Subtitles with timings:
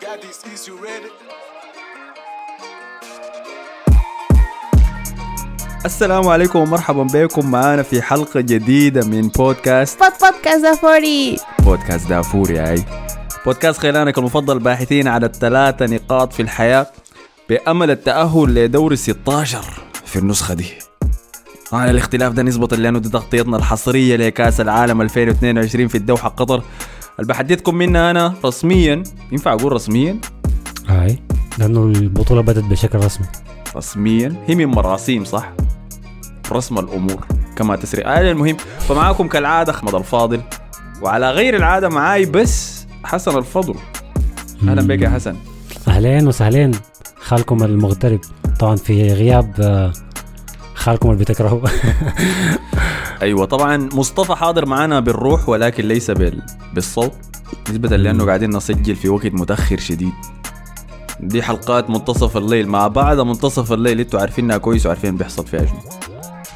[0.00, 1.10] Got these keys, you ready?
[5.84, 7.50] السلام عليكم ومرحبا بكم.
[7.50, 12.84] معانا في حلقة جديدة من بودكاست بود بودكاست فوري بودكاست دافور يا أي.
[13.46, 16.86] بودكاست خيلانك المفضل باحثين على الثلاثة نقاط في الحياة
[17.48, 19.64] بأمل التأهل لدور 16
[20.06, 20.66] في النسخة دي.
[21.70, 26.62] طبعا الاختلاف ده نسبة لأنه دي تغطيتنا الحصرية لكأس العالم 2022 في الدوحة قطر.
[27.18, 30.20] اللي بحدثكم منها أنا رسميا؟ ينفع أقول رسميا؟
[30.88, 31.18] هاي
[31.58, 33.26] لأنه البطولة بدأت بشكل رسمي.
[33.76, 35.52] رسميا؟ هي من مراسيم صح؟
[36.52, 38.04] رسم الأمور كما تسري.
[38.04, 40.40] آه المهم فمعاكم كالعادة أحمد الفاضل
[41.02, 43.74] وعلى غير العادة معاي بس حسن الفضل.
[44.68, 45.36] أهلا بك يا حسن.
[45.88, 46.70] أهلين وسهلين
[47.20, 48.20] خالكم المغترب.
[48.60, 49.92] طبعا في غياب آه،
[50.78, 51.60] خالكم اللي بتكرهوا.
[53.22, 56.42] أيوه طبعا مصطفى حاضر معنا بالروح ولكن ليس بال...
[56.74, 57.12] بالصوت
[57.70, 60.12] نسبة لأنه قاعدين نسجل في وقت متأخر شديد.
[61.20, 65.78] دي حلقات منتصف الليل مع بعض منتصف الليل إنتوا عارفينها كويس وعارفين بيحصل فيها شنو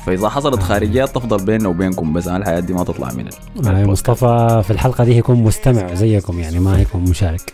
[0.07, 3.29] فإذا حصلت خارجيات تفضل بيننا وبينكم بس أنا الحياة دي ما تطلع من
[3.67, 7.53] هاي مصطفى في الحلقة دي هيكون مستمع زيكم يعني ما هيكون مشارك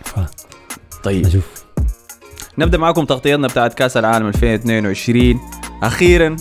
[1.02, 1.24] طيب.
[1.24, 1.64] فنشوف
[2.58, 5.40] نبدأ معكم تغطيتنا بتاعت كأس العالم 2022
[5.82, 6.36] أخيرا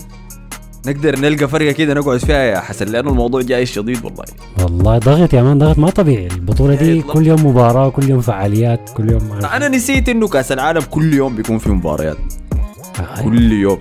[0.86, 4.24] نقدر نلقى فرقة كده نقعد فيها يا حسن لأنه الموضوع جاي شديد والله.
[4.62, 6.26] والله ضغط يا مان ضغط ما طبيعي.
[6.26, 10.28] البطولة دي إيه، كل يوم مباراة كل يوم فعاليات كل يوم ما أنا نسيت إنه
[10.28, 12.16] كأس العالم كل يوم بيكون في مباريات.
[12.98, 13.24] هاي.
[13.24, 13.78] كل يوم.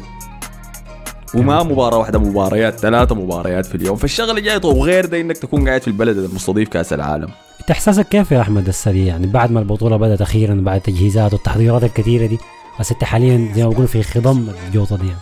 [1.35, 3.95] وما مباراة واحدة مباريات ثلاثة مباريات في اليوم.
[3.95, 7.27] فالشغلة جاية وغير ده إنك تكون قاعد في البلد المستضيف كأس العالم.
[7.61, 11.83] انت احساسك كيف يا أحمد السريع؟ يعني بعد ما البطولة بدأت أخيرا بعد التجهيزات والتحضيرات
[11.83, 12.37] الكثيرة دي
[12.79, 15.07] بس أنت حاليا زي ما بقول في خضم الجوطة دي.
[15.07, 15.19] يعني.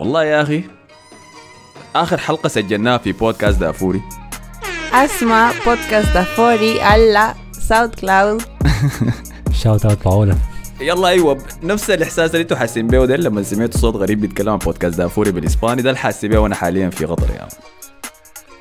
[0.00, 0.64] والله يا أخي
[1.96, 4.02] آخر حلقة سجلناها في بودكاست دافوري.
[4.92, 8.42] أسمع بودكاست دافوري على ساوند كلاود
[9.52, 10.36] shout out باولا
[10.80, 13.04] يلا أيوه نفس الإحساس اللي أنتوا حاسين بيه.
[13.04, 16.54] ده لما سمعتوا صوت غريب بيتكلم عن بودكاست دافوري بالإسباني ده اللي حاسس بيه وأنا
[16.54, 17.50] حاليا في قطر يعني.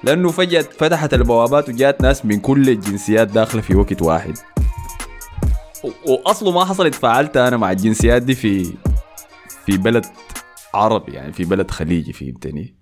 [0.04, 4.38] لأنه فجأة فتحت البوابات وجات ناس من كل الجنسيات داخلة في وقت واحد.
[6.06, 8.74] وأصله ما حصلت اتفاعلت أنا مع الجنسيات دي في
[9.66, 10.06] في بلد
[10.74, 12.76] عربي يعني في بلد خليجي فهمتني.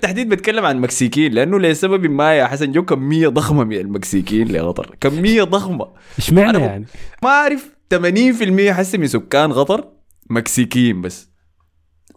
[0.00, 4.96] تحديد بتكلم عن المكسيكيين لأنه لسبب ما يا حسن جو كميه ضخمة من المكسيكيين لقطر
[5.00, 5.86] كميه ضخمة
[6.18, 6.84] اشمعنى يعني؟
[7.22, 7.98] ما أعرف 80%
[8.70, 9.88] حسي من سكان قطر
[10.30, 11.30] مكسيكيين بس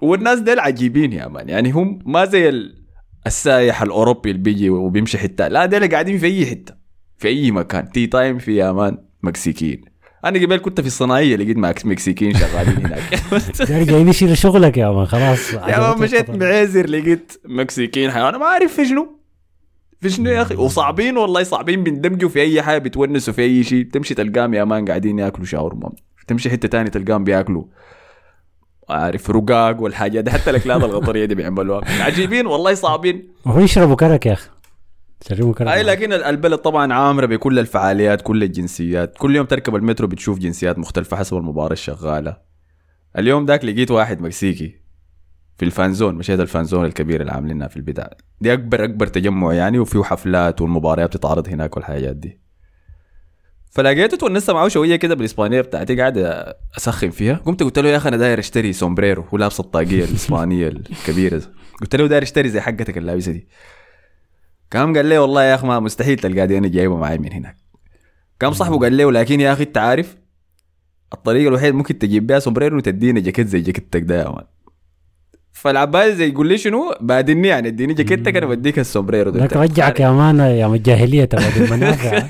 [0.01, 2.83] والناس ديل عجيبين يا man يعني هم ما زي ال-
[3.27, 6.75] السايح الأوروبي اللي بيجي وبيمشي حتة لا ديل قاعدين في أي حتة
[7.17, 9.81] في أي مكان any time في يا man مكسيكيين
[10.25, 13.21] أنا قبل كنت في الصناعية لقيت مكسيكيين شغالين هناك.
[13.89, 15.53] جايين يشيلوا شغلك يا man خلاص.
[15.53, 19.19] يا مان مشيت معيزر لقيت مكسيكيين يا man أنا ما أعرف في شنو.
[20.01, 23.83] في شنو يا أخي؟ وصعبين والله صعبين بيندمجوا في أي حاجة بيتونسوا في أي شيء.
[23.83, 25.91] تمشي تلقاهم يا man قاعدين ياكلوا شاورما.
[26.27, 27.63] تمشي حتة تانية تلقاهم بياكلوا.
[28.89, 30.31] عارف رقاق والحاجات دي.
[30.31, 32.03] حتى الأكلات القطريه دي بيعملوها.
[32.03, 33.27] عجيبين والله صعبين.
[33.47, 34.49] هو يشربوا كرك يا أخي.
[35.73, 39.17] اي لكن ال- البلد طبعا عامرة بكل الفعاليات كل الجنسيات.
[39.17, 42.37] كل يوم تركب المترو بتشوف جنسيات مختلفة حسب المباراة الشغالة.
[43.17, 44.75] اليوم ذاك لقيت واحد مكسيكي
[45.57, 48.17] في الفانزون مشيت الفانزون الكبير اللي عاملينها في البداية.
[48.41, 52.39] دي أكبر أكبر تجمع يعني وفيه حفلات والمباريات بتتعرض هناك والحاجات دي.
[53.71, 56.17] فلقيته تونست معه شوية كده بالإسبانية بتاعتي قاعد
[56.77, 57.35] أسخن فيها.
[57.35, 61.41] قمت قلت له يا أخي أنا داير أشتري sombrero هو لابس الطاقية الإسبانية الكبيرة.
[61.81, 63.47] قلت له داير أشتري زي حقتك اللابسة دي.
[64.73, 67.57] قام قال لي والله يا أخي ما مستحيل تلقى دي أنا جايبة معي من هناك.
[68.41, 70.15] قام صاحبه قال له لكن يا أخي أنت عارف
[71.13, 74.43] الطريقة الوحيده ممكن تجيب بيها sombrero تديني جاكيت زي جاكيتك ده يا man.
[75.51, 79.45] فالعباس زي يقول لي شنو؟ بادني يعني اديني جاكيتك أنا بديك ال sombrero ده.
[79.45, 82.23] رجعك يا man أيام الجاهلية تبع المنافع.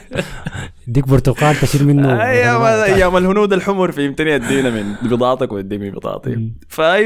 [0.88, 6.52] يديك برتقال تشيل منه أيام أيام الهنود الحمر فهمتني ادينا من بضاعتك وادي من بضاعتي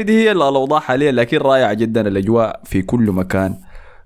[0.02, 3.54] دي هي الأوضاع حاليا لكن رائعة جدا الأجواء في كل مكان.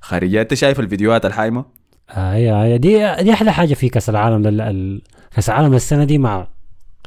[0.03, 1.65] خارجيات أنت شايف الفيديوهات الحايمة؟
[2.11, 5.03] هي هي دي دي أحلى حاجة في كأس العالم لل...
[5.35, 6.49] كأس العالم السنة دي مع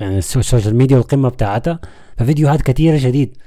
[0.02, 1.80] يعني السو- السوشيال ميديا والقمة بتاعتها.
[2.18, 3.38] ففيديوهات كثيره شديد.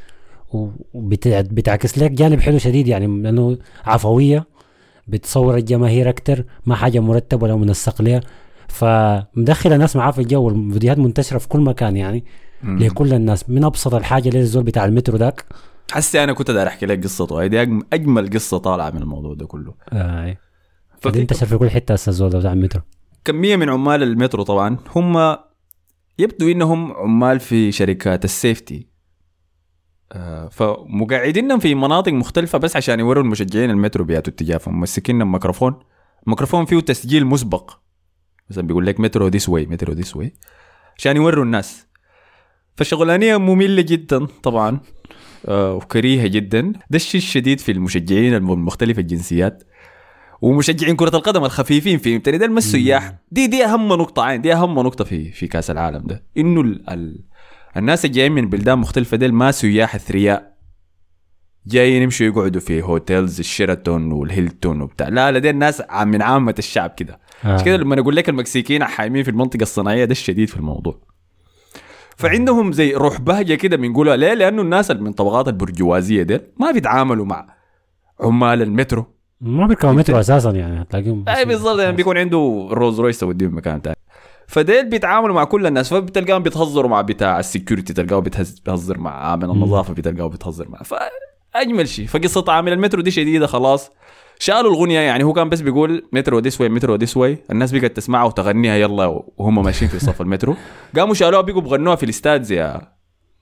[0.94, 4.46] وبتعكس لك جانب حلو شديد يعني لأنه عفوية
[5.08, 8.20] بتصور الجماهير أكتر ما حاجة مرتبة ولا منسق لها
[8.68, 12.24] فمدخل الناس معاه في الجو والفيديوهات منتشرة في كل مكان يعني
[12.62, 13.50] لكل الناس.
[13.50, 15.44] من أبسط الحاجة للزول بتاع المترو ذاك.
[15.90, 19.74] حسي أنا كنت داير أحكي لك قصته أجم- أجمل قصة طالعة من الموضوع ده كله.
[19.92, 20.36] آه.
[21.06, 22.82] انتشر في كل حتة هسه الزول بتاع المترو.
[23.24, 25.36] كمية من عمال المترو طبعا هم
[26.18, 28.88] يبدو إنهم عمال في شركات ال safety.
[30.12, 34.78] آه، فمقعدينهم في مناطق مختلفة بس عشان يوروا المشجعين المترو بياتوا اتجاههم.
[34.78, 35.78] ممسكين ميكروفون.
[36.24, 37.70] الميكروفون فيه تسجيل مسبق.
[38.50, 40.34] مثلا بيقول لك metro this way metro this way
[40.96, 41.86] عشان يوروا الناس.
[42.76, 44.80] فالشغلانيه مملة جدا طبعا.
[45.44, 46.72] وكريهة جدا.
[46.90, 49.62] ده الشيء الشديد في المشجعين المختلف الجنسيات.
[50.40, 53.14] ومشجعين كرة القدم الخفيفين فهمتني ده الم السياح.
[53.30, 54.40] دي دي أهم نقطة عين.
[54.40, 56.24] دي أهم نقطة في في كأس العالم ده.
[56.36, 57.24] إنه ال ال
[57.76, 60.58] الناس الجايين من بلدان مختلفة ديل ما سياح اثرياء
[61.66, 65.08] جايين يمشوا يقعدوا في hotels الشيراتون والهيلتون وبتاع.
[65.08, 67.20] لا لا دي الناس من عامة الشعب كده.
[67.44, 67.62] آه.
[67.62, 71.00] كده لما أقول لك المكسيكيين حايمين في المنطقة الصناعية ده الشديد في الموضوع.
[72.18, 76.70] فعندهم زي روح بهجة كده بنقولها ليه؟ لأنه الناس اللي من طبقات البرجوازية ديل ما
[76.70, 77.46] بيتعاملوا مع
[78.20, 79.06] عمال المترو.
[79.40, 83.82] ما بيركبوا مترو أساسا يعني هتلاقيهم اي بالضبط يعني بيكون عنده رولز رويس توديه مكان
[83.82, 83.96] تاني.
[84.46, 89.10] فديل بيتعاملوا مع كل الناس فبتلقاهم بيتهزروا مع بتاع ال security تلقاه بيتهز- بيهزر مع
[89.30, 92.06] عامل النظافة بتلقاه بيتهزر مع فاجمل شيء.
[92.06, 93.90] فقصة عامل المترو دي شديدة خلاص.
[94.38, 97.96] شالوا الغنية يعني هو كان بس بيقول metro this way metro this way الناس بقت
[97.96, 100.56] تسمعها وتغنيها يلا وهم ماشيين في صف المترو.
[100.96, 102.80] قاموا شالوها بقوا بغنوها في الاستاد يا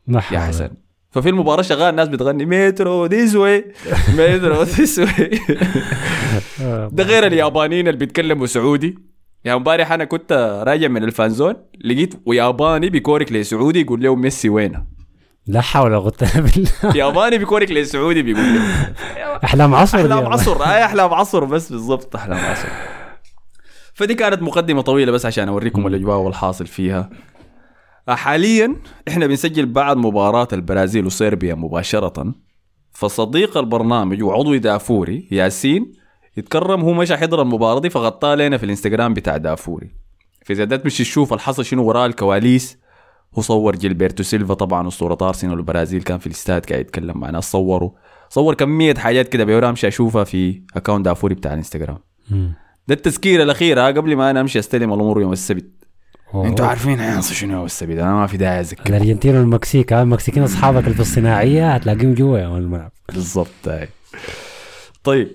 [0.08, 0.38] يا.
[0.38, 0.70] حسن.
[1.10, 3.64] ففي المباراة شغال الناس بتغني metro this way
[4.18, 5.30] metro this way
[6.96, 8.98] ده غير اليابانيين اللي بيتكلموا سعودي.
[9.44, 11.54] يعني امبارح أنا كنت راجع من ال fan zone
[11.84, 14.95] لقيت وياباني بيكورك لسعودي يقول له ميسي وينه؟
[15.48, 16.96] لا حول ولا قوة إلا بالله.
[16.96, 18.60] ياباني بيكورك لسعودي بيقول له
[19.44, 20.26] احلام عصر احلام.
[20.26, 22.68] عصر أي احلام عصر بس بالضبط احلام عصر
[23.94, 27.10] فدي كانت مقدمة طويلة بس عشان أوريكم الأجواء والحاصل فيها.
[28.08, 28.76] حاليا
[29.08, 32.34] إحنا بنسجل بعد مباراة البرازيل وصربيا مباشرة.
[32.92, 35.92] فصديق البرنامج وعضو دافوري ياسين
[36.36, 39.90] يتكرم هو مش حضر المباراة دي فغطاه لنا في الانستغرام بتاع دافوري.
[40.44, 42.78] فإذا تمشي تشوف الحصل شنو وراء الكواليس
[43.38, 47.52] هو صور جيلبرتو سيلفا طبعا أسطورة أرسنال والبرازيل كان في الاستاد قاعد يتكلم مع ناس
[47.52, 47.90] صوروا
[48.28, 51.98] صور كمية حاجات كده بيورا امشي أشوفها في account دافوري بتاع الإنستغرام.
[52.88, 55.70] ده التذكير الأخير ها قبل ما أنا أمشي أستلم الأمور يوم السبت.
[56.34, 58.90] أنتوا عارفين هيحصل شنو يوم السبت؟ أنا ما في داعي أذكر.
[58.90, 63.88] الأرجنتين والمكسيك ها المكسيكيين أصحابك اللي في الصناعية هتلاقيهم جوا يا الملعب بالضبط هاي.
[65.04, 65.28] طيب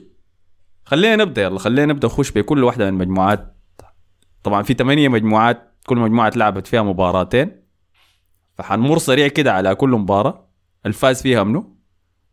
[0.86, 2.07] خلينا نبدأ يلا خلينا نبدأ.
[2.07, 3.57] نخش بكل واحدة من مجموعات.
[4.44, 7.61] طبعا في ثمانية مجموعات كل مجموعة لعبت فيها مباراتين.
[8.62, 10.48] فحنمر سريع كده على كل مباراة.
[10.86, 11.75] الفاز فيها منو؟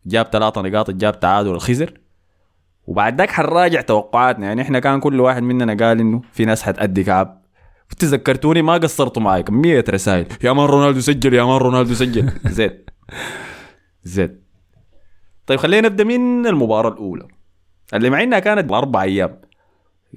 [0.06, 2.00] جاب ثلاثة نقاط جاب تعادل الخزر.
[2.86, 4.46] وبعد ذاك حنراجع توقعاتنا.
[4.46, 7.42] يعني إحنا كان كل واحد مننا قال إنه في ناس حتأدي كعب.
[7.98, 10.26] تذكرتوني؟ ما قصرتوا معي كمية رسائل.
[10.44, 12.30] يا مان رونالدو سجل يا مان رونالدو سجل.
[12.58, 12.90] زيت
[14.04, 14.44] زيت
[15.46, 17.28] طيب خلينا نبدأ من المباراة الأولى.
[17.94, 19.40] اللي مع إنها كانت أربع أيام.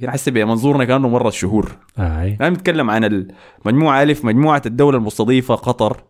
[0.08, 1.78] أحس بمنظورنا كأنه مرت شهور.
[2.00, 2.34] آي.
[2.34, 3.26] الان نتكلم عن
[3.66, 6.04] المجموعه ألف مجموعة الدولة المستضيفة قطر.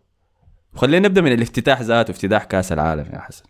[0.74, 3.44] وخلينا نبدأ من الافتتاح ذاته افتتاح كأس العالم يا حسن.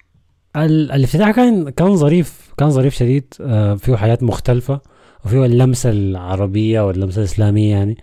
[0.57, 3.35] ال- الافتتاح كان كان ظريف كان ظريف شديد.
[3.41, 4.81] آه، فيه حاجات مختلفة
[5.25, 7.97] وفيه اللمسة العربية واللمسة الإسلامية يعني.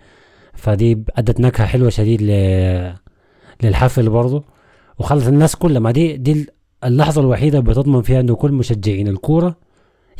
[0.54, 2.30] فدي أدت نكهة حلوة شديد ل...
[3.62, 4.44] للحفل برضه
[4.98, 6.46] وخلت الناس كلها ما دي دي
[6.84, 9.56] اللحظة الوحيدة اللي بتضمن فيها إنه كل مشجعين الكورة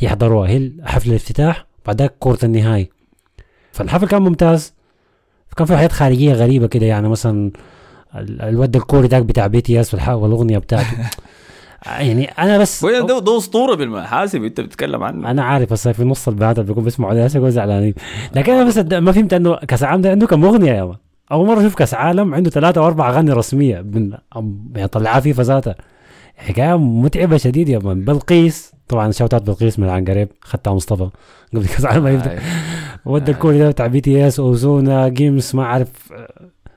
[0.03, 0.49] يحضروها.
[0.49, 1.67] هي حفل الافتتاح.
[1.87, 2.91] بعدها كورة النهائي.
[3.73, 4.75] فالحفل كان ممتاز.
[5.57, 7.51] كان فيه حاجات خارجية غريبة كده يعني مثلا
[8.15, 10.97] ال- الود الكوري داك بتاع BTS والأغنية بتاعته.
[11.87, 15.31] يعني أنا بس ده, ده أسطورة بالمحاسب انت بتتكلم عنه.
[15.31, 17.95] أنا عارف بس في نص البنات بيكون بيسمعوا ده يكونوا زعلانين.
[18.35, 20.97] لكن أنا بس ما فهمت إنه كأس العالم ده عنده كم أغنية يا man
[21.33, 24.13] أول مرة أشوف كأس عالم عنده ثلاثة أو أربع أغاني رسمية من
[24.77, 25.75] يعني طلعها فيفا ذاتها.
[26.37, 28.73] حكاية متعبة شديد يا man بلقيس.
[28.91, 31.11] طبعا شوتات بلقيس من العنقريب خدتها مصطفى.
[31.55, 32.39] قبل كاس العالم ما يبدأ.
[32.39, 32.41] آه.
[33.05, 36.13] ودى الكوري ده بتاع BTS أوزونا جيمس ما أعرف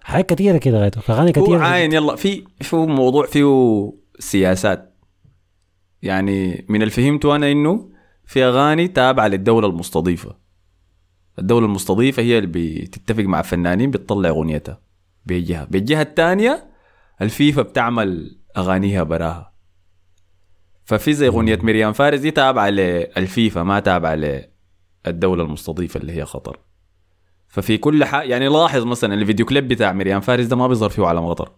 [0.01, 2.15] حاجات كثيره كده غايته فاغاني هو كثيره عاين يلا.
[2.15, 4.93] في في موضوع فيه سياسات.
[6.01, 7.89] يعني من اللي فهمته أنا إنه
[8.25, 10.35] في أغاني تابعة للدولة المستضيفة.
[11.39, 14.79] الدولة المستضيفة هي اللي بتتفق مع فنانين بتطلع أغنيتها.
[15.25, 16.65] بجهه بالجهه الثانية
[17.21, 19.52] الفيفا بتعمل أغانيها براها.
[20.97, 24.15] ففي زي أغنية مريم فارس دي تابعة للفيفا ما تابعة
[25.05, 26.59] للدوله المستضيفة اللي هي قطر
[27.47, 31.05] ففي كل حاجة يعني لاحظ مثلا الفيديو كليب بتاع مريم فارس ده ما بيظهر فيه
[31.05, 31.51] علم قطر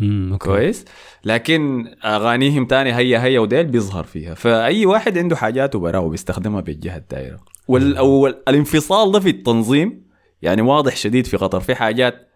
[0.00, 0.84] امم كويس؟
[1.24, 4.34] لكن أغانيهم تاني هيا هيا وديل بيظهر فيها.
[4.34, 7.38] فأي واحد عنده حاجاته براه وبيستخدمها بالجهة الدائره
[7.68, 10.06] والانفصال ده في التنظيم
[10.42, 12.28] يعني واضح شديد في قطر في حاجات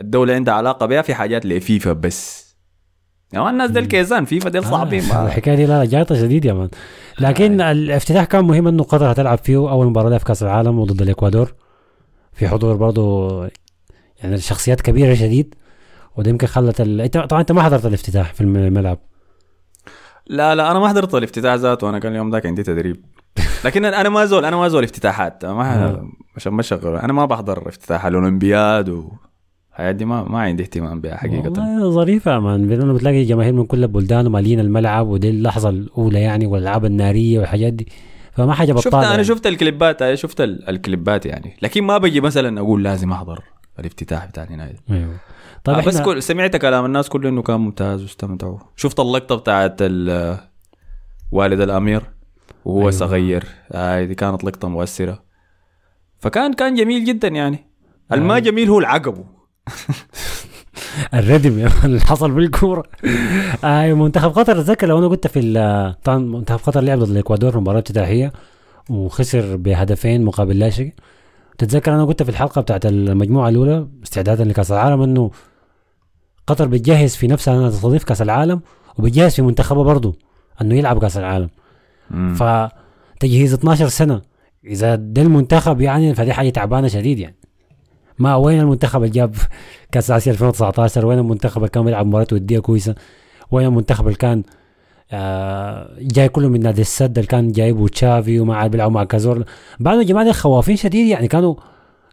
[0.00, 2.47] الدولة عندها علاقة بها في حاجات لفيفا بس.
[3.32, 6.52] يعني الناس ديل كيزان فيفا ديل صعبين آه الحكاية دي لا لا جاتا شديد يا
[6.52, 6.68] man.
[7.20, 11.02] لكن الافتتاح كان مهم إنه قطر هتلعب فيه أول مباراة لها في كأس العالم وضد
[11.02, 11.54] الإكوادور.
[12.32, 13.28] في حضور برضه
[14.22, 15.54] يعني الشخصيات كبيرة شديد.
[16.16, 17.00] وده يمكن خلت ال...
[17.00, 18.98] انت طبعا أنت ما حضرت الافتتاح في الملعب.
[20.26, 21.88] لا لا أنا ما حضرت الافتتاح ذاته.
[21.88, 23.04] أنا كان اليوم ذاك عندي تدريب.
[23.64, 25.44] لكن أنا ما زول أنا ما زول افتتاحات.
[25.44, 26.08] ما آه.
[26.36, 26.96] عشان ما شغل.
[26.96, 29.12] أنا ما بحضر افتتاح الأولمبياد و...
[29.78, 31.42] الحياة دي ما ما عندي اهتمام بها حقيقة.
[31.50, 32.68] والله ظريفة يا مان.
[32.68, 37.72] لأنه بتلاقي جماهير من كل البلدان ومالين الملعب ودي اللحظة الأولى يعني والألعاب النارية والحاجات
[37.72, 37.88] دي.
[38.32, 39.24] فما حاجة بطالة شفت أنا يعني.
[39.24, 41.56] شفت الكليبات أنا شفت ال- الكليبات يعني.
[41.62, 43.42] لكن ما بجي مثلا أقول لازم أحضر
[43.78, 45.16] الافتتاح بتاع النهائي أيوه.
[45.64, 48.58] طيب آه، بس كل سمعت كلام الناس كله إنه كان ممتاز واستمتعوا.
[48.76, 50.38] شفت اللقطة بتاعت ال-
[51.32, 52.02] والد الأمير
[52.64, 52.90] وهو أيوة.
[52.90, 53.44] صغير.
[53.72, 55.22] هاي دي كانت لقطة مؤثرة.
[56.18, 57.66] فكان كان جميل جدا يعني.
[58.12, 58.38] الما آه.
[58.38, 59.24] جميل هو العقبه
[61.14, 62.82] الردم اللي حصل بالكورة.
[63.64, 67.52] آه منتخب قطر اتذكر لو أنا كنت في ال- طبعا منتخب قطر لعب ضد الإكوادور
[67.52, 68.32] في مباراة افتتاحية
[68.90, 70.92] وخسر بهدفين مقابل لا شيء.
[71.58, 75.30] تتذكر أنا قلت في الحلقة بتاعت المجموعة الأولى استعدادا لكأس العالم إنه
[76.46, 78.60] قطر بتجهز في نفسها إنها تستضيف كأس العالم
[78.98, 80.14] وبتجهز في منتخبها برضه
[80.60, 81.48] إنه يلعب كأس العالم.
[82.10, 82.34] مم.
[82.34, 84.22] فتجهيز 12 سنة.
[84.64, 87.36] إذا ده المنتخب يعني فدي حاجة تعبانة شديد يعني.
[88.18, 89.34] ما وين المنتخب اللي جاب
[89.92, 92.94] كأس آسيا 2019 وين المنتخب اللي كان بيلعب مباراة ودية كويسة؟
[93.50, 94.42] وين المنتخب اللي كان
[95.12, 99.44] آه جاي كله من نادي السد اللي كان جايبه تشافي وما عاد بيلعبوا مع كازور
[99.80, 101.54] بعض الجماعه دي خوافين شديد يعني كانوا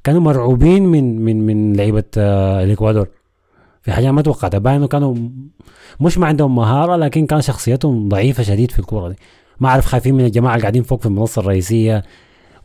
[0.04, 3.08] كانوا مرعوبين من من من لعيبة آه الإكوادور.
[3.82, 4.58] في حاجة ما توقعتها.
[4.58, 5.16] باين إنه كانوا
[6.00, 9.16] مش ما عندهم مهارة لكن كان شخصيتهم ضعيفة شديد في الكورة دي.
[9.60, 12.04] ما أعرف خايفين من الجماعة اللي قاعدين فوق في المنصة الرئيسية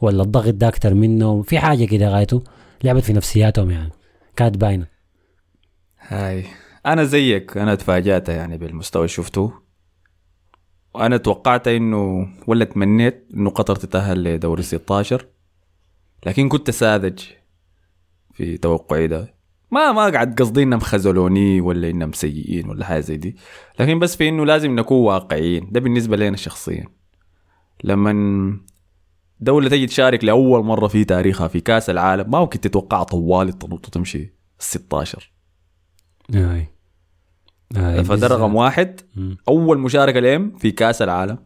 [0.01, 1.43] ولا الضغط ده أكتر منهم.
[1.43, 2.43] في حاجة كده غايته.
[2.85, 3.93] لعبت في نفسياتهم يعني.
[4.37, 4.87] كانت باينة.
[5.99, 6.45] هاي.
[6.87, 7.57] أنا زيك.
[7.57, 9.53] أنا تفاجأت يعني بالمستوى اللي شفته.
[10.95, 15.27] وأنا توقعت إنه ولا تمنيت إنه قطر تتأهل لدوري 16
[16.27, 17.23] لكن كنت ساذج
[18.33, 19.35] في توقعي ده.
[19.71, 23.37] ما ما قعد قصدي إنهم خذلوني ولا إنهم سيئين ولا حاجة زي دي.
[23.81, 25.69] لكن بس في إنه لازم نكون واقعيين.
[25.73, 26.89] ده بالنسبة لنا شخصيا.
[27.85, 28.61] لما
[29.41, 33.87] دولة تجي تشارك لأول مرة في تاريخها في كأس العالم ما ممكن تتوقع طوالي تنط
[33.87, 35.33] وتمشي ال 16
[36.35, 36.67] اي
[37.77, 39.01] آي فده رقم واحد.
[39.17, 39.37] مم.
[39.49, 41.39] أول مشاركة لهم في كأس العالم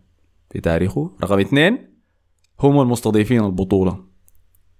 [0.51, 1.17] في تاريخه.
[1.23, 1.95] رقم اثنين
[2.61, 4.05] هم المستضيفين البطولة.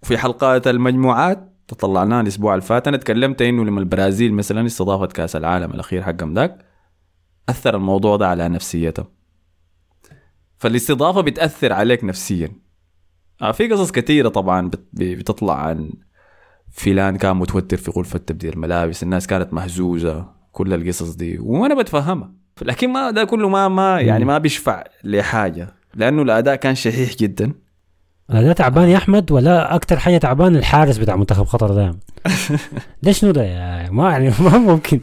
[0.03, 2.89] وفي حلقات المجموعات تطلعناها الأسبوع اللي فات.
[2.89, 6.65] أنا تكلمت إنه لما البرازيل مثلا استضافت كأس العالم الأخير حقهم ذاك
[7.49, 9.07] أثر الموضوع ده على نفسيتهم
[10.59, 12.64] فالاستضافة بتأثر عليك نفسيا.
[13.53, 15.91] في قصص كثيرة طبعا بت- بتطلع عن
[16.73, 22.31] فلان كان متوتر في غرفة تبديل الملابس الناس كانت مهزوزة كل القصص دي وأنا بتفهمها.
[22.63, 27.53] لكن ما ده كله ما ما يعني ما بيشفع لحاجة لأنه الأداء كان شحيح جدا.
[28.29, 31.95] ده تعبان يا أحمد ولا أكتر حاجة تعبان الحارس بتاع منتخب قطر ده
[33.03, 35.01] ده شنو ده يا ما يعني ما ممكن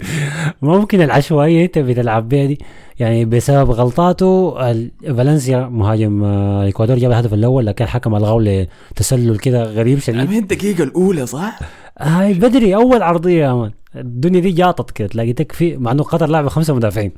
[0.62, 2.60] ما ممكن العشوائية أنت بتلعب بيها دي.
[3.00, 9.38] يعني بسبب غلطاته ال- فالنسيا مهاجم آه، الاكوادور جاب الهدف الأول لكن الحكم الغوا لتسلل
[9.38, 10.30] كده غريب شديد.
[10.30, 11.60] من الدقيقة الأولى صح؟
[12.00, 13.72] هاي بدري أول عرضية يا مان.
[13.96, 17.12] الدنيا دي جاطت كده تلاقي تكفي مع إنه قطر لعبه خمسة مدافعين.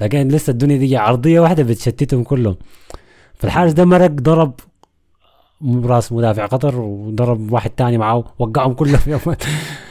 [0.00, 2.56] لكن لسه الدنيا دي عرضية واحدة بتشتتهم كلهم.
[3.34, 4.54] فالحارس ده مرق ضرب
[5.84, 9.36] راس مدافع قطر وضرب واحد تاني معاه وقعهم كلهم مان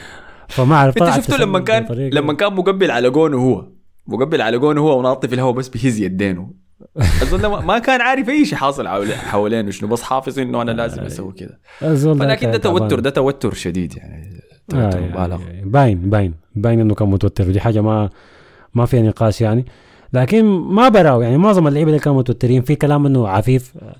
[0.48, 3.64] فما أعرف أنت شفته لما كان لما كان مقبل على جونه هو
[4.06, 6.50] مقبل على جونه هو وناطي في الهواء بس بيهز يدينه.
[7.22, 11.32] أظن ما- كان عارف أي شيء حاصل حوالينه شنو بس حافظ إنه أنا لازم أسوي
[11.32, 11.58] كذا.
[11.82, 12.60] الزول ده ولكن.
[12.60, 14.40] توتر ده توتر شديد يعني.
[14.68, 15.38] توتر آه، مبالغ.
[15.64, 18.10] باين باين باين إنه كان متوتر ودي حاجة ما
[18.74, 19.66] ما فيها نقاش يعني.
[20.12, 23.72] لكن ما براو يعني معظم اللعيبة اللي كانوا متوترين في كلام إنه عفيف.
[23.82, 23.96] آه،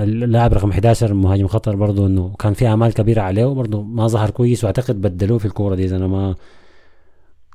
[0.00, 4.30] اللاعب رقم 11 مهاجم خطر برضه إنه كان في امال كبيرة عليه وبرضه ما ظهر
[4.30, 6.34] كويس وأعتقد بدلوه في الكورة دي إذا أنا ما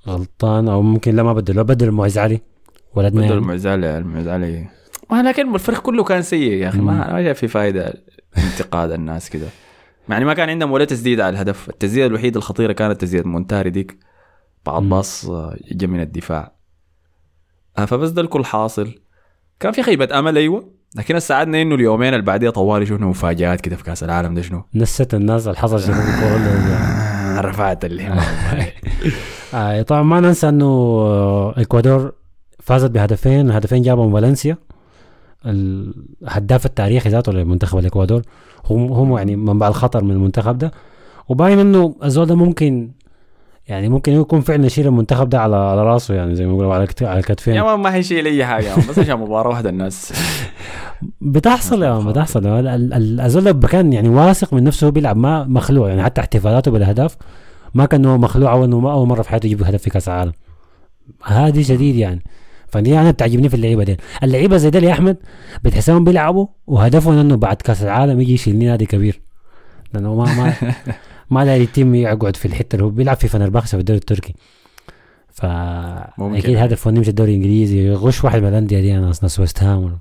[0.08, 2.42] غلطان أو ممكن لا ما بدلوه بدل معز علي.
[2.96, 3.38] ولدنا بدل يعني.
[3.38, 4.68] المعزالي المعزالي
[5.12, 7.94] ما لكن الفريق كله كان سيء يا أخي ما ما في فائده
[8.38, 9.48] انتقاد الناس كده.
[10.10, 11.70] يعني ما كان عندهم ولا تسديد على الهدف.
[11.70, 13.98] التسديدة الوحيدة الخطيرة كانت تسديده مونتاري ديك
[14.66, 14.84] بعد.
[14.84, 16.56] باص آه، جا من الدفاع.
[17.78, 18.96] آه، فبس ده الكل حاصل.
[19.60, 20.81] كان في خيبة أمل أيوه.
[20.96, 24.64] لكن ساعدنا إنه اليومين اللي بعديها طوالي شفنا مفاجآت كده في كأس العالم ده شنو؟
[24.76, 26.74] نست الناس اللي حصل شنو اللي-
[27.38, 28.20] آه، رفعت الهمم
[29.54, 30.66] آه طبعا ما ننسى إنه
[31.58, 32.12] الاكوادور
[32.60, 34.58] فازت بهدفين الهدفين جابهم فالنسيا.
[35.46, 38.22] الهداف التاريخي ذاته لمنتخب الإكوادور.
[38.66, 40.72] هم هم يعني منبع الخطر من المنتخب ده.
[41.30, 42.92] وباين إنه الزول ده ممكن
[43.72, 46.88] يعني ممكن يكون فعلا يشيل المنتخب ده على على راسه يعني زي ما يقولوا على
[47.02, 50.14] على كتفين يا ما ما حيشيل أي حاجة بس عشان مباراة واحدة الناس.
[51.22, 52.48] بتحصل يا مان، بتحصل.
[52.48, 56.22] ال- ال- ال- الزول ده كان يعني واثق من نفسه بيلعب ما مخلوع يعني حتى
[56.22, 57.18] احتفالاته بالاهداف
[57.74, 60.08] ما كان هو مخلوع أو انه ما أول مرة في حياته يجيب هدف في كأس
[60.10, 60.34] العالم.
[61.24, 62.24] هذه شديد يعني.
[62.68, 63.98] فدي أنا بتعجبني في اللعيبة دي.
[64.24, 65.18] اللعيبة زي دي يا أحمد
[65.64, 69.22] بتحسهم بيلعبوا وهدفهم إنه بعد كأس العالم يجي يشيلني نادي كبير.
[69.94, 70.54] لأنه ما ما
[71.32, 74.34] ما داير يتم يقعد في الحتة اللي هو بيلعب في فنربخشة في الدوري التركي
[75.34, 75.46] ف.
[76.20, 80.00] أكيد هدفه انه يمشي الدوري الإنجليزي يغش واحد من الأندية دي ناس ناس ويست هام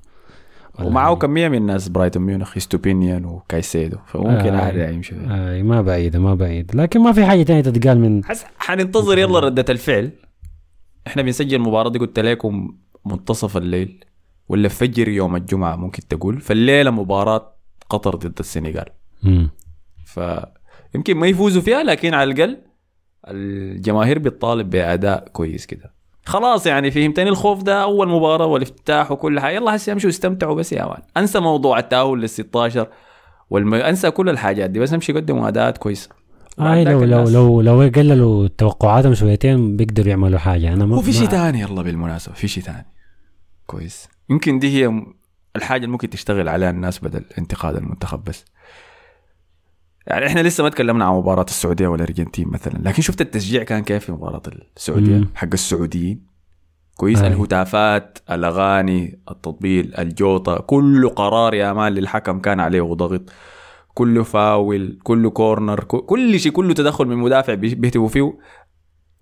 [0.79, 4.61] ومعه كمية من الناس برايتون ميونخ إستوبينيان وكايسيدو فممكن آه.
[4.61, 5.15] عادي يمشي.
[5.29, 9.39] آه ما بعيدة ما بعيد لكن ما في حاجة تانية تتقال من حس حننتظر يلا
[9.39, 10.11] ردة الفعل
[11.07, 14.03] إحنا بنسجل المباراة دي قلت لكم منتصف الليل
[14.49, 17.53] ولا فجر يوم الجمعة ممكن تقول فالليلة مباراة
[17.89, 18.85] قطر ضد السنغال
[19.23, 19.49] مم.
[20.91, 22.57] فيمكن ما يفوزوا فيها لكن على الأقل
[23.27, 25.93] الجماهير بتطالب بأداء كويس كده.
[26.25, 29.55] خلاص يعني فهمتني الخوف ده أول مباراة والافتتاح وكل حاجة.
[29.55, 32.87] يلا هسه يمشوا يستمتعوا بس يا مان أنسى موضوع التأهل لل 16
[33.49, 33.73] والم...
[33.73, 36.09] أنسى كل الحاجات دي بس امشي قدموا أداءات كويسة.
[36.59, 40.73] آه لو لو لو لو قللوا توقعاتهم شويتين بيقدروا يعملوا حاجة.
[40.73, 42.85] أنا ما وفي شيء ثاني يلا بالمناسبة في شيء ثاني
[43.65, 44.07] كويس.
[44.29, 45.03] يمكن دي هي
[45.55, 48.45] الحاجة اللي ممكن تشتغل عليها الناس بدل انتقاد المنتخب بس.
[50.07, 54.05] يعني إحنا لسه ما تكلمنا عن مباراة السعودية والأرجنتين مثلا لكن شفت التشجيع كان كيف
[54.05, 54.41] في مباراة
[54.77, 55.29] السعودية؟ مم.
[55.35, 56.31] حق السعوديين.
[56.97, 57.27] كويس أي.
[57.27, 63.21] الهتافات الأغاني التطبيل الجوطة كل قرار يا مان للحكم كان عليه ضغط.
[63.93, 68.33] كله فاول كله كورنر كل شيء كله تدخل من مدافع بي- بيهتفوا فيه.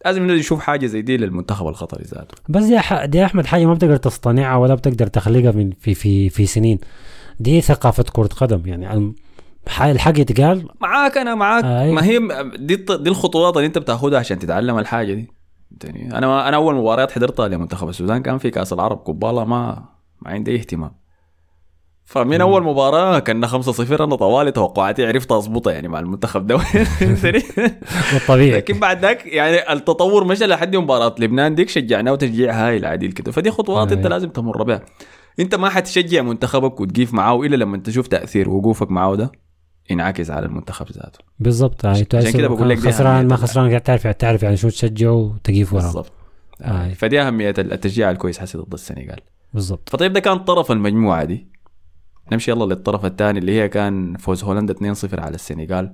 [0.06, 2.36] لازم نشوف حاجة زي دي للمنتخب القطري ذاته.
[2.50, 3.06] بس دي, ح...
[3.06, 6.80] دي أحمد حاجة ما بتقدر تصطنعها ولا بتقدر تخلقها من في في في سنين.
[7.40, 9.14] دي ثقافة كرة قدم يعني
[9.82, 10.68] الحق يتقال.
[10.82, 11.64] معاك أنا معاك.
[11.64, 11.92] أي.
[11.92, 12.20] ما هي
[12.58, 15.40] دي دي الخطوات اللي أنت بتاخدها عشان تتعلم الحاجة دي.
[15.82, 19.86] فهمتني؟ أنا أنا أول مباريات حضرتها لمنتخب السودان كان في كأس العرب كوبالا ما
[20.22, 20.92] ما عندي اهتمام.
[22.06, 26.56] فمن أول مباراة كنا 5-0 أنا طوالي توقعاتي عرفت أظبطها يعني مع المنتخب ده؟
[28.14, 28.52] والطبيعي.
[28.52, 33.32] لكن بعد ذاك يعني التطور مشى لحد مباراة لبنان ديك شجعناه تشجيع هايل عديل كده.
[33.32, 33.92] فدي خطوات.
[33.92, 34.82] أنت لازم تمر بها.
[35.40, 39.32] أنت ما حتشجع منتخبك وتقيف معاه الا لما تشوف تأثير وقوفك معاه ده؟
[39.90, 41.20] ينعكس على المنتخب ذاته.
[41.40, 45.74] بالظبط يعني عشان كده بقول لك خسران ما خسران تعرف تعرف يعني شو تشجع وتقيف
[45.74, 45.84] وراه.
[45.84, 46.12] بالضبط.
[46.62, 46.94] آه.
[46.94, 49.20] فدي أهمية التشجيع الكويس حسي ضد السنغال.
[49.54, 51.48] بالظبط فطيب ده كان طرف المجموعة دي.
[52.32, 55.94] نمشي يلا للطرف الثاني اللي هي كان فوز هولندا 2-0 على السنغال.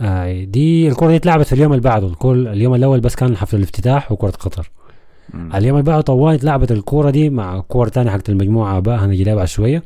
[0.00, 2.06] آه دي الكرة دي اتلعبت في اليوم اللي بعده.
[2.06, 4.70] الكل اليوم الأول بس كان حفل الافتتاح وكرة قطر.
[5.34, 5.56] مم.
[5.56, 9.34] اليوم اللي بعده طوال اتلعبت الكورة دي مع كور تانية حقت المجموعة بقى هنجي لها
[9.34, 9.82] بعد شوية.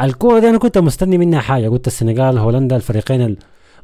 [0.00, 3.36] الكورة دي أنا كنت مستني منها حاجة قلت السنغال هولندا الفريقين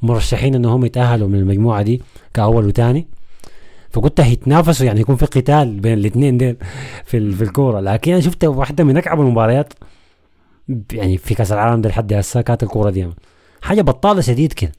[0.03, 2.03] المرشحين إنهم يتأهلوا من المجموعة دي
[2.35, 3.07] كأول وتاني.
[3.91, 6.57] فكنت هيتنافسوا يعني يكون في قتال بين الاثنين ديل
[7.05, 7.81] في في الكورة.
[7.81, 9.73] لكن أنا شفت واحدة من أكعب المباريات
[10.93, 13.09] يعني في كأس العالم ده لحد هسه كانت الكورة دي.
[13.63, 14.73] حاجة بطالة شديد كده.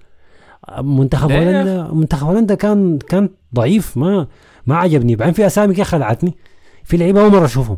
[0.80, 4.28] منتخب؟ هولندا منتخب هولندا كان كان ضعيف ما
[4.66, 5.16] ما عجبني.
[5.16, 6.38] بعدين في أسامي كده خلعتني.
[6.84, 7.78] في لعيبة أول مرة أشوفهم.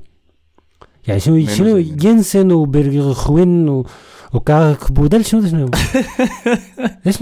[1.10, 3.86] يعني شنو شنو جنسن وبرغخوين و...
[4.34, 5.70] وكاكبو ده شنو شنو؟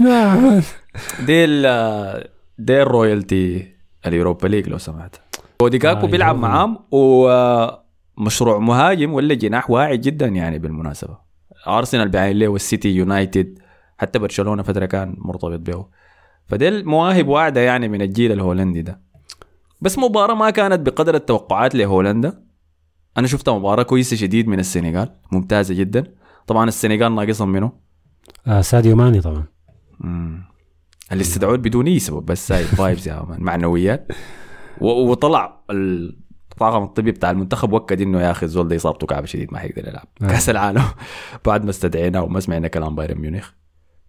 [0.00, 0.62] عمان؟
[1.26, 3.66] دي ال دي الرويالتي
[4.06, 5.16] اليوروبا ليج لو سمحت.
[5.60, 6.38] اوديجاكو آه، بيلعب.
[6.38, 11.18] معاهم ومشروع مهاجم ولا جناح واعي جدا يعني بالمناسبة.
[11.66, 13.58] ارسنال بعين له والسيتي يونايتد
[13.98, 15.86] حتى برشلونة فترة كان مرتبط به.
[16.46, 19.00] فدي المواهب واعدة يعني من الجيل الهولندي ده.
[19.80, 22.47] بس مباراة ما كانت بقدر التوقعات لهولندا.
[23.18, 26.04] أنا شفتها مباراة كويسة شديد من السنغال ممتازة جدا.
[26.46, 27.72] طبعا السنغال ناقصهم منه
[28.46, 29.44] آه ساديو ماني طبعا.
[30.00, 30.42] مم.
[31.12, 34.12] اللي استدعوه بدون اي سبب بس high vibes يا man معنويات.
[34.80, 39.58] وطلع الطاقم الطبي بتاع المنتخب وأكد إنه يا أخي الزول ده إصابته كعبة شديد ما
[39.58, 40.08] حيقدر يلعب.
[40.22, 40.26] آه.
[40.26, 40.84] كأس العالم.
[41.46, 43.50] بعد ما استدعيناه وما سمعنا كلام بايرن ميونخ.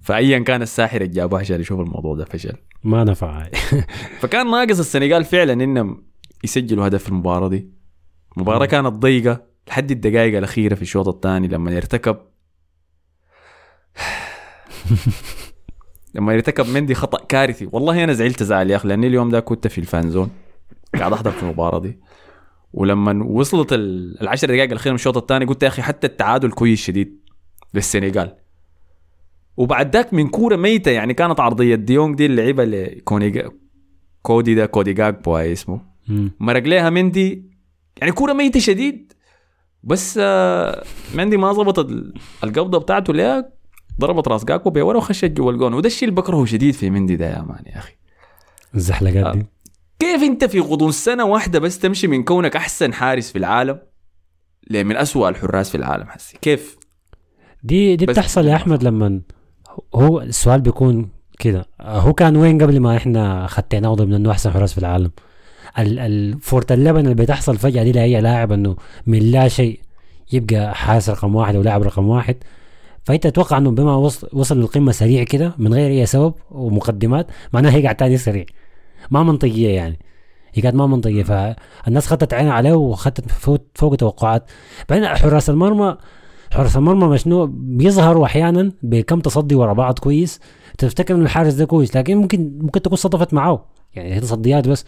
[0.01, 2.55] فايا كان الساحر اللي جابوه عشان يشوف الموضوع ده فشل.
[2.83, 3.47] ما نفع
[4.21, 6.03] فكان ناقص السنغال فعلا إنهم
[6.43, 7.78] يسجلوا هدف في المباراة دي.
[8.37, 12.17] المباراه كانت ضيقة لحد الدقائق الأخيرة في الشوط الثاني لما يرتكب
[16.15, 17.69] لما يرتكب مندي خطأ كارثي.
[17.71, 20.29] والله أنا زعلت زعل يا أخي لأني اليوم ده كنت في الفانزون
[20.95, 21.99] قاعد أحضر في المباراة دي.
[22.73, 26.81] ولما وصلت ال- العشر دقائق الأخيرة من الشوط الثاني قلت يا أخي حتى التعادل كويس
[26.81, 27.19] شديد
[27.73, 28.35] للسنغال.
[29.57, 31.75] وبعد ذاك من كورة ميتة يعني كانت عرضية.
[31.75, 33.51] ديونج دي اللعيبة اللي كونيجا
[34.21, 35.81] كودي ده كودي جاكبو اسمه.
[36.39, 37.48] مرق ليها مندي
[37.99, 39.13] يعني كورة ميتة شديد
[39.83, 40.83] بس آه،
[41.15, 43.49] مندي ما ظبط ال- القبضه بتاعته ليها
[43.99, 47.25] ضربت راس جاكبو بورا وخشت جوا الجون وده الشيء اللي بكرهه شديد في مندي ده
[47.29, 47.93] يا man يا أخي.
[48.75, 49.45] الزحلقات دي.
[49.99, 53.79] كيف أنت في غضون سنة واحدة بس تمشي من كونك أحسن حارس في العالم؟
[54.69, 56.37] لمن أسوأ الحراس في العالم حسي.
[56.41, 56.77] كيف؟
[57.63, 59.21] دي دي بتحصل يا أحمد لما
[59.95, 61.09] هو السؤال بيكون
[61.39, 61.65] كده.
[61.81, 65.11] هو كان وين قبل ما إحنا خديناه ضمن انه أحسن حراس في العالم؟
[65.79, 68.75] ال- ال- فورة اللبن اللي بتحصل فجأة دي لأي لاعب إنه
[69.07, 69.79] من لا شيء
[70.33, 72.35] يبقى حارس رقم واحد أو لاعب رقم واحد.
[73.03, 77.71] فأنت تتوقع إنه بما وصل, وصل للقمة سريع كده من غير أي سبب ومقدمات معناها
[77.75, 78.45] هي قاعد تاني سريع.
[79.11, 79.99] ما منطقية يعني.
[80.53, 81.23] هي كانت ما منطقية.
[81.23, 84.51] فالناس خدت عينها عليه وخدت فوق, فوق توقعات.
[84.89, 85.97] بعدين حراس المرمى
[86.51, 90.39] حراس المرمى مشنو؟ بيظهروا أحيانا بكم تصدي ورا بعض كويس
[90.77, 93.65] تفتكر إن الحارس ده كويس لكن ممكن ممكن تكون صدفت معاه.
[93.95, 94.85] يعني هي تصديات بس.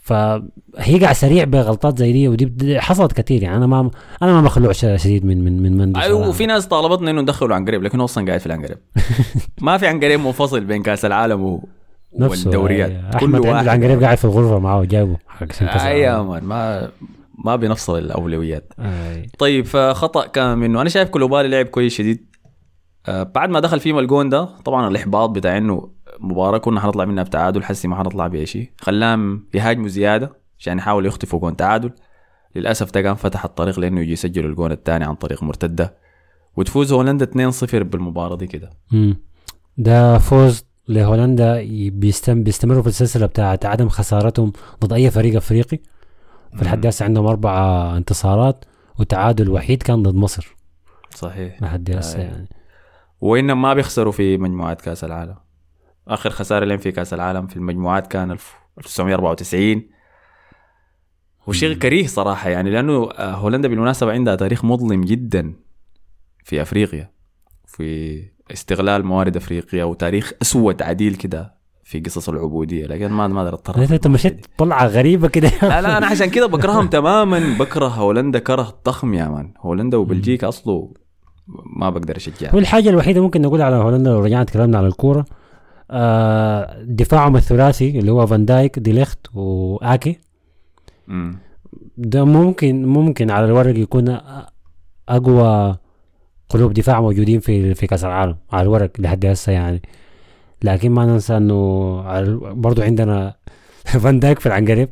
[0.00, 3.56] فهي قاعد سريع بغلطات زي دي ودي حصلت كثير يعني.
[3.56, 3.90] أنا ما
[4.22, 7.82] أنا ما مخلوع شديد من من من مندي أيوه وفي ناس طالبتنا إنه ندخله عنقريب
[7.82, 8.78] لكن هو أصلا قاعد في العنقريب
[9.60, 11.68] ما في عنقريب منفصل بين كأس العالم و...
[12.12, 12.90] والدوريات.
[12.90, 13.16] أيوة.
[13.16, 16.90] أحمد العنقريب قاعد في الغرفة معاه جابه حق أيوه ما
[17.44, 18.72] ما بنفصل الأولويات.
[18.78, 19.26] أي.
[19.38, 20.80] طيب فخطأ كان منه.
[20.80, 22.30] أنا شايف كلوبالي لعب كويس شديد.
[23.08, 27.24] آه بعد ما دخل فيما الجون ده طبعا الإحباط بتاع إنه مباراة كنا حنطلع منها
[27.24, 28.70] بتعادل حسي ما حنطلع بأي شيء.
[28.80, 31.90] خلاهم يهاجموا زيادة عشان يحاولوا يخطفوا جون تعادل.
[32.54, 35.96] للأسف ده كان فتح الطريق لأنه يجي يسجلوا الجون الثاني عن طريق مرتدة.
[36.56, 38.70] وتفوز هولندا 2-0 بالمباراة دي كده.
[39.78, 44.52] ده فوز لهولندا بيستم بيستمروا في السلسلة بتاعت عدم خسارتهم
[44.84, 45.78] ضد أي فريق أفريقي.
[46.56, 47.52] في الحد هسه عندهم أربع
[47.96, 48.64] انتصارات
[48.98, 50.56] وتعادل وحيد كان ضد مصر.
[51.14, 51.62] صحيح.
[51.62, 52.48] لحد هسه يعني.
[53.20, 55.34] وإنهم ما بيخسروا في مجموعات كأس العالم.
[56.08, 59.82] آخر خسارة لهم في كأس العالم في المجموعات كان 1994
[61.46, 65.54] وشيء كريه صراحة يعني لأنه آه، هولندا بالمناسبة عندها تاريخ مظلم جدا
[66.44, 67.10] في أفريقيا
[67.66, 73.54] في استغلال موارد أفريقيا وتاريخ أسود عديل كده في قصص العبودية لكن ما ما أقدر
[73.54, 75.50] اتطرق أنت مشيت طلعة غريبة كده.
[75.62, 79.54] لا لا أنا عشان كده بكرههم تماما بكره هولندا كره ضخم يا مان.
[79.58, 80.92] هولندا وبلجيكا أصله
[81.76, 85.24] ما بقدر اشجعها والحاجة الوحيدة ممكن نقول على هولندا لو رجعنا تكلمنا على الكورة
[85.90, 90.18] آه دفاعهم الثلاثي اللي هو فان دايك ديليخت وآكي.
[91.96, 94.18] ده ممكن ممكن على الورق يكون
[95.08, 95.76] أقوى
[96.48, 99.82] قلوب دفاع موجودين في في كأس العالم على الورق لحد هسه يعني.
[100.62, 102.02] لكن ما ننسى إنه
[102.52, 103.34] برضو عندنا
[104.02, 104.88] فان دايك في العنقريب.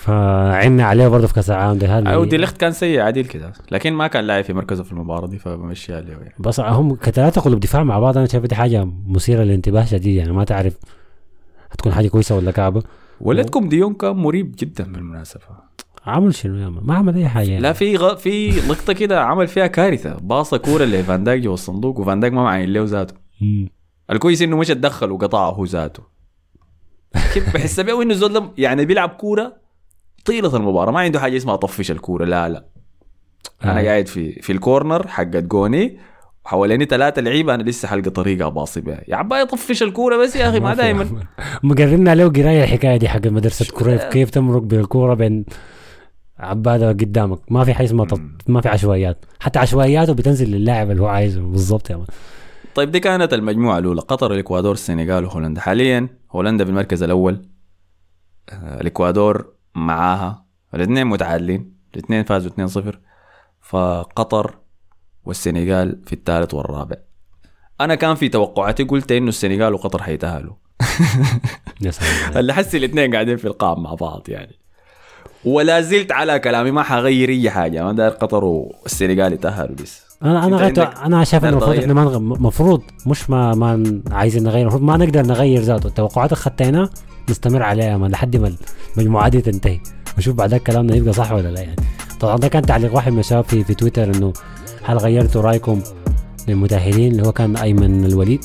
[0.00, 3.52] فعنا عليه برضه في كأس العالم ده هذا دي ليخت كان سيء عديل كده.
[3.70, 6.34] لكن ما كان لاعب في مركزه في المباراة دي فبمشي عليه يعني.
[6.38, 8.18] بس هم كثلاثه قلوب دفاع مع بعض.
[8.18, 10.32] أنا شايف دي حاجة مثيرة للانتباه شديد يعني.
[10.32, 10.76] ما تعرف
[11.70, 12.82] هتكون حاجة كويسة ولا كعبة.
[13.20, 15.42] ولدكم ديون كان مريب جدا بالمناسبة.
[16.06, 17.62] عمل شنو يا ما عمل أي حاجة يعني.
[17.62, 18.14] لا في غ...
[18.14, 20.14] في لقطه كده عمل فيها كارثة.
[20.14, 23.14] باصة كورة لفان دايك جوا الصندوق وفان دايك ما معين له ذاته.
[24.10, 26.02] الكويس إنه مش تدخل وقطعه هو ذاته.
[27.34, 29.59] كيف؟ بحس بيه إنه زول يعني بيلعب كورة
[30.30, 30.92] طيلة المباراة.
[30.92, 32.24] ما عنده حاجة اسمها طفش الكورة.
[32.24, 32.64] لا لا.
[33.64, 33.84] أنا آه.
[33.84, 35.98] قاعد في في الكورنر حقت جوني.
[36.44, 37.54] وحواليني ثلاثة لعيبة.
[37.54, 40.60] أنا لسه حلقة طريقة باصي بها يا عباي طفش الكورة بس يا أخي.
[40.66, 41.22] ما دائما
[41.62, 45.44] مقررنا له قراية الحكاية دي حق مدرسة كريف كيف تمرق بالكورة بين
[46.38, 48.06] عبادة قدامك؟ ما في حاجة اسمها
[48.46, 49.24] ما في عشوائيات.
[49.40, 51.40] حتى عشوائياته بتنزل للاعب اللي هو عايزه.
[51.40, 52.04] بالضبط يا من.
[52.74, 54.00] طيب دي كانت المجموعة الأولى.
[54.00, 57.42] قطر الإكوادور السنغال وهولندا حاليا هولندا في المركز الأول.
[58.52, 60.46] آه، الإكوادور معاها.
[60.74, 61.74] الاثنين متعادلين.
[61.94, 62.96] الاثنين فازوا 2-0
[63.60, 64.58] فقطر
[65.24, 66.96] والسنغال في الثالث والرابع.
[67.80, 70.54] أنا كان في توقعاتي قلت إنه السنغال وقطر حيتأهلوا.
[72.36, 74.59] اللي حسي الاثنين قاعدين في القاع مع بعض يعني.
[75.44, 80.46] ولا زلت على كلامي ما حغير أي حاجة ما داير قطر والسنغال يتاهلوا لسه أنا
[80.46, 84.82] أنا غيرت أنا شايف إنه المفروض إحنا ما المفروض مش ما ما عايزين نغير المفروض
[84.82, 85.86] ما نقدر نغير ذاته.
[85.86, 86.88] التوقعات اللي
[87.30, 88.52] نستمر عليها ما لحد ما
[88.96, 89.80] المجموعه دي تنتهي.
[90.16, 91.76] ونشوف بعدها كلامنا يبقى صح ولا لا يعني.
[92.20, 94.32] طبعا ده كان تعليق واحد من الشباب في, في تويتر إنه
[94.82, 95.80] هل غيرتوا رأيكم
[96.48, 98.44] للمتأهلين اللي هو كان أيمن الوليد؟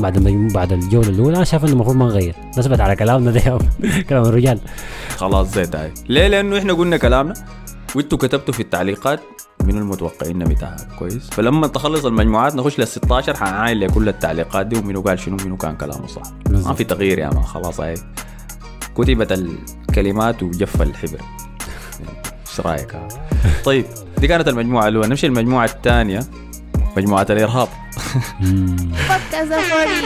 [0.00, 2.34] بعد ما بعد الجولة الأولى أنا شايف إنه المفروض ما نغير.
[2.58, 3.58] نثبت على كلامنا ده
[4.08, 4.60] كلام الرجال.
[5.16, 7.34] خلاص زي تاي ليه؟ لأنه إحنا قلنا كلامنا.
[7.96, 9.20] وإنتوا كتبتوا في التعليقات
[9.64, 11.30] من المتوقعين بتاعها كويس.
[11.30, 15.76] فلما تخلص المجموعات نخش لل 16 حنعاين لكل التعليقات دي ومنو قال شنو ومنو كان
[15.76, 16.22] كلامه صح.
[16.50, 17.42] ما في تغيير يا ما.
[17.42, 17.94] خلاص هاي.
[18.96, 21.20] كتبت الكلمات وجف الحبر.
[22.48, 22.98] إيش رأيك؟
[23.64, 23.84] طيب
[24.18, 25.08] دي كانت المجموعة الأولى.
[25.08, 26.20] نمشي المجموعه الثانية.
[26.98, 27.68] مجموعة الارهاب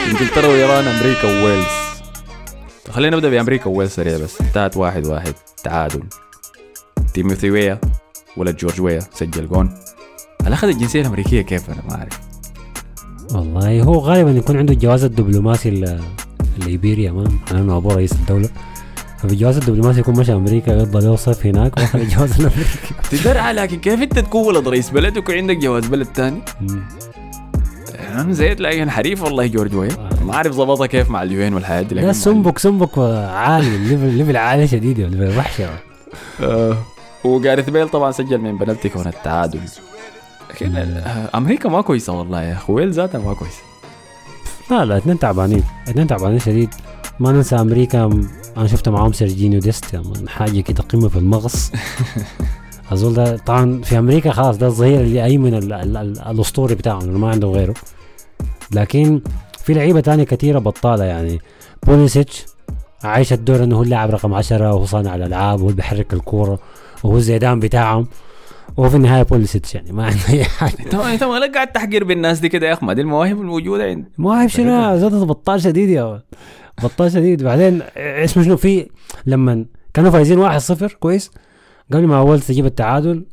[0.08, 1.66] إنجلترا وإيران أمريكا وويلز.
[2.90, 4.40] خلينا نبدأ بأمريكا وويلز سريع بس.
[4.40, 5.34] انتهت واحد واحد.
[5.64, 6.02] تعادل.
[7.14, 7.80] تيموثي ويا
[8.36, 9.74] ولد جورج ويا سجل جون.
[10.44, 12.20] هل اخذ الجنسية الأمريكية كيف؟ أنا ما أعرف.
[13.34, 15.98] والله هو غالبا يكون عنده الجواز الدبلوماسي
[16.58, 18.48] الليبيريا ما انه أبوه رئيس الدولة.
[19.22, 22.78] ففي الجواز الدبلوماسي يكون مشى أمريكا يقضى له صيف هناك واخذ الجواز الامريكي
[23.10, 26.40] تدرع لكن كيف أنت تكون ولد رئيس بلد ويكون عندك جواز بلد ثاني؟
[28.12, 29.90] أنا زيت لكن حريف والله جورج وين.
[29.90, 30.24] آه.
[30.24, 34.68] ما أعرف ظبطها كيف مع اليوين والحياة دي لا سمبك سمبك عالي الليفل ليفل عالي
[34.68, 35.70] شديد وحشة.
[36.40, 36.76] آه.
[37.24, 39.60] وجاريث بيل طبعا سجل من بنالتي كون التعادل.
[40.50, 40.76] لكن
[41.34, 43.62] أمريكا ما كويسة والله يا أخي ويل ذاتها ما كويسة.
[44.70, 46.74] لا لا اثنين تعبانين اثنين تعبانين شديد.
[47.22, 48.04] ما ننسى أمريكا
[48.56, 51.72] أنا شفت معاهم سيرجينيو ديست حاجة كده قمة في المغص.
[52.92, 57.20] اظن ده طبعا في أمريكا خلاص ده الظهير اللي ايمن ال- ال- ال- الأسطوري بتاعهم
[57.20, 57.74] ما عنده غيره.
[58.72, 59.20] لكن
[59.64, 61.40] في لعيبة تانية كثيره بطالة يعني.
[61.86, 62.44] بوليسيتش
[63.04, 66.58] عايش الدور إنه هو اللاعب رقم 10 وهو صانع الألعاب وهو اللي بيحرك الكورة
[67.04, 68.06] وهو الزيدان بتاعهم.
[68.76, 70.76] وهو في النهاية بوليسيتش يعني ما عنده أي حاجة.
[70.80, 74.04] انت انت ما قاعد تحقير بالناس دي كده يا أخي ما دي المواهب الموجوده عند
[74.18, 76.22] مواهب شنو؟ زاد بطال شديد يا
[76.82, 78.88] بطال شديد بعدين اسمه شنو؟ في
[79.26, 81.30] لما كانوا فايزين 1-0 كويس.
[81.92, 83.24] قبل ما أول تجيب التعادل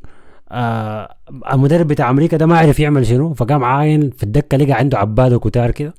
[0.51, 1.15] آه
[1.53, 5.35] المدرب بتاع أمريكا ده ما عرف يعمل شنو فقام عاين في الدكة لقى عنده عباده
[5.35, 5.93] وكتار كده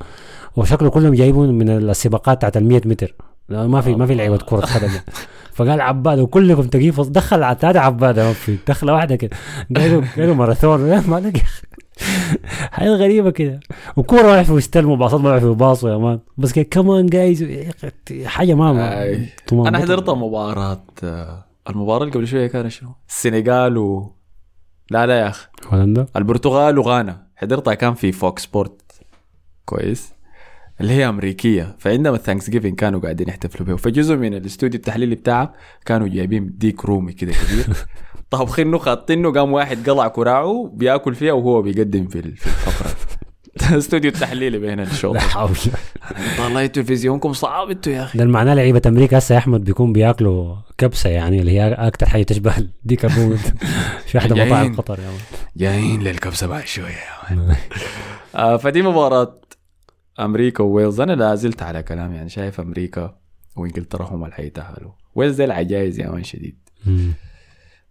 [0.56, 3.14] وشكله كلهم جايبون من السباقات بتاعت ال 100 متر.
[3.48, 4.90] لا، ما في ما في لعيبة كرة قدم.
[5.56, 9.36] فقال عباده وكلكم تجيب دخل على ثلاثة عباده ما في دخلة واحدة كده.
[9.76, 10.80] قالوا قالوا ماراثون.
[11.10, 11.40] ما لقى.
[12.76, 13.60] حاجة غريبة كده.
[13.96, 16.20] وكورة ما يعرفوا يستلموا باصات ما يعرفوا يباصوا يا man.
[16.38, 17.44] بس كده come on guys
[18.24, 18.70] حاجة ما
[19.52, 20.84] أنا حضرت مباراة
[21.70, 24.12] المباراة اللي قبل شوية كانت شنو؟ السنغال و
[24.90, 25.48] لا لا يا أخي.
[25.66, 27.26] هولندا؟ البرتغال وغانا.
[27.36, 28.82] حضرتها كان في فوكس سبورت
[29.64, 30.12] كويس.
[30.80, 31.76] اللي هي أمريكية.
[31.78, 33.76] فعندما ال Thanksgiving كانوا قاعدين يحتفلوا بها.
[33.76, 35.54] فجزء من الاستوديو التحليلي بتاعه
[35.86, 37.76] كانوا جايبين ديك رومي كده كبير.
[38.30, 42.90] طابخينه خاطينه قام واحد قلع كراعه بياكل فيها وهو بيقدم في ال- في الفقرة.
[43.78, 45.50] استوديو التحليلي بين الشوط لا حول.
[46.40, 48.18] والله تلفزيونكم صعب أنتوا يا أخي.
[48.18, 52.22] ده المعنى لعيبة أمريكا هسه يا أحمد بيكون بياكلوا كبسة يعني اللي هي أكثر حاجة
[52.22, 53.36] تشبه ديك الرومي
[54.06, 54.34] في احدى.
[54.34, 55.10] مطاعم قطر يا
[55.56, 56.94] جايين للكبسة بعد شوية.
[58.34, 59.40] آه فدي مباراة
[60.20, 61.00] أمريكا وويلز.
[61.00, 63.16] أنا لا زلت على كلام يعني شايف أمريكا
[63.56, 66.58] وإنجلترا هم اللي حيتاهلوا ويلز دي العجايز يا مان شديد.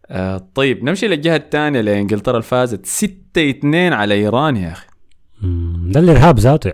[0.10, 4.88] آه طيب نمشي للجهة الثانية لإنجلترا اللي فازت 6 2 على إيران يا أخي.
[5.86, 6.74] ده الارهاب ذاته.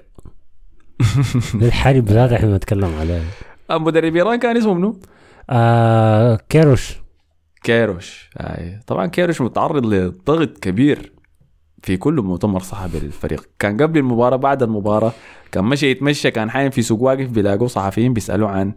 [1.59, 3.23] ده الحرب ذاته إحنا بنتكلم عليه.
[3.69, 4.99] آه مدرب إيران كان اسمه منو؟
[5.49, 6.95] آه كيروش.
[7.63, 8.29] كيروش.
[8.37, 11.11] آه طبعا كيروش متعرض لضغط كبير
[11.83, 13.49] في كل مؤتمر صحفي للفريق.
[13.59, 15.11] كان قبل المباراة بعد المباراة
[15.51, 18.75] كان مشي يتمشى كان حايم في سوق واقف بيلاقوا صحفيين بيسألوا عن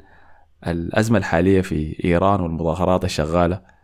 [0.66, 3.54] الأزمة الحالية في إيران والمظاهرات الشغالة.
[3.56, 3.77] آه،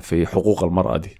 [0.00, 1.16] في حقوق المرأة دي.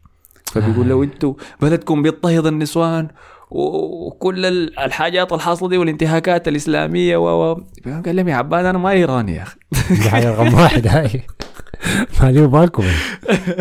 [0.52, 3.08] فبيقول له أنتوا بلدكم بيضطهد النسوان
[3.50, 7.60] وكل ال- الحاجات الحاصلة دي والانتهاكات الإسلامية و و-
[8.04, 9.58] قال لهم يا عباد أنا ما إيراني يا أخي.
[10.02, 11.22] دي حاجة رقم واحد هاي.
[12.22, 12.84] ما دي بالكم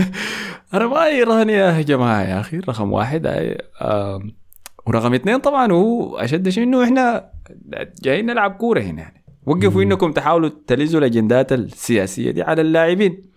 [0.74, 3.58] أنا ما إيراني يا جماعة يا أخي رقم واحد هاي.
[4.88, 7.30] ورقم اثنين طبعا هو أشد شيء إنه إحنا
[8.04, 9.24] جايين نلعب كورة هنا يعني.
[9.46, 13.31] وقفوا إنكم تحاولوا تلزوا الأجندات السياسية دي على اللاعبين.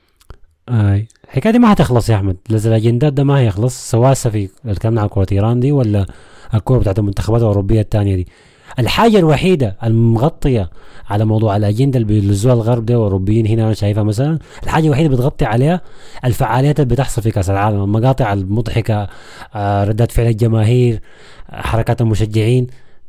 [0.68, 1.07] آي.
[1.24, 2.37] الحكاية دي ما هتخلص يا أحمد.
[2.50, 6.07] الأجندات ده ما هيخلص سواء في الكلام عن كرة إيران دي ولا
[6.55, 8.27] الكرة بتاعت المنتخبات الأوروبية الثانية دي.
[8.79, 10.70] الحاجة الوحيدة المغطية
[11.11, 15.16] على موضوع الأجندة اللي بيلزوها الغرب ده والاوروبيين هنا أنا شايفها مثلا الحاجة الوحيدة اللي
[15.16, 15.81] بتغطي عليها
[16.24, 17.83] الفعاليات اللي بتحصل في كأس العالم.
[17.83, 19.09] المقاطع المضحكة
[19.55, 21.00] آه، ردات فعل الجماهير
[21.50, 22.66] حركات المشجعين.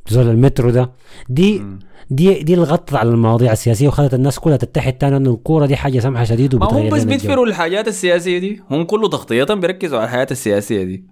[0.07, 0.91] زول المترو ده
[1.29, 1.63] دي
[2.09, 5.75] دي دي اللي غطت على المواضيع السياسية وخلت الناس كلها تتحد تاني انه الكورة دي
[5.75, 7.03] حاجة سمحة شديد ما هم بس.
[7.03, 11.05] بيدفروا الحاجات السياسية دي هم كله تغطية بيركزوا على الحياة السياسية دي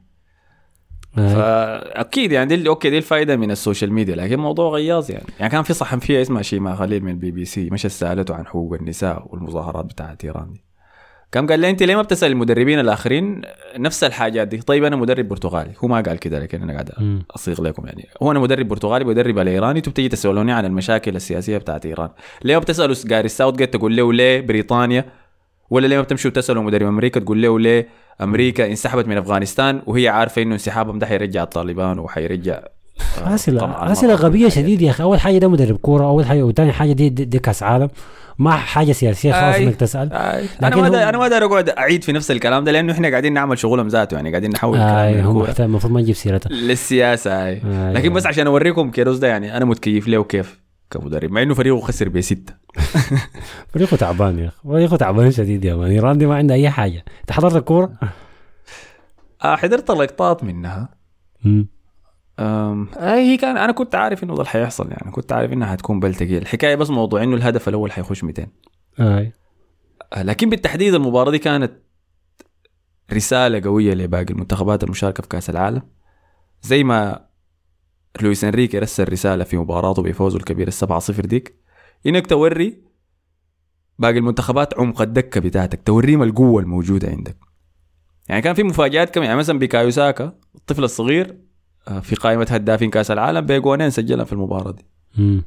[1.17, 1.29] آي.
[1.36, 5.51] فأكيد يعني دي okay دي الفائده من ال social media لكن موضوع غياظ يعني يعني
[5.51, 9.27] كان في صحفية اسمها شيماء خليل من البي بي سي مشت سألته عن حقوق النساء
[9.29, 10.63] والمظاهرات بتاعت إيران دي
[11.33, 13.41] كان قال لي أنت ليه ما بتسال المدربين الآخرين
[13.77, 15.71] نفس الحاجات دي؟ طيب أنا مدرب برتغالي.
[15.83, 16.89] هو ما قال كده لكن أنا قاعد.
[17.35, 18.07] أصيغ لكم يعني.
[18.23, 22.09] هو أنا مدرب برتغالي بدرب الايراني أنتوا بتيجي تسألوني عن المشاكل السياسية بتاعت إيران.
[22.43, 25.05] ليه ما بتسألوا جاري ساوث جيت تقول له ليه بريطانيا؟
[25.69, 27.87] ولا ليه ما بتمشوا تسألوا مدرب أمريكا؟ تقول له ليه
[28.21, 32.59] أمريكا انسحبت من أفغانستان؟ وهي عارفة إنه انسحابهم ده حيرجع الطالبان وحيرجع
[33.21, 34.15] آه، اسئله أسئلة.
[34.15, 35.03] غبية شديد يا أخي.
[35.03, 37.89] أول حاجة ده مدرب كورة أول حاجة وثاني حاجة دي, دي, دي كأس عالم.
[38.39, 39.63] ما حاجة سياسية خلاص أي.
[39.63, 40.45] إنك تسأل آي.
[40.63, 43.09] أنا ما هو- دا أنا ما داير أقعد أعيد في نفس الكلام ده لأنه إحنا
[43.09, 47.61] قاعدين نعمل شغلهم ذاته يعني قاعدين نحول الكلام محتاج- المفروض ما نجيب سيرتها للسياسة هاي
[47.65, 47.93] آي.
[47.93, 50.59] لكن بس عشان أوريكم كيروس ده يعني أنا متكيف له كيف
[50.91, 52.53] كمدرب مع إنه فريقه خسر بستة
[53.73, 57.03] فريقه تعبان يا أخي فريقه تعبان شديد يا مان ايران دي ما عندها أي حاجة
[57.21, 57.91] أنت حضرت الكورة؟
[59.43, 60.89] آه حضرت لقطات منها.
[62.39, 66.15] أم، هي كان أنا كنت عارف إنه ده حيحصل يعني كنت عارف إنها حتكون بل
[66.15, 68.47] تقيل الحكاية بس موضوع إنه الهدف الأول حيخش 200
[68.99, 69.33] أي.
[70.13, 71.71] آه، لكن بالتحديد المباراة دي كانت
[73.13, 75.81] رسالة قوية لباقي المنتخبات المشاركة في كأس العالم.
[76.61, 77.25] زي ما
[78.21, 81.55] لويس إنريكي رسل رسالة في مباراته بفوزه الكبير السبعة صفر ديك
[82.07, 82.83] إنك توري
[83.99, 87.37] باقي المنتخبات عمق الدكة بتاعتك توريهم القوة الموجودة عندك.
[88.29, 91.37] يعني كان في مفاجآت كم يعني مثلا بيكايو ساكا الطفل الصغير
[92.01, 94.85] في قائمة هدافين كأس العالم بجوانين سجلها في المباراة دي
[95.17, 95.43] مم.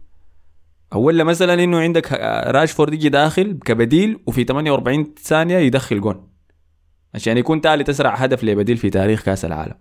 [0.94, 6.29] ولا مثلا إنه عندك آه، راشفورد يجي داخل كبديل وفي 48 ثانية يدخل جون
[7.14, 9.75] عشان يكون ثالث اسرع هدف لبديل في تاريخ كأس العالم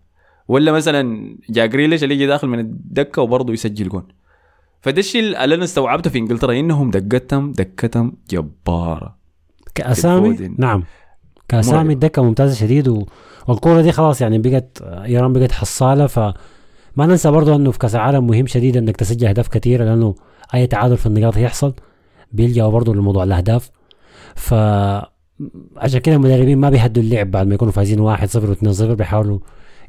[0.48, 4.08] ولا مثلا جا جريليش اللي يجي داخل من الدكة وبرضه يسجل جون
[4.82, 9.18] فده الشيء اللي أنا استوعبته في إنجلترا إنهم دكتهم دكتهم جبارة
[9.76, 10.56] كأسامي.
[10.58, 10.84] نعم
[11.48, 11.94] كأسامي.
[11.94, 13.06] الدكه ممتازة شديد و...
[13.48, 16.34] والكورة دي خلاص يعني بقت إيران بقت حصالة فما
[17.00, 20.16] ننسى برضو إنه في كأس العالم مهم شديد إنك تسجل أهداف كثيره لأنه
[20.54, 21.74] أي تعادل في النقاط يحصل
[22.32, 23.72] بيلجأوا برضو لموضوع الأهداف.
[24.36, 24.54] ف
[25.78, 29.40] عشان كده المدربين ما بيهدوا اللعب بعد ما يكونوا فايزين 1-0 و2-0 بيحاولوا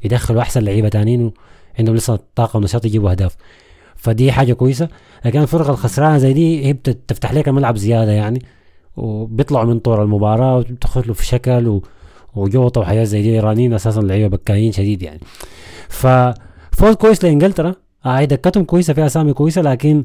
[0.03, 1.31] يدخلوا أحسن لعيبة تانيين
[1.75, 3.35] وعندهم لسه طاقة ونشاط يجيبوا أهداف.
[3.95, 4.87] فدي حاجة كويسة.
[5.25, 8.41] لكن الفرق الخسرانة زي دي هي بتفتح لك الملعب زيادة يعني
[8.97, 11.83] وبيطلعوا من طور المباراة وبتدخلوا في شكل و...
[12.37, 15.19] وجوطه وحياه زي دي الايرانيين أساسا لعيبة بكايين شديد يعني.
[15.89, 17.75] ففوز كويس لإنجلترا.
[18.05, 20.03] آه دكتهم كويسة في أسامي كويسة لكن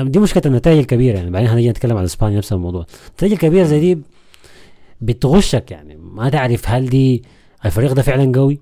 [0.00, 1.30] دي مشكلة النتائج الكبيرة يعني.
[1.30, 2.86] بعدين هنيجي نتكلم عن إسبانيا نفس الموضوع.
[3.08, 3.98] النتائج الكبيرة زي دي
[5.00, 5.96] بتغشك يعني.
[5.96, 7.22] ما تعرف هل دي
[7.64, 8.60] الفريق ده فعلا قوي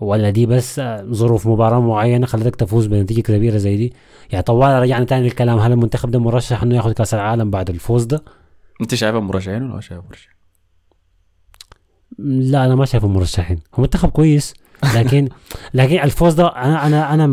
[0.00, 3.92] ولا دي بس آه، ظروف مباراة معينة خلتك تفوز بنتيجة كبيرة زي دي؟
[4.30, 8.04] يعني طوال رجعنا تاني للكلام هل المنتخب ده مرشح إنه ياخذ كأس العالم بعد الفوز
[8.04, 8.22] ده؟
[8.80, 10.35] أنت شايفهم مرشحين ولا ما شايف مرشحين؟
[12.18, 13.58] لا أنا ما شايفه مرشحين.
[13.74, 14.54] هو منتخب كويس
[14.94, 15.28] لكن
[15.74, 17.24] لكن الفوز ده أنا أنا أنا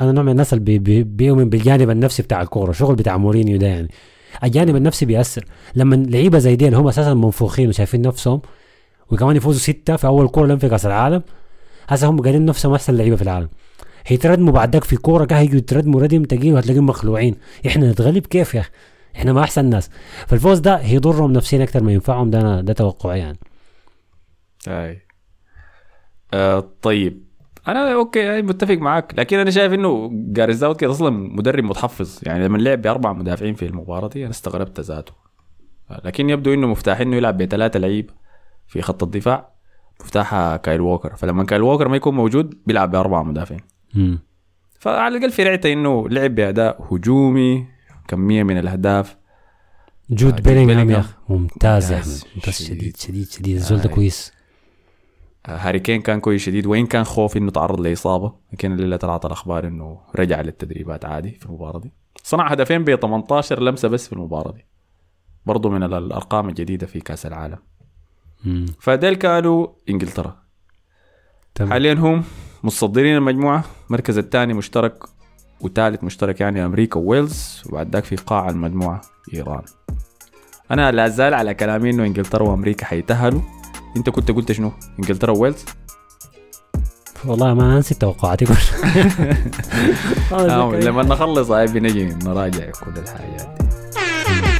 [0.00, 3.58] أنا نوع من الناس اللي بي- بي- بيؤمن بالجانب النفسي بتاع الكورة شغل بتاع مورينيو
[3.58, 3.88] ده يعني.
[4.44, 5.44] الجانب النفسي بيأثر.
[5.74, 8.40] لما لعيبة زي دي اللي هم أساسا منفوخين وشايفين نفسهم
[9.10, 11.22] وكمان يفوزوا ستة في أول كورة لهم في كأس العالم
[11.88, 13.48] هسه هم قاعدين نفسهم أحسن لعيبة في العالم.
[14.06, 17.34] هيتردموا بعدك في كوره كده هيجوا يتردموا ردم تقيل وهتلاقيهم مخلوعين.
[17.66, 18.70] إحنا نتغلب كيف يا أخي؟
[19.16, 19.90] إحنا ما أحسن ناس.
[20.26, 23.38] فالفوز ده هيضرهم نفسيا أكثر ما ينفعهم ده أنا ده توقعي يعني.
[24.68, 25.02] اي
[26.34, 27.28] آه طيب.
[27.68, 32.18] أنا okay متفق معاك لكن أنا شايف إنه جاريث ساوثجيت ده أصلا مدرب متحفظ.
[32.22, 35.12] يعني لما لعب بأربع مدافعين في المباراة دي أنا استغربت ذاته.
[35.90, 38.10] آه، لكن يبدو إنه مفتاح إنه يلعب بثلاثة لعيب
[38.66, 39.48] في خط الدفاع.
[40.00, 41.16] مفتاحها كايل ووكر.
[41.16, 43.60] فلما كايل ووكر ما يكون موجود بيلعب بأربع مدافعين.
[44.78, 47.66] فعلى الأقل في رعته إنه لعب بأداء هجومي
[48.08, 49.10] كمية من الأهداف.
[49.10, 50.90] آه، جود جود بيلينغهام.
[50.90, 51.00] يا.
[51.00, 51.92] أخي ممتاز.
[51.92, 52.24] ممتاز.
[52.46, 52.52] شديد.
[52.54, 53.28] شديد شديد.
[53.30, 53.94] شديد الزول ده آه.
[53.94, 54.32] كويس.
[54.34, 54.37] آه،
[55.46, 56.66] هاري كين كان كويس شديد.
[56.66, 61.46] وإن كان خوف إنه تعرض لإصابة؟ لكن الليلة طلعت الأخبار إنه رجع للتدريبات عادي في
[61.46, 61.92] المباراة دي.
[62.22, 64.66] صنع هدفين ب 18 لمسة بس في المباراة دي.
[65.46, 67.58] برضو من ال- الأرقام الجديدة في كأس العالم.
[68.80, 70.36] فديل كانوا إنجلترا.
[71.54, 71.70] تمام.
[71.72, 72.24] حاليا هم
[72.62, 73.64] متصدرين المجموعة.
[73.86, 75.04] المركز الثاني مشترك
[75.60, 77.62] وثالث مشترك يعني أمريكا وويلز.
[77.66, 79.00] وبعد ذاك في قاع المجموعة
[79.34, 79.62] إيران.
[80.70, 83.40] أنا لا زال على كلامي إنه إنجلترا وأمريكا حيتأهلوا.
[83.98, 85.64] انت كنت قلت شنو؟ انجلترا وويلز؟
[87.24, 88.46] والله ما أنا نسيت توقعاتي
[90.32, 93.66] آه، لما نخلص هاي بنجي نراجع كل الحاجات دي.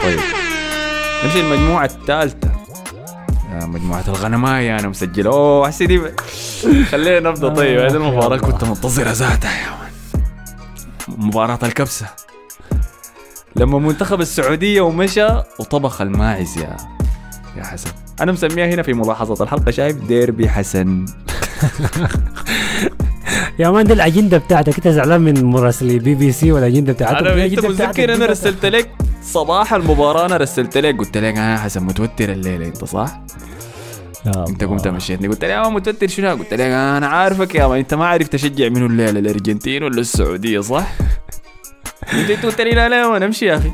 [0.02, 0.18] طيب.
[1.24, 2.50] نمشي المجموعة الثالثة.
[3.52, 6.00] آه، مجموعة الغنماية أنا مسجل أوه حسي دي
[6.84, 7.48] خلينا نبدأ.
[7.48, 9.90] طيب هذه المباراة كنت منتظرة ذاتها يا man
[11.26, 12.06] مباراة الكبسة.
[13.56, 15.26] لما منتخب السعودية ومشى
[15.58, 16.76] وطبخ الماعز يا
[17.56, 17.90] يا حسن.
[18.20, 21.04] أنا مسميها هنا في ملاحظة الحلقة شايف ديربي حسن
[23.58, 27.44] يا man دي الأجندة بتاعتك أنت زعلان من مراسلي بي بي سي والاجنده بتاعتك أنا
[27.44, 28.90] أنت متذكر أنا رسلت لك
[29.22, 33.20] صباح المباراة أنا رسلت لك قلت لك أنا حسن متوتر الليلة أنت صح؟
[34.26, 34.64] أنت.
[34.64, 37.94] قمت مشيتني قلت لي يا man متوتر شنو؟ قلت لك أنا عارفك يا man أنت
[37.94, 40.92] ما عارف تشجع منو الليلة الأرجنتين ولا السعودية صح؟
[42.12, 43.70] انت قلت لي لا لا man امشي يا أخي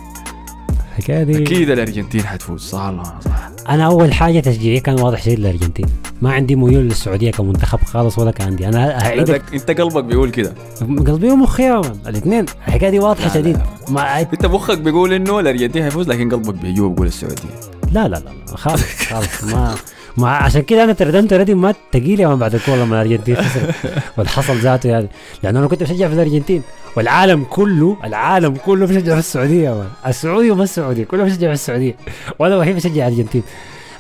[0.98, 1.42] الحكاية دي.
[1.42, 5.86] أكيد الأرجنتين حتفوز صح ما صح؟ أنا أول حاجة تشجيعي كان واضح شديد للأرجنتين.
[6.22, 8.68] ما عندي ميول للسعودية كمنتخب خالص ولا كان عندي.
[8.68, 10.54] أنا هعيدك أنت قلبك بيقول كده.
[10.80, 13.58] قلبي ومخي الاثنين الحكاية دي واضحة شديد.
[13.88, 17.60] ما أنت مخك بيقول إنه الأرجنتين حيفوز لكن قلبك بيجوا بيقول السعودية.
[17.92, 18.56] لا لا لا.
[18.56, 19.44] خالص خالص.
[19.44, 19.74] ما
[20.16, 23.36] ما عشان كده أنا تردمت ردم ما تقيل يا مان بعد الكورة لما الأرجنتين
[24.18, 25.08] والحصل ذاته يعني.
[25.42, 26.62] لأنه أنا كنت بشجع في الأرجنتين.
[26.96, 29.68] والعالم كله العالم كله بيشجع في السعودية.
[29.68, 31.96] يا مان السعودي وما السعودي كله بيشجع في السعودية.
[32.38, 33.42] وأنا الوحيد بشجع الارجنتين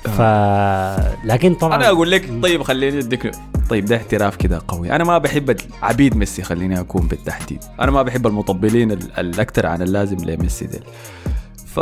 [0.04, 0.20] ف
[1.24, 3.30] لكن طبعا أنا أقول لك طيب خليني أديك
[3.70, 4.92] طيب ده اعتراف كده قوي.
[4.92, 7.58] أنا ما بحب عبيد ميسي خليني أكون بالتحديد.
[7.80, 10.82] أنا ما بحب المطبلين ال- الاكثر عن اللازم لميسي ديل.
[11.74, 11.80] ف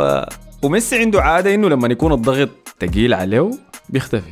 [0.63, 2.49] وميسي عنده عادة إنه لما يكون الضغط
[2.81, 3.51] ثقيل عليه
[3.89, 4.31] بيختفي.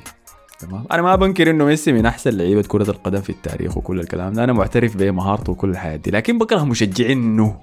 [0.59, 0.85] تمام.
[0.91, 4.43] أنا ما بنكر إنه ميسي من أحسن لعيبة كرة القدم في التاريخ وكل الكلام ده.
[4.43, 7.61] أنا معترف بمهارته وكل الحياة دي لكن بكره مشجعينه.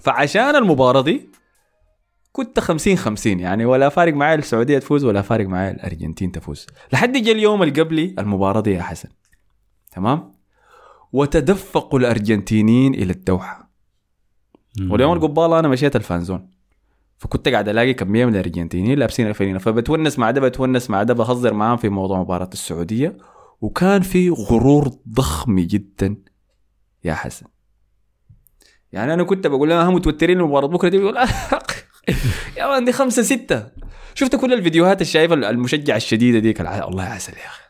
[0.00, 1.28] فعشان المباراة دي
[2.32, 6.66] كنت 50 50 يعني ولا فارق معايا السعودية تفوز ولا فارق معايا الأرجنتين تفوز.
[6.92, 9.08] لحد جا اليوم اللي قبلي المباراة دي يا حسن.
[9.92, 10.32] تمام؟
[11.12, 13.70] وتدفق الأرجنتينيين إلى الدوحة.
[14.80, 16.50] واليوم القباله أنا مشيت الفانزون.
[17.20, 21.54] فكنت قاعد ألاقي كميه من الأرجنتينيين لابسين الفانيله فبتونس مع ده بتونس مع ده بهزر
[21.54, 23.16] معاهم في موضوع مباراة السعودية.
[23.60, 26.16] وكان في غرور ضخم جدا.
[27.04, 27.46] يا حسن.
[28.92, 31.16] يعني أنا كنت بقول لها هم متوترين المباراه بكرة دي بيقول
[32.56, 33.66] يا مان دي خمسة ستة.
[34.14, 37.62] شفت كل الفيديوهات الشايفة المشجع الشديدة ديك؟ الله يعسل يا أخي.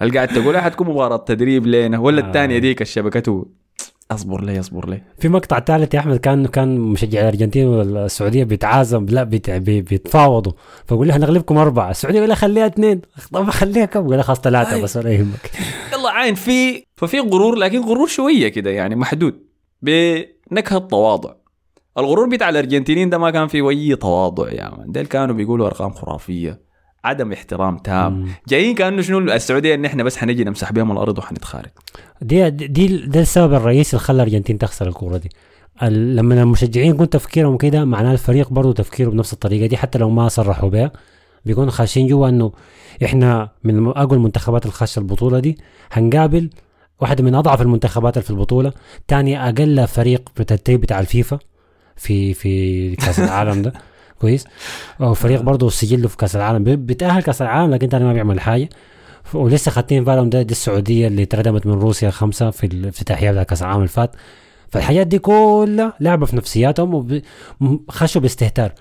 [0.00, 2.26] هل قاعد تقول حتكون مباراة تدريب لينا ولا آه.
[2.26, 3.46] الثانية ديك الشبكته
[4.10, 5.02] أصبر لي أصبر لي.
[5.18, 10.52] في مقطع ثالث يا أحمد كان كان مشجع الأرجنتين والسعودية بيتعازم لا بيت- بي- بيتفاوضوا.
[10.86, 13.00] فقول له هنغلبكم أربعة السعودية له خليها اثنين.
[13.32, 14.82] طب خليها كم؟ قال له خلاص ثلاثة.
[14.82, 15.50] بس ولا يهمك.
[15.92, 19.34] يلا عين في ففي غرور لكن غرور شوية كده يعني محدود.
[19.82, 21.30] بنكهة تواضع
[21.98, 25.90] الغرور بتاع الأرجنتينيين ده ما كان فيه اي تواضع يا مان ديل كانوا بيقولوا أرقام
[25.92, 26.69] خرافية.
[27.04, 28.12] عدم احترام تام.
[28.12, 28.28] مم.
[28.48, 31.70] جايين كأنه شنو السعودية إن إحنا بس حنجي نمسح بهم الأرض وحنتخارج.
[32.22, 35.30] دي دي ده السبب الرئيسي اللي خلى الأرجنتين تخسر الكورة دي.
[35.88, 40.28] لما المشجعين يكون تفكيرهم كده معناه الفريق برضه تفكيره بنفس الطريقة دي حتى لو ما
[40.28, 40.92] صرحوا بها
[41.46, 42.52] بيكونوا خاشين جوا إنه
[43.04, 45.58] إحنا من أقوى المنتخبات اللي خاشة البطولة دي.
[45.92, 46.50] هنقابل
[47.00, 48.72] واحدة من أضعف المنتخبات اللي في البطولة
[49.08, 51.38] تاني أقل فريق بالترتيب بتاع الفيفا
[51.96, 53.72] في في كأس العالم ده.
[54.20, 54.44] كويس.
[55.00, 56.64] أو فريق برضه سجله في كأس العالم.
[56.64, 58.68] بي- بيتاهل كأس العالم لكن تاني ما بيعمل حاجة.
[59.34, 63.62] ولسه خدتين بالهم ده دي السعودية اللي اتردمت من روسيا خمسة في الافتتاحيه بتاع كأس
[63.62, 64.16] العالم اللي فات.
[64.68, 67.20] فالحاجات دي كلها لعبة في نفسياتهم
[67.60, 68.72] وخشوا باستهتار.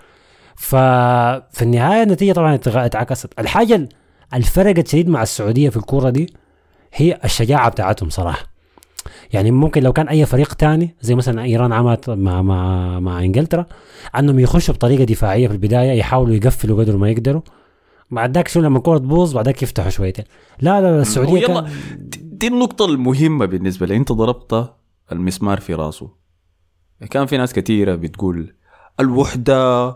[0.55, 3.29] ففي النهاية النتيجة طبعا اتعكست.
[3.39, 3.89] الحاجة ال-
[4.33, 6.33] الفرقت شديد مع السعودية في الكورة دي
[6.93, 8.58] هي الشجاعة بتاعتهم صراحة.
[9.33, 13.65] يعني ممكن لو كان أي فريق تاني زي مثلا إيران عملت مع مع مع إنجلترا
[14.19, 17.41] أنهم يخشوا بطريقة دفاعية في البداية يحاولوا يقفلوا قدر ما يقدروا.
[18.11, 20.25] بعد ذاك شو لما الكوره تبوظ بعد ذاك يفتحوا شويتين.
[20.61, 21.71] لا لا, لا السعودية ويلا كان
[22.19, 23.95] دي النقطة المهمة بالنسبة لي.
[23.95, 24.73] أنت ضربت
[25.11, 26.09] المسمار في راسه.
[27.09, 28.53] كان في ناس كثيرة بتقول
[28.99, 29.95] الوحدة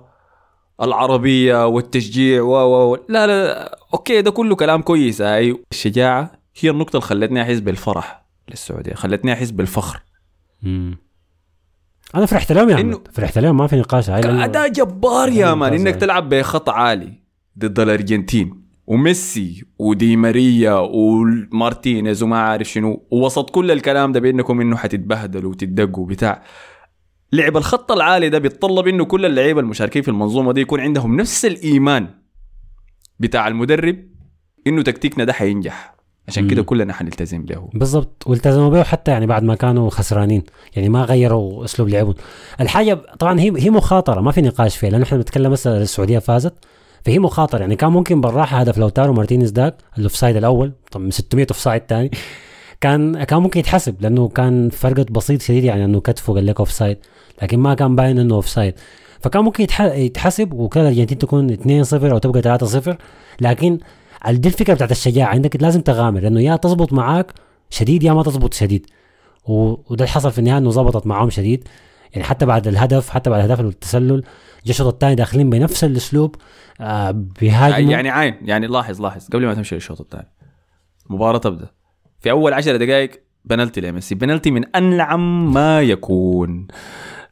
[0.82, 5.22] العربية والتشجيع و و و- لا لا okay ده كله كلام كويس.
[5.22, 8.23] هاي الشجاعة هي النقطة اللي خلتني أحس بالفرح.
[8.50, 8.94] للسعودية.
[8.94, 10.02] خلتني أحس بالفخر.
[10.62, 10.98] مم.
[12.16, 14.10] أنا فرحت لهم يا إنه- احمد فرحت لهم ما في نقاش.
[14.10, 15.74] اداء جبار يا man.
[15.74, 15.96] إنك.
[15.96, 17.14] تلعب بخط عالي
[17.60, 24.76] ضد الأرجنتين وميسي ودي ماريا ومارتينيز وما عارف شنو ووسط كل الكلام ده بانكم إنه
[24.76, 26.44] حتتبهدلوا وتدقوا بتاع
[27.32, 31.46] لعب الخط العالي ده بيتطلب إنه كل اللعيبة المشاركين في المنظومة دي يكون عندهم نفس
[31.46, 32.08] الإيمان
[33.20, 33.98] بتاع المدرب
[34.68, 35.93] إنه تكتيكنا ده حينجح.
[36.28, 36.64] عشان كده.
[36.64, 37.70] كلنا حنلتزم له.
[37.74, 38.24] بالضبط.
[38.28, 40.44] والتزموا به حتى يعني بعد ما كانوا خسرانين.
[40.76, 42.14] يعني ما غيروا أسلوب لعبهم.
[42.62, 46.54] الحاجة طبعا هي هي مخاطرة ما في نقاش فيها لأنه إحنا بنتكلم بس السعودية فازت
[47.06, 47.60] فهي مخاطرة.
[47.60, 52.12] يعني كان ممكن بالراحه هدف لوتارو مارتينيز داك ال offside الأول طبعا 600 offside ثاني
[52.82, 56.98] كان كان ممكن يتحسب لأنه كان فرق بسيط شديد يعني إنه كتفه قال لك أوفسايد
[57.42, 58.74] لكن ما كان باين إنه أوفسايد.
[59.20, 62.96] فكان ممكن يتح- يتحسب وكذا الأرجنتين تكون 2-0 أو تبقى 3-0
[63.42, 63.78] لكن
[64.32, 65.28] دي الفكرة بتاعت الشجاعة.
[65.28, 67.34] عندك لازم تغامر لأنه يا تزبط معاك
[67.70, 68.86] شديد يا ما تزبط شديد.
[69.46, 71.68] وده اللي حصل في النهاية إنه زبطت معاهم شديد.
[72.14, 74.24] يعني حتى بعد الهدف حتى بعد الهدف التسلل
[74.66, 76.36] جا الشوط الثاني داخلين بنفس الأسلوب
[76.82, 77.92] آه بيهاجموا.
[77.92, 80.28] يعني عين يعني لاحظ لاحظ قبل ما تمشي للشوط الثاني
[81.10, 81.70] المباراة تبدأ.
[82.20, 84.16] في أول عشر دقائق بنالتي لميسي.
[84.16, 86.68] بنالتي من أنعم ما يكون.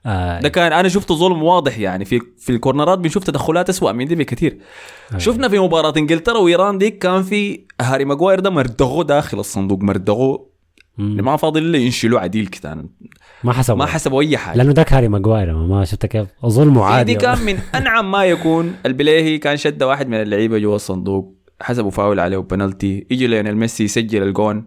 [0.05, 3.69] آه ده كان أنا شفت ظلم واضح يعني في في ال corner ات بنشوف تدخلات
[3.69, 4.57] اسوء من دي بكثير
[5.13, 5.17] آه.
[5.17, 10.51] شفنا في مباراة إنجلترا وإيران دي كان في هاري ماجواير ده مردغوه داخل الصندوق مردغوه
[10.97, 11.25] مم.
[11.25, 12.85] ما فاضل إلا ينشلوه عديل كده
[13.43, 14.57] ما حسبوا ما حسبوا أي حاجة.
[14.57, 16.27] لأنه ذاك هاري ماجواير ما شفت كيف.
[16.45, 17.13] ظلمه في عادي.
[17.13, 18.75] دي كان من أنعم ما يكون.
[18.85, 21.35] البليهي كان شد واحد من اللعيبة جوا الصندوق.
[21.61, 23.07] حسبوا فاول عليه بنالتي.
[23.11, 24.65] يجي ليونيل ميسي يسجل الجون.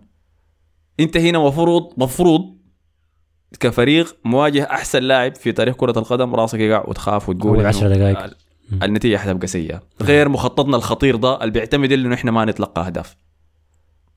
[1.01, 2.41] انت هنا مفروض مفروض
[3.61, 7.95] كفريق مواجه أحسن لاعب في تاريخ كرة القدم راسك يقع وتخاف وتقول أول إنه عشر
[7.95, 8.25] دقايق.
[8.25, 8.35] ال-
[8.83, 13.17] النتيجة حتبقى سيئه غير مخططنا الخطير ده اللي بيعتمد إنه إحنا ما نتلقى أهداف.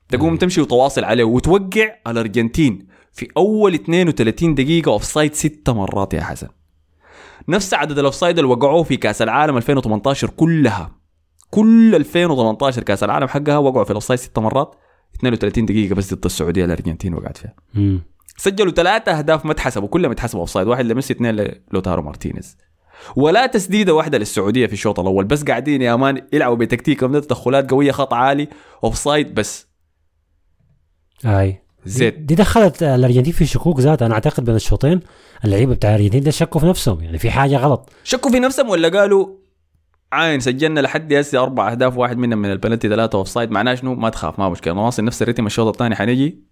[0.08, 6.48] تقوم تمشي وتواصل عليه وتوقع الأرجنتين في أول 32 دقيقة offside ست مرات يا حسن.
[7.48, 10.90] نفس عدد ال offside اللي وقعوه في كأس العالم 2018 كلها.
[11.50, 14.74] كل 2018 كأس العالم حقها وقعوا في ال offside ست مرات.
[15.16, 17.54] 32 دقيقة بس ضد السعودية الأرجنتين وقعت فيها.
[18.38, 22.56] سجلوا ثلاثة أهداف ما اتحسبوا كلهم اتحسبوا offside واحد لميسي اثنين لوتارو مارتينيز.
[23.16, 27.70] ولا تسديدة واحدة للسعودية في الشوط الأول بس قاعدين يا man يلعبوا بتكتيكهم ده تدخلات
[27.70, 28.48] قوية خط عالي
[28.84, 29.66] offside بس.
[31.24, 31.62] أي.
[31.86, 35.00] زيت دي دخلت الأرجنتين في شكوك ذات أنا أعتقد بين الشوطين
[35.44, 37.90] اللعيبة بتاع الأرجنتين ده شكوا في نفسهم يعني في حاجة غلط.
[38.04, 39.28] شكوا في نفسهم ولا قالوا
[40.12, 44.08] عاين سجلنا لحد هسه أربع أهداف واحد منهم من البلنتي ثلاثة offside معناه شنو؟ ما
[44.08, 46.42] تخاف ما مشكلة نواصل نفس ال rhythm الشوط الثاني حنجي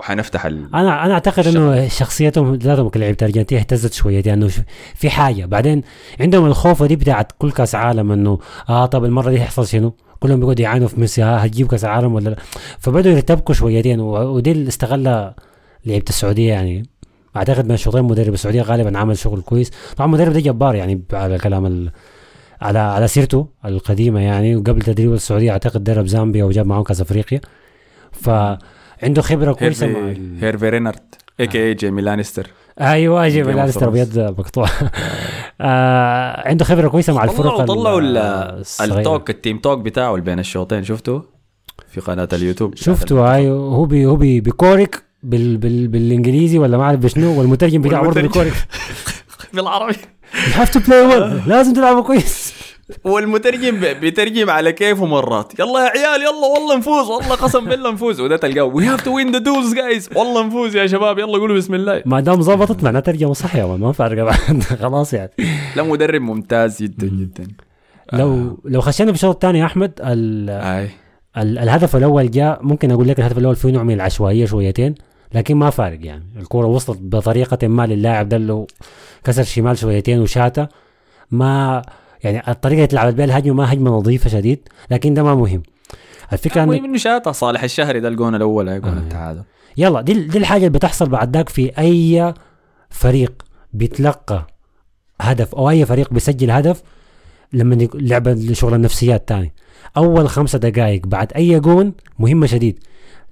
[0.00, 0.68] وحنفتح ال...
[0.74, 4.60] أنا أنا أعتقد إنه شخصيتهم ثلاثهم كلاعيبه الارجنتين اهتزت شوية لأنه ش-
[4.94, 5.44] في حاجة.
[5.46, 5.82] بعدين
[6.20, 8.38] عندهم الخوفه دي بتاعت كل كأس عالم إنه
[8.68, 12.14] آه طب المرة دي هيحصل شنو؟ كلهم بيقعدوا يعانوا في ميسي ها هتجيب كأس عالم
[12.14, 12.36] ولا لا؟
[12.78, 15.34] فبدوا يرتبكوا شويتين ودي اللي استغلها
[15.86, 16.86] لعيبة السعودية يعني.
[17.36, 19.70] أعتقد من شوطين مدرب السعودية غالبا عمل شغل كويس.
[19.96, 21.90] طبعا المدرب ده جبار يعني على كلام ال...
[22.60, 27.40] على على سيرته القديمة يعني وقبل تدريب السعودية أعتقد درب زامبيا وجاب معهم كأس أفريقيا.
[29.00, 32.46] فعنده خبرة كويسة مع هيرفي ال- هيرفي رينارد اي كي اي جيمي لانستر.
[32.80, 33.22] أيوه
[33.54, 33.90] of لانستر.
[33.90, 34.68] بيد مقطوع.
[35.60, 38.98] آه عنده خبرة كويسة مع الفرق طلعوا الصغيرة.
[38.98, 41.22] التوك التيم توك بتاعه اللي بين الشوطين شفته
[41.88, 43.58] في قناة اليوتوب بتاعت شفته أيوه.
[43.74, 48.20] هو بي هو بي بيكورك بال بال بالإنجليزي ولا ما أعرف بشنو والمترجم بتاعه برضه.
[48.20, 48.52] بيكورك
[49.54, 49.92] بالعربي.
[50.34, 51.48] You have to play well.
[51.48, 52.54] لازم تلعبوا كويس.
[53.04, 55.60] والمترجم بيترجم على كيفه مرات.
[55.60, 58.20] يلا يا عيال يلا والله نفوز والله قسم بالله نفوز.
[58.20, 58.62] وده تلقاه.
[58.62, 61.18] We have to win the duels guys والله نفوز يا شباب.
[61.18, 62.02] يلا قولوا بسم الله.
[62.06, 64.62] ما دام ظبطت معناها ترجمة صح يا ما فارقه بعد.
[64.82, 65.30] خلاص يعني.
[65.76, 67.46] لا مدرب ممتاز جدا جدا.
[68.12, 70.50] لو لو خشينا في الشوط الثاني يا أحمد ال
[71.36, 74.94] الهدف الأول جاء ممكن أقول لك الهدف الأول فيه نوع من العشوائية شويتين
[75.34, 76.24] لكن ما فارق يعني.
[76.36, 78.66] الكرة وصلت بطريقة ما للاعب ده اللي
[79.24, 80.66] كسر شمال شويتين وشاته.
[81.30, 81.82] ما
[82.30, 85.62] يعني الطريقة اللي تلعب بها الهجمة ما هجمة نظيفة شديد لكن ده ما مهم.
[86.32, 88.98] الفكرة المهم انه إنه شاطها صالح الشهري ده الجون الأول جون آه.
[88.98, 89.42] التعادل.
[89.76, 92.34] يلا دي دي الحاجة اللي بتحصل بعد ذاك في أي
[92.90, 94.46] فريق بيتلقى
[95.20, 96.82] هدف أو أي فريق بيسجل هدف
[97.52, 99.52] لما لعبة شغل النفسيات تاني.
[99.96, 102.78] أول خمسة دقائق بعد أي جون مهمة شديد.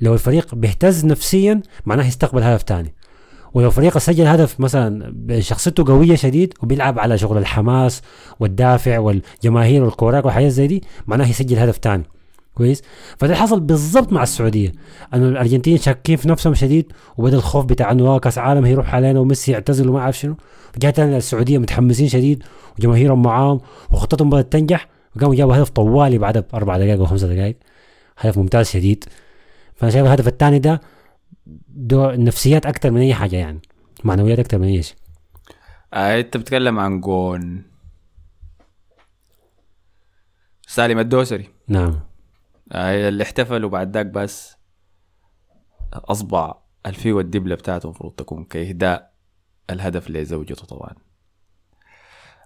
[0.00, 2.94] لو الفريق بيهتز نفسيا معناه يستقبل هدف تاني.
[3.54, 8.02] ولو فريق سجل هدف مثلا شخصيته قوية شديد وبيلعب على شغل الحماس
[8.40, 12.04] والدافع والجماهير والكوراك وحاجات زي دي معناه يسجل هدف تاني.
[12.54, 12.82] كويس؟
[13.18, 14.72] فده حصل بالضبط مع السعودية.
[15.14, 19.20] انه الأرجنتين شاكين في نفسهم شديد وبدأ الخوف بتاع إنه آه كأس عالم هيروح علينا
[19.20, 20.36] وميسي يعتزل وما أعرف شنو.
[20.78, 22.42] جات السعودية متحمسين شديد
[22.78, 27.56] وجماهيرهم معاهم وخطتهم بدأت تنجح وقاموا جابوا هدف طوالي بعدها باربع دقائق أو خمسة دقائق
[28.18, 29.04] هدف ممتاز شديد.
[29.74, 30.80] فأنا شايف الهدف الثاني ده
[31.68, 33.62] دو نفسيات أكثر من أي حاجة يعني
[34.04, 34.96] معنويات أكثر من أي شيء.
[35.92, 37.70] آه أنت بتتكلم عن جون.
[40.66, 41.48] سالم الدوسري.
[41.68, 42.00] نعم.
[42.72, 44.56] آه اللي احتفلوا بعد ذاك بس
[45.92, 46.54] أصبع
[46.86, 49.14] الفي والدبلة بتاعته المفروض تكون كإهداء
[49.70, 50.94] الهدف لزوجته طبعا.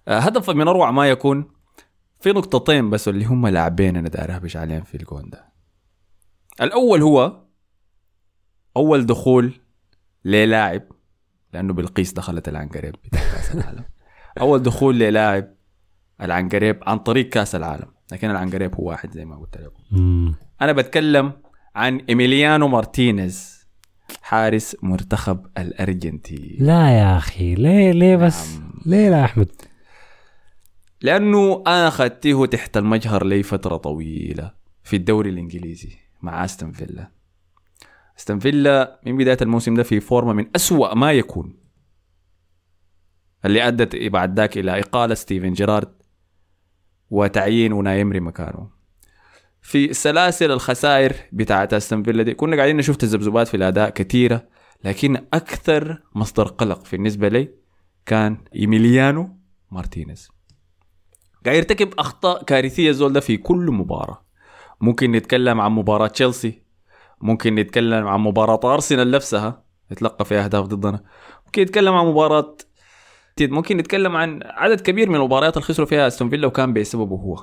[0.08, 1.50] آه هدف من أروع ما يكون
[2.20, 5.52] في نقطتين بس اللي هم لاعبين أنا داير اهبش عليهم في الجون ده.
[6.60, 7.47] الأول هو
[8.78, 9.52] أول دخول
[10.24, 10.82] للاعب
[11.52, 13.84] لأنه بالقيس دخلت العنقريب كأس العالم.
[14.40, 15.54] أول دخول للاعب
[16.20, 17.88] العنقريب عن طريق كأس العالم.
[18.12, 20.34] لكن العنقريب هو واحد زي ما قلت لكم.
[20.62, 21.32] أنا بتكلم
[21.74, 23.66] عن إيميليانو مارتينيز
[24.22, 26.56] حارس منتخب الأرجنتين.
[26.60, 29.48] لا يا أخي ليه ليه بس؟ ليه لا أحمد؟
[31.02, 34.52] لأنه أنا أخذته تحت المجهر لي فتره طويلة
[34.82, 35.90] في الدوري الإنجليزي
[36.22, 37.17] مع أستون فيلا.
[38.18, 41.56] أستون فيلا من بداية الموسم ده في فورمة من أسوأ ما يكون.
[43.44, 45.92] اللي أدت بعد ذاك إلى إقالة ستيفن جيرارد
[47.10, 48.70] وتعيين أوناي إيمري مكانه.
[49.62, 54.48] في سلاسل الخسائر بتاعت أستون فيلا دي كنا قاعدين نشوف تذبذبات في الأداء كثيرة
[54.84, 57.48] لكن أكثر مصدر قلق بالنسبة لي
[58.06, 59.38] كان إيميليانو
[59.70, 60.28] مارتينيز.
[61.44, 64.24] قاعد يرتكب أخطاء كارثية الزول ده في كل مباراة.
[64.80, 66.62] ممكن نتكلم عن مباراة تشيلسي
[67.20, 71.02] ممكن نتكلم عن مباراة أرسنال نفسها يتلقى فيها أهداف ضدنا.
[71.46, 72.56] ممكن نتكلم عن مباراة
[73.40, 77.42] ممكن نتكلم عن عدد كبير من المباريات اللي خسروا فيها أستون فيلا وكان بسببه هو.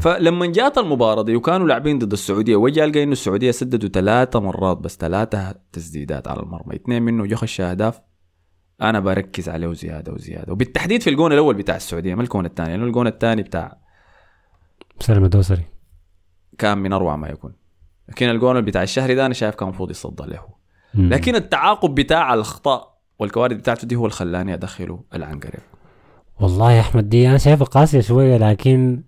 [0.00, 4.76] فلما جات المباراة دي وكانوا لاعبين ضد السعودية وجا لقى إنه السعودية سددوا ثلاثة مرات
[4.76, 6.74] بس ثلاثة تسديدات على المرمى.
[6.74, 8.00] اثنين منه جو خش أهداف.
[8.82, 10.52] أنا بركز عليه زياده وزيادة.
[10.52, 13.78] وبالتحديد في الجون الأول بتاع السعودية ما الجون الثاني؟ لأنه الجون الثاني بتاع
[15.00, 15.64] سلم الدوسري.
[16.58, 17.52] كان من أروع ما يكون.
[18.08, 20.40] لكن الجون بتاع الشهري ده أنا شايف كان المفروض يصدى له.
[20.94, 25.60] لكن التعاقب بتاع الأخطاء والكوارث بتاعته دي هو اللي خلاني أدخله العنقريب
[26.40, 29.02] والله يا أحمد دي أنا شايفها قاسية شوية لكن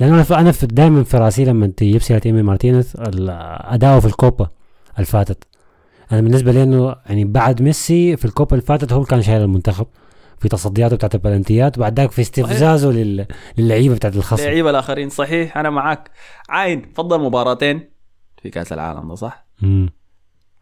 [0.00, 4.48] لأنه أنا أنا في دائما في رأسي لما تجيب سيرة إيمي مارتينيز أداؤه في الكوبا
[4.98, 5.44] الفاتت.
[6.12, 9.86] أنا بالنسبة لي إنه يعني بعد ميسي في الكوبا الفاتت هو كان شايل المنتخب.
[10.38, 13.26] في تصدياته بتاعت البلنتيات وبعد ذاك في استفزازه لل...
[13.58, 14.42] للعيبة بتاعت الخصم.
[14.42, 15.08] اللعيبه الآخرين.
[15.08, 16.10] صحيح أنا معاك.
[16.48, 17.90] عاين فضل مباراتين.
[18.42, 19.90] في كأس العالم ده صح؟ مم.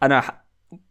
[0.02, 0.22] أنا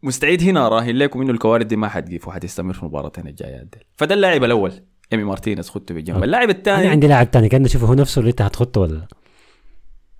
[0.02, 3.78] مستعد هنا اراهن لكم إنه الكوارث دي ما حتقيف وحتستمر في المباراتين الجايات دي.
[3.96, 4.72] فده اللاعب الأول
[5.12, 8.30] إيمي مارتينيز خدته بالجنب اللاعب أنا الثاني عندي لاعب تاني كان اشوفه هو نفسه اللي
[8.30, 9.06] أنت هتخطه ولا لا؟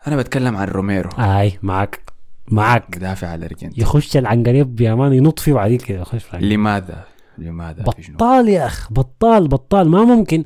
[0.07, 1.11] أنا بتكلم عن روميرو.
[1.19, 2.13] أي معك
[2.49, 3.83] معك مدافع على الأرجنتين.
[3.83, 6.35] يخش العنقريب يا man ينط فيه وبعدين كده يخش.
[6.35, 7.05] لماذا؟
[7.43, 9.89] لماذا؟ بطال يا أخ بطال بطال.
[9.89, 10.45] ما ممكن.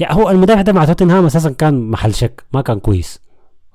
[0.00, 3.20] يعني هو المدافع ده مع توتنهام أساسا كان محل شك ما كان كويس.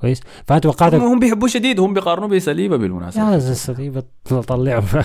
[0.01, 3.31] كويس؟ فانا توقعت هم هم بيحبوه شديد هم بيقارنوه بصليبا بالمناسبة.
[3.31, 4.03] يا صليبا
[4.47, 4.83] طلعه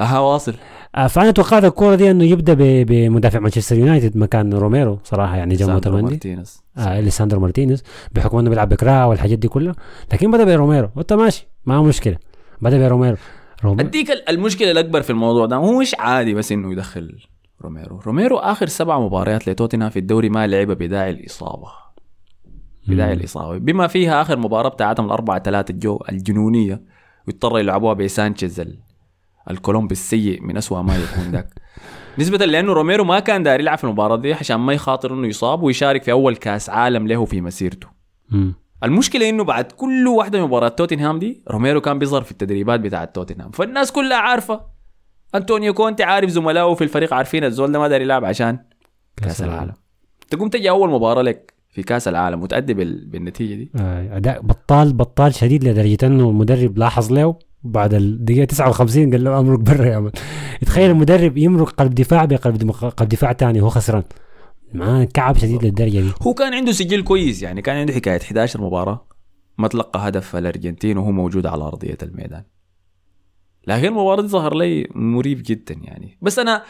[0.00, 0.54] أها واصل.
[0.94, 4.98] آه، فانا توقعت الكورة دي إنه يبدأ بمدافع مانشستر يونايتد مكان روميرو.
[5.04, 6.62] صراحة يعني تمندي مارتينيز.
[6.78, 7.82] آه ليساندرو مارتينيز.
[8.12, 9.74] بحكم إنه بيلعب بكراع والحاجات دي كلها.
[10.12, 10.88] لكن بدأ بروميرو.
[10.96, 12.16] وأنت ماشي ما مشكلة.
[12.60, 13.16] بدأ بروميرو.
[13.64, 13.88] روميرو.
[13.88, 17.18] أديك ال- المشكلة الأكبر في الموضوع ده هو مش عادي بس إنه يدخل
[17.62, 17.98] روميرو.
[18.06, 21.68] روميرو آخر سبع مباريات لتوتنهام في الدوري ما لعب بداعي الإصابة.
[22.88, 23.58] بداعي الإصابة.
[23.58, 26.82] بما فيها آخر مباراة بتاعتهم الأربعة ثلاثة الجو الجنونية
[27.26, 28.78] واضطروا يلعبوها بسانشيز ال-
[29.50, 31.48] الكولومبي السيء من أسوأ ما يكون ذاك.
[32.18, 35.62] نسبة لأنه روميرو ما كان داير يلعب في المباراة دي عشان ما يخاطر إنه يصاب
[35.62, 37.86] ويشارك في أول كأس عالم له في مسيرته.
[38.84, 43.04] المشكلة إنه بعد كل واحدة من مباريات توتنهام دي روميرو كان بيظهر في التدريبات بتاعة
[43.04, 43.50] توتنهام.
[43.50, 44.60] فالناس كلها عارفة.
[45.34, 48.58] أنطونيو كونتي عارف زملائه في الفريق عارفين الزول ده ما داري يلعب عشان
[49.16, 49.72] كأس العالم.
[50.30, 53.06] تقوم تجي أول مباراة لك في كأس العالم وتأدي بال...
[53.06, 53.70] بالنتيجة دي.
[53.76, 59.38] آه، أداء بطال بطال شديد لدرجة إنه المدرب لاحظ له بعد الدقيقة 59 قال له
[59.38, 60.10] أمرك برا يا
[60.66, 64.02] تخيل المدرب يمرق قلب دفاع بقلب قلب دفاع ثاني وهو خسران.
[64.74, 66.12] ما كعب شديد للدرجة دي.
[66.22, 68.20] هو كان عنده سجل كويس يعني كان عنده حكاية.
[68.20, 69.06] 11 مباراة
[69.58, 72.44] ما تلقى هدف الأرجنتين وهو موجود على أرضية الميدان.
[73.66, 76.18] لكن المباراة دي ظهر لي مريب جدا يعني.
[76.22, 76.62] بس أنا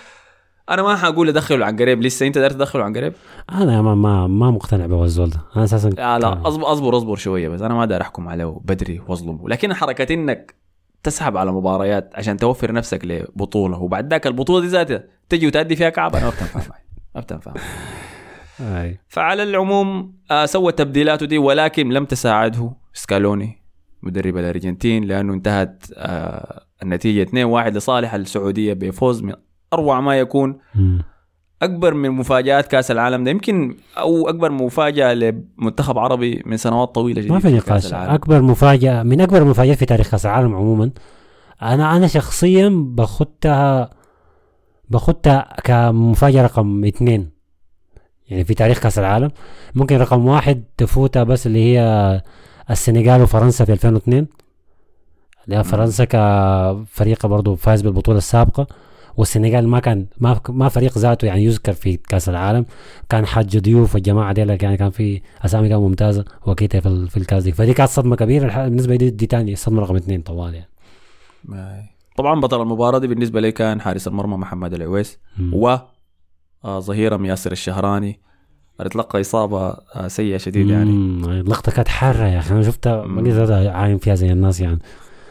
[0.70, 2.02] أنا ما حقول أدخله عن قريب.
[2.02, 3.12] لسه أنت داير تدخله عن قريب؟
[3.52, 5.40] أنا ما ما, ما مقتنع بالزول ده.
[5.56, 7.60] أنا أساسا لا لا أصبر أصبر أصبر شوية بس.
[7.62, 9.48] أنا ما داير أحكم عليه بدري وأظلمه.
[9.48, 10.62] لكن حركة إنك
[11.02, 15.90] تسحب على مباريات عشان توفر نفسك لبطولة وبعد ذاك البطولة دي ذاتها تجي وتأدي فيها
[15.90, 16.81] كعب أنا ما بتنفع معي
[17.14, 17.52] ما بتنفع.
[19.08, 23.62] فعلى العموم آه سوى تبديلاته دي ولكن لم تساعده سكالوني
[24.02, 27.34] مدرب الأرجنتين لأنه انتهت آه النتيجة 2-1
[27.68, 29.32] لصالح السعودية بفوز من
[29.72, 30.58] أروع ما يكون.
[31.62, 33.30] أكبر من مفاجآت كأس العالم ده.
[33.30, 37.92] يمكن أو أكبر مفاجأة لمنتخب عربي من سنوات طويلة جدا ما في نقاش.
[37.92, 40.90] أكبر مفاجأة من أكبر المفاجات في تاريخ كأس العالم عموما
[41.62, 43.90] أنا أنا شخصيا باخدها
[44.92, 47.30] باخدها كمفاجأة رقم اثنين.
[48.28, 49.30] يعني في تاريخ كأس العالم.
[49.74, 52.22] ممكن رقم واحد تفوتها بس اللي هي
[52.70, 54.26] السنغال وفرنسا في 2002
[55.44, 58.66] اللي هي فرنسا كفريق برضه فاز بالبطولة السابقة.
[59.16, 62.64] والسنغال ما كان ما ما فريق ذاته يعني يذكر في كأس العالم.
[63.08, 66.24] كان حج ضيوف والجماعة دي يعني كان في أسامي كانت ممتازة.
[66.46, 67.52] وكيتا في, في الكاس دي.
[67.52, 68.64] فدي كانت صدمة كبيرة.
[68.64, 71.91] بالنسبة لي دي تاني صدمة رقم اثنين طوال يعني.
[72.16, 75.18] طبعا بطل المباراة دي بالنسبة لي كان حارس المرمى محمد العويس.
[75.52, 75.76] و
[76.64, 78.20] آه، ظهيرة ياسر الشهراني.
[78.80, 80.90] أتلقى إصابة آه، سيئة شديد يعني.
[81.40, 82.54] اللقطة كانت حارة يا أخي.
[82.54, 84.78] أنا شفتها ما قدرت عاين فيها زي الناس يعني.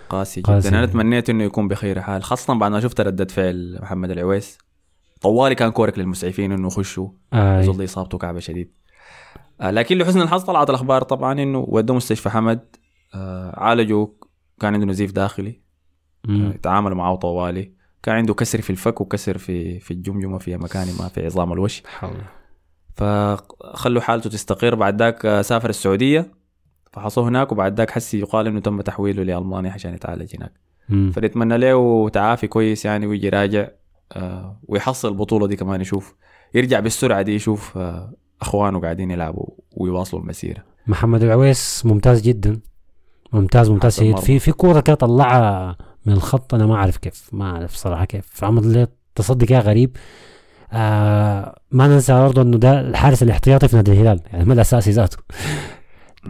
[0.10, 0.70] قاسي قاسي.
[0.70, 4.58] جدا أنا تمنيت إنه يكون بخير حال خاصة بعد ما شفت ردة فعل محمد العويس.
[5.22, 7.10] طوالي كان كورك للمسعفين إنه يخشوا.
[7.34, 8.74] يظل إصابته كعبة شديد.
[9.62, 12.76] آه لكن لحسن الحظ طلعت الأخبار طبعا إنه ودوه مستشفى حمد.
[13.54, 14.08] عالجوا
[14.60, 15.62] كان عنده نزيف داخلي.
[16.28, 16.52] مم.
[16.64, 17.72] تعاملوا معاه طوالي.
[18.04, 21.84] كان عنده كسر في الفك وكسر في في الجمجمة في مكان ما في عظام الوش.
[21.86, 22.22] حول.
[22.96, 24.76] فخلوا حالته تستقر.
[24.76, 26.32] بعد ذاك سافر السعودية
[26.94, 30.54] فحصوه هناك وبعد ذاك حسي يقال إنه تم تحويله لألمانيا عشان يتعالج هناك.
[31.14, 33.68] فنتمنى له تعافي كويس يعني ويجي راجع
[34.12, 36.16] آه، ويحصل البطوله دي كمان يشوف.
[36.54, 40.64] يرجع بالسرعة دي يشوف آه، أخوانه قاعدين يلعبوا ويواصلوا المسيرة.
[40.88, 42.60] محمد العويس ممتاز جدا.
[43.34, 44.04] ممتاز ممتاز.
[44.04, 44.20] مرة.
[44.20, 48.44] في في كورة كده طلعها من الخط أنا ما أعرف كيف ما أعرف صراحة كيف.
[48.44, 49.98] عمل لي تصدي كده غريب
[50.74, 55.18] آه ما ننسى برضه إنه ده الحارس الاحتياطي في نادي الهلال يعني ما الأساسي ذاته.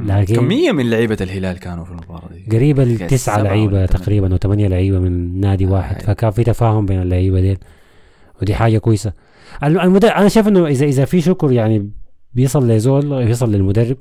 [0.06, 3.86] لكن- كميه من لعيبة الهلال كانوا في المباراة دي؟ قريبة كاس لتسعة سبعة لعيبة.
[3.86, 5.96] تقريبا أو ثمانية لعيبة من نادي واحد.
[5.96, 6.00] آه.
[6.00, 7.58] فكان في تفاهم بين اللعيبة دي
[8.42, 9.14] ودي حاجة كويسة.
[9.64, 11.90] الم- المدرب أنا شايف إنه اذا إذا في شكر يعني
[12.34, 13.98] بيصل لزول بيصل للمدرب.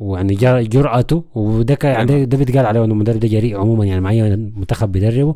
[0.00, 1.24] ويعني جر- جرأته.
[1.34, 4.36] وده كان- يعني ده- ده بيتقال عليه إنه المدرب ده جريء عموما يعني مع اي
[4.36, 5.34] منتخب بيدربه.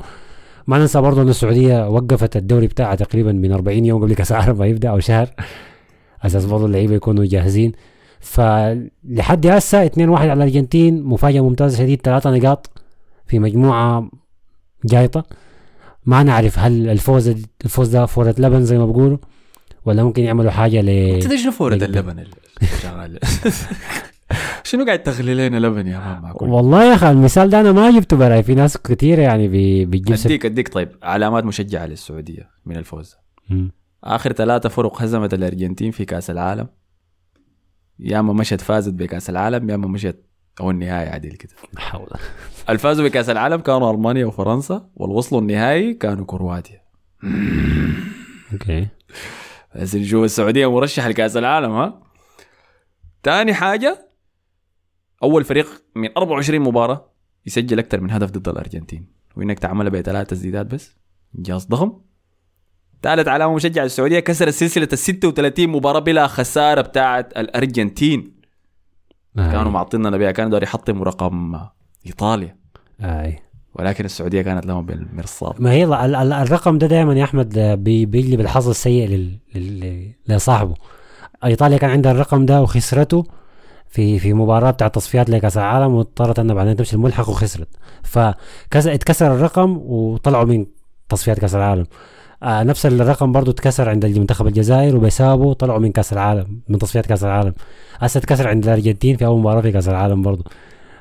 [0.66, 4.58] ما ننسى برضه إن السعودية وقفت الدوري بتاعها تقريبا من 40 يوم قبل كأس العالم
[4.58, 5.28] ما يبدأ أو شهر.
[6.22, 7.72] أساس برضه اللعيبة يكونوا جاهزين.
[8.20, 12.70] فلحد هسه 2 1 على الأرجنتين مفاجأة ممتازة شديد ثلاثة نقاط
[13.26, 14.10] في مجموعة
[14.84, 15.24] جايطة.
[16.06, 17.34] ما نعرف هل الفوز
[17.64, 19.18] الفوز ده فورة لبن زي ما بيقولوا
[19.84, 21.74] ولا ممكن يعملوا حاجة ل انت شنو فورة.
[21.74, 22.18] اللبن
[24.64, 28.16] شنو قاعد تغلي لنا لبن يا معقول والله يا أخي المثال ده أنا ما جبته
[28.16, 33.16] براي في ناس كثيره يعني بي- بتجيب اديك أديك طيب علامات مشجعة للسعودية من الفوز.
[33.50, 33.72] مم.
[34.04, 36.68] آخر ثلاثة فرق هزمت الأرجنتين في كأس العالم.
[37.98, 40.16] يا أما مشت فازت بكأس العالم يا أما مشت
[40.60, 42.08] أو النهاية عديل كده حول.
[42.70, 46.80] الفازوا بكأس العالم كانوا ألمانيا وفرنسا والوصلوا النهائي كانوا كرواتيا.
[48.52, 48.86] أوكي.
[49.76, 52.00] بس نشوف السعودية مرشح لكأس العالم ها؟
[53.22, 54.08] تاني حاجة
[55.24, 57.10] أول فريق من 24 مباراة
[57.46, 59.06] يسجل أكثر من هدف ضد الأرجنتين.
[59.36, 60.96] وإنك تعملها بثلاث تسديدات بس.
[61.38, 61.92] انجاز ضخم.
[63.02, 68.34] ثالث علامة مشجع السعودية كسر سلسلة ال 36 مباراة بلا خسارة بتاعت الأرجنتين.
[69.38, 69.52] آي.
[69.52, 71.60] كانوا معطينا بها كانوا داري يحطموا رقم
[72.06, 72.56] إيطاليا.
[73.00, 73.38] آي.
[73.74, 75.60] ولكن السعودية كانت لهم بالمرصاد.
[75.60, 79.38] ما هي ال- ال- الرقم ده دائما يا أحمد آه، بي- بيجلب الحظ السيء.
[80.28, 80.74] لصاحبه.
[81.44, 83.24] إيطاليا كان عندها الرقم ده وخسرته.
[83.94, 87.68] في في مباراة بتاع تصفيات لكأس العالم واضطرت إنها بعدين تمشي الملحق وخسرت.
[88.02, 90.66] فاتكسر الرقم وطلعوا من
[91.08, 91.86] تصفيات كأس العالم.
[92.42, 97.06] آه نفس الرقم برضو اتكسر عند منتخب الجزائر وبيسابوا طلعوا من كأس العالم من تصفيات
[97.06, 97.54] كأس العالم.
[97.98, 100.44] هسه اتكسر عند الأرجنتين في أول مباراة في كأس العالم برضو.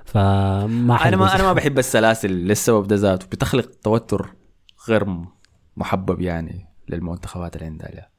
[0.06, 3.28] فما أنا ما أنا ما بحب السلاسل للسبب ده ذاته.
[3.32, 4.30] بتخلق توتر
[4.89, 5.06] غير
[5.78, 8.10] محبب يعني للمنتخبات اللي عندها.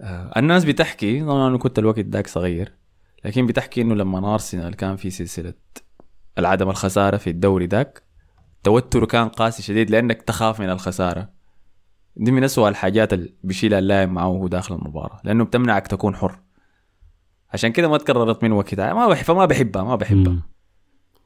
[0.00, 2.78] آه الناس بتحكي طبعا أنا كنت الوقت ذاك صغير.
[3.24, 5.54] لكن بتحكي إنه لما ارسنال كان في سلسلة
[6.38, 8.02] العدم الخسارة في الدوري ذاك
[8.64, 11.30] توتره كان قاسي شديد لأنك تخاف من الخسارة.
[12.16, 16.38] دي من أسوأ الحاجات اللي بيشيلها اللاعب معه وهو داخل المباراة لأنه بتمنعك تكون حر.
[17.52, 18.94] عشان كده ما تكررت من وقتها.
[18.94, 20.46] ما بحب ما بحبها ما بحبها.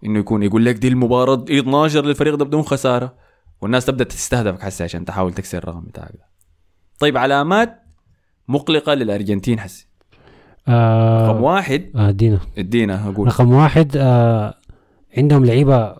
[0.05, 3.15] إنه يكون يقول لك دي المباراة 12 للفريق ده بدون خسارة.
[3.61, 6.29] والناس تبدأ تستهدفك حسي عشان تحاول تكسر الرقم بتاعك ده.
[6.99, 7.83] طيب علامات
[8.49, 9.89] مقلقة للأرجنتين حسي.
[10.69, 11.83] آه رقم واحد.
[11.97, 12.39] آه دينا.
[12.59, 13.27] ادينا أقول.
[13.27, 14.55] رقم واحد آه
[15.19, 15.97] عندهم لعيبة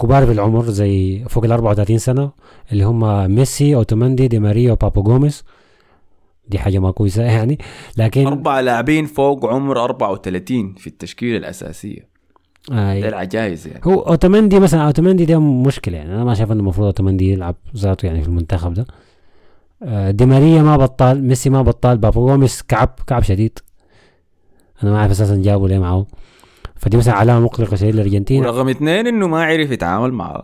[0.00, 2.30] كبار في العمر زي فوق ال 34 سنة
[2.72, 5.44] اللي هم ميسي أوتوماندي دي ماريا وبابو جوميز
[6.48, 7.58] دي حاجة ما كويسة يعني.
[7.96, 12.10] لكن أربع لاعبين فوق عمر 34 في التشكيلة الأساسية.
[12.68, 13.80] ده آه العجائز يعني.
[13.84, 16.14] هو أوتوماندي مثلا أوتوماندي ده مشكلة يعني.
[16.14, 18.86] أنا ما شايف إنه المفروض أوتوماندي يلعب ذاته يعني في المنتخب ده.
[19.82, 23.58] آه دي ماريا ما بطال ميسي ما بطال بابو جوميز كعب كعب شديد.
[24.82, 26.06] أنا ما أعرف أساسا جابوا ليه معه.
[26.76, 28.40] فدي مثلا علامة مقلقة شديد للأرجنتين.
[28.40, 30.42] ورقم اثنين إنه ما عرف يتعامل مع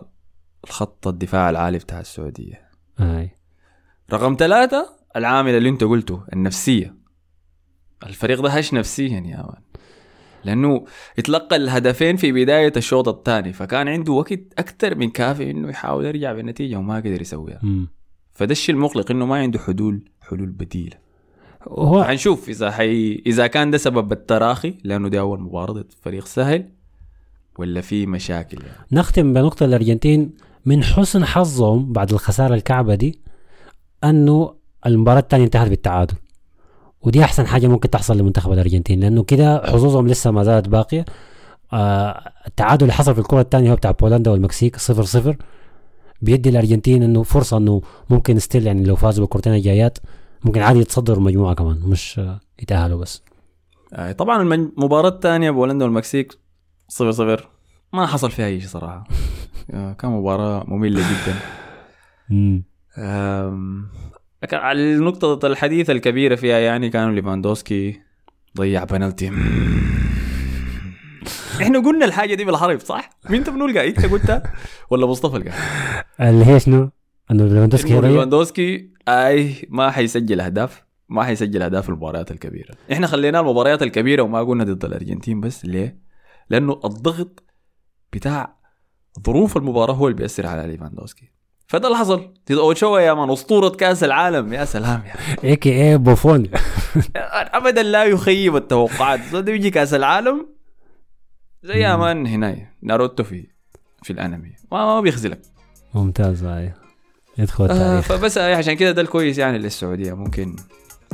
[0.63, 2.61] الخط الدفاع العالي بتاع السعودية.
[2.99, 3.29] آه.
[4.13, 6.95] رقم ثلاثة العامل اللي أنت قلته النفسية.
[8.03, 9.61] الفريق ده هش نفسيا يا مان.
[10.43, 10.85] لأنه
[11.19, 16.33] اتلقى الهدفين في بداية الشوط الثاني فكان عنده وقت أكثر من كافي إنه يحاول يرجع
[16.33, 17.61] بالنتيجة وما قدر يسويها.
[18.33, 21.06] فده الشيء المقلق إنه ما عنده حلول حلول بديلة.
[21.69, 23.23] هو حنشوف إذا حي...
[23.25, 26.65] إذا كان ده سبب التراخي لأنه دي أول مباراة ضد فريق سهل
[27.59, 28.87] ولا في مشاكل يعني.
[28.91, 30.31] نختم بنقطة الأرجنتين.
[30.65, 33.19] من حسن حظهم بعد الخسارة الكعبة دي
[34.03, 34.53] أنه
[34.85, 36.15] المباراة الثانية انتهت بالتعادل.
[37.01, 41.05] ودي أحسن حاجة ممكن تحصل لمنتخب الأرجنتين لأنه كده حظوظهم لسه ما زالت باقية.
[41.73, 45.37] آه التعادل اللي حصل في الكرة الثانية هو بتاع بولندا والمكسيك صفر صفر.
[46.21, 49.97] بيدي الأرجنتين أنه فرصة أنه ممكن ستيل يعني لو فازوا بالكرتين الجايات.
[50.43, 52.21] ممكن عادي يتصدروا المجموعة كمان مش
[52.61, 53.23] يتأهلوا بس
[53.93, 56.33] آه، طبعا المباراة الثانية بولندا والمكسيك
[56.87, 57.49] صفر صفر
[57.93, 59.03] ما حصل فيها أي شيء صراحة
[59.73, 61.35] آه، كان مباراة مملة جدا
[64.71, 67.99] النقطة الحديث الكبيرة فيها يعني كانوا ليفاندوسكي
[68.57, 69.31] ضيع بنالتي
[71.61, 74.43] إحنا قلنا الحاجة دي بالحرف صح؟ مين انت بنقول قاعد؟ أنت قلتها
[74.89, 76.89] ولا مصطفى اللي قاعد؟ اللي هي شنو؟
[77.31, 82.75] أنه ليفاندوسكي؟ ليفاندوسكي أي ما حيسجل أهداف ما حيسجل أهداف في المباريات الكبيرة.
[82.91, 85.97] إحنا خلينا المباريات الكبيرة وما قلنا ضد الأرجنتين بس ليه؟
[86.49, 87.43] لأنه الضغط
[88.13, 88.57] بتاع
[89.25, 91.31] ظروف المباراة هو اللي بيأثر على ليفاندوسكي.
[91.67, 92.33] فده اللي حصل.
[92.51, 95.15] اوتشوا يا man أسطورة كأس العالم يا سلام يا
[95.49, 96.49] اي كي اي بوفون؟
[97.15, 99.19] ابدا لا يخيب التوقعات.
[99.35, 100.47] ده يجي كأس العالم
[101.63, 103.47] زي يا man هنا ناروتو في
[104.03, 104.51] في الأنمي.
[104.71, 105.41] ما, ما بيخذلك
[105.93, 106.73] ممتاز هاي
[107.37, 108.05] يدخل آه التاريخ.
[108.05, 110.13] فبس آه، عشان كده ده الكويس يعني للسعودية.
[110.13, 110.55] ممكن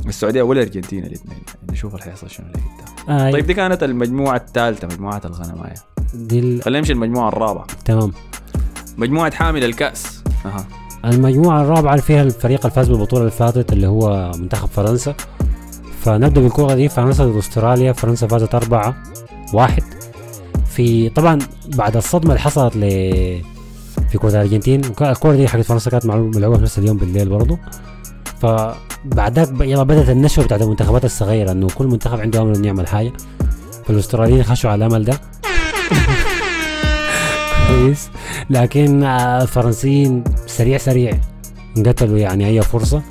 [0.07, 1.37] السعودية والارجنتين الاثنين.
[1.47, 3.17] يعني نشوف حيحصل شنو اللي قدام.
[3.17, 5.73] آه طيب دي كانت المجموعة الثالثة مجموعة الغنماية.
[6.13, 6.61] دي ال...
[6.61, 7.67] خلينا نمشي المجموعه الرابعة.
[7.85, 8.11] تمام.
[8.97, 10.23] مجموعة حامل الكأس.
[10.45, 10.67] أها.
[11.05, 15.15] المجموعة الرابعة اللي فيها الفريق الفاز بالبطولة اللي فاتت اللي هو منتخب فرنسا.
[16.01, 16.89] فنبدأ بالكرة دي.
[16.89, 17.93] فرنسا ضد أستراليا.
[17.93, 19.03] فرنسا فازت أربعة
[19.53, 19.83] واحد.
[20.69, 22.83] في طبعا بعد الصدمة اللي حصلت ل
[24.13, 24.81] في كرة الأرجنتين.
[24.85, 27.59] وك- الكرة دي حقت فرنسا كانت ملعوبة في نفس اليوم بالليل برضه
[28.41, 32.67] فبعد ذاك ب- يلا بدأت النشوة بتاعت المنتخبات الصغيرة إنه كل منتخب عنده أمل إنه
[32.67, 33.11] يعمل حاجة.
[33.87, 35.19] فالأستراليين خشوا على الأمل ده.
[37.67, 38.09] كويس.
[38.49, 41.19] لكن آه، الفرنسيين سريع سريع
[41.85, 43.01] قتلوا يعني أي فرصة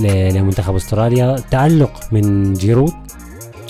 [0.00, 1.36] لمنتخب أستراليا.
[1.50, 2.92] تألق من جيرود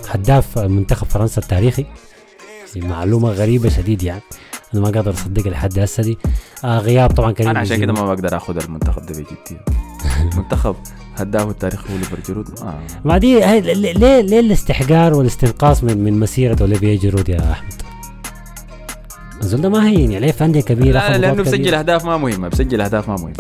[0.09, 1.87] هداف منتخب فرنسا التاريخي.
[2.77, 4.21] معلومة غريبة شديد يعني.
[4.75, 6.19] أنا ما قادر اصدقها لحد هسه دي
[6.65, 7.93] آه غياب طبعا كريم أنا عشان كده.
[7.93, 9.65] ما بقدر آخذ المنتخب ده بجديه
[10.37, 10.77] منتخب
[11.17, 12.79] هدافه التاريخي هو أوليفيه جيرود آه.
[13.05, 17.73] ما دي ليه ليه الاستحقار والاستنقاص من من مسيرة أوليفيه جيرود يا أحمد
[19.43, 21.75] الزول ده ما هين يعني ليه في انديه كبيره لا لأنه بسجل.
[21.75, 23.35] أهداف ما مهمة بسجل أهداف ما مهمة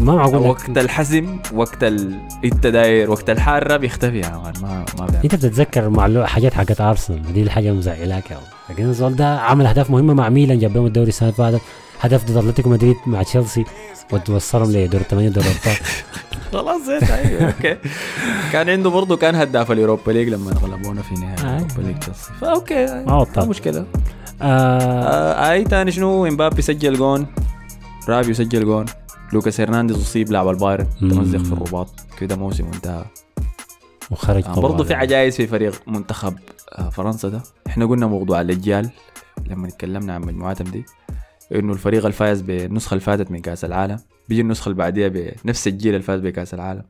[0.00, 2.20] ما معقول وقت الحزم وقت ال...
[2.44, 5.22] انت داير وقت الحارة بيختفي يا man ما ما بيعمل.
[5.24, 6.26] أنت بتتذكر معلو...
[6.26, 8.46] حاجات حقت أرسنال دي الحاجة مزعلاك يا ولد.
[8.70, 11.60] لكن الزول ده عمل أهداف مهمة مع ميلان جاب لهم الدوري السنة اللي فاتت.
[12.00, 13.64] هدف ضد أتلتيكو مدريد مع تشيلسي
[14.12, 15.86] وتوصلهم لدور الثمانية دور الأبطال.
[16.52, 17.76] خلاص زيت أيوه أوكي.
[18.52, 21.56] كان عنده برضه كان هداف ال Europa League لما غلبونا في نهائي آه.
[21.56, 21.98] ال Europa League.
[21.98, 23.86] تشيلسي ف okay ما بطل مشكلة.
[24.42, 24.78] آه.
[24.80, 27.26] آه أي تاني شنو؟ إمبابي سجل جون.
[28.08, 28.84] رابيو سجل جون.
[29.32, 30.86] لوكاس هرنانديز أصيب لاعب البايرن.
[31.00, 31.88] تمزق في الرباط.
[32.18, 33.04] كده موسم انتهى.
[34.10, 36.34] وخرج آه برضه في عجائز في فريق منتخب
[36.92, 38.90] فرنسا ده إحنا قلنا موضوع الأجيال
[39.46, 40.84] لما اتكلمنا عن مجموعاتهم دي
[41.54, 43.98] إنه الفريق الفايز بالنسخة اللي فاتت من كأس العالم
[44.28, 45.08] بيجي النسخة اللي بعديها
[45.44, 46.82] بنفس الجيل اللي فاز بكأس العالم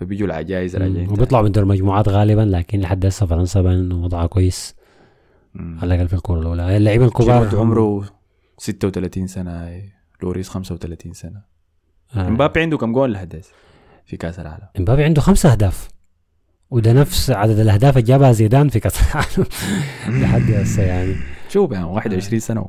[0.00, 1.12] فبيجوا العجائز مم.
[1.12, 4.74] وبيطلعوا من دور مجموعات غالبا لكن لحد هسه فرنسا بان انه وضعها كويس.
[5.56, 8.04] على الأقل في الكوره الأولى اللعيبة الكبار عمره
[8.58, 9.82] 36 سنة.
[10.22, 11.42] لوريس 35 سنة
[12.16, 12.28] آه.
[12.28, 13.52] إمبابي عنده كم جول لحد هسه
[14.06, 15.88] في كأس العالم إمبابي عنده خمسة أهداف
[16.70, 19.46] وده نفس عدد الأهداف اللي جابها زيدان في كأس العالم.
[20.22, 21.16] لحد هسه يعني.
[21.48, 22.66] شوف يعني 21 سنة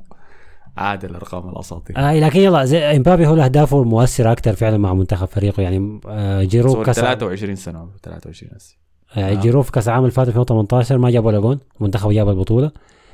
[0.78, 1.98] عادل أرقام الأساطير.
[1.98, 5.64] آه لكن يلا إمبابي هو اهدافه المؤثره أكثر فعلا مع منتخب فريقه.
[5.64, 8.76] يعني آه جيرو كأس 23 سنة عمره 23 هسه
[9.16, 11.60] آه جيرو في كأس العالم اللي فات 2018 ما جاب ولا جون.
[11.80, 12.72] منتخبه جاب البطولة.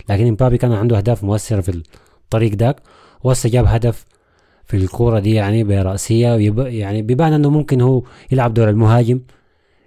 [0.10, 1.82] لكن إمبابي كان عنده أهداف مؤثرة في
[2.24, 2.76] الطريق داك.
[3.24, 4.06] وهسه جاب هدف
[4.66, 6.28] في الكورة دي يعني برأسية.
[6.58, 9.20] يعني بيبان إنه ممكن هو يلعب دور المهاجم.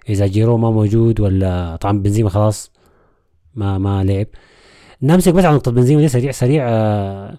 [0.09, 2.71] إذا جيرو ما موجود ولا طبعا بنزيما خلاص
[3.55, 4.27] ما ما لعب.
[5.01, 7.37] نمسك بس على نقطة بنزيما دي سريع سريع آه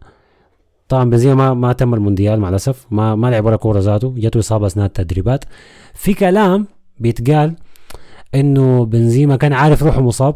[0.88, 4.38] طبعا بنزيما ما ما تم المونديال مع الأسف ما ما لعب ولا كورة ذاته جاته
[4.38, 5.44] إصابة أثناء التدريبات.
[5.94, 6.66] في كلام
[6.98, 7.56] بيتقال
[8.34, 10.34] إنه بنزيما كان عارف روحه مصاب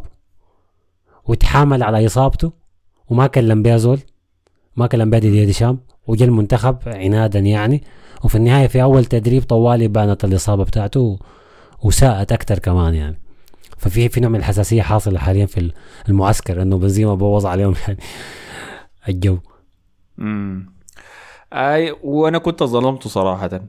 [1.24, 2.52] وتحامل على إصابته
[3.08, 3.98] وما كلم بيها زول
[4.76, 7.82] ما كلم بيها دي ديشام وجا المنتخب عنادا يعني.
[8.24, 11.18] وفي النهاية في أول تدريب طوالي بانت الإصابة بتاعته
[11.82, 13.20] وساءت أكثر كمان يعني.
[13.78, 15.72] ففي في نوع من الحساسية حاصلة حاليا في
[16.08, 17.98] المعسكر إنه بنزيما بوظ عليهم يعني
[19.08, 19.38] الجو.
[20.18, 20.72] امم
[21.52, 23.60] أي وأنا كنت ظلمته صراحة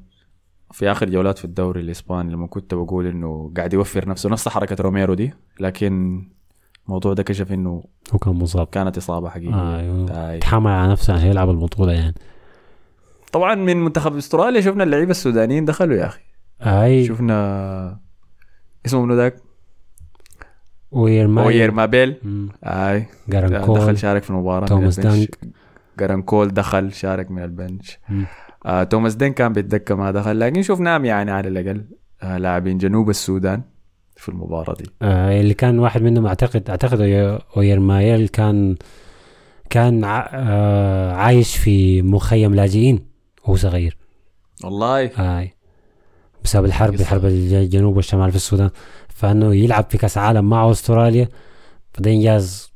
[0.72, 4.76] في آخر جولات في الدوري الإسباني لما كنت بقول إنه قاعد يوفر نفسه نفس حركة
[4.84, 6.24] روميرو دي لكن
[6.86, 7.84] الموضوع ده كشف إنه
[8.14, 8.68] هو كان مصاب.
[8.68, 9.53] كانت إصابة حقيقية.
[9.55, 10.30] آه أيوه.
[10.32, 10.39] آي.
[10.39, 12.16] تحامل على نفسه عشان يلعب البطولة يعني.
[13.32, 16.20] طبعا من منتخب أستراليا شفنا اللعيبة السودانيين دخلوا يا أخي.
[16.62, 17.99] اي شفنا
[18.86, 19.36] اسمه منو ذاك
[20.91, 22.49] اوير مابيل مم.
[22.64, 24.99] اي جارانج كول دخل شارك في المباراه توماس.
[24.99, 25.38] دينج.
[25.99, 27.99] جارانج كول دخل شارك من البنش.
[28.66, 31.86] آه توماس دينج كان بيتذكر ما دخل لكن شفناهم يعني على الاقل
[32.24, 33.62] آه لاعبين جنوب السودان
[34.16, 34.86] في المباراة دي.
[35.01, 37.01] آه اللي كان واحد منهم اعتقد أعتقد
[37.57, 38.76] أوير مابيل كان
[39.70, 42.99] كان ع- آه عايش في مخيم لاجئين
[43.43, 43.97] وهو صغير.
[44.64, 45.05] والله.
[45.05, 45.49] آه
[46.47, 47.05] بسبب الحرب قصة.
[47.05, 48.69] حرب الجنوب والشمال في السودان
[49.09, 51.29] فإنه يلعب في كأس عالم مع أستراليا
[51.93, 52.71] فده انجاز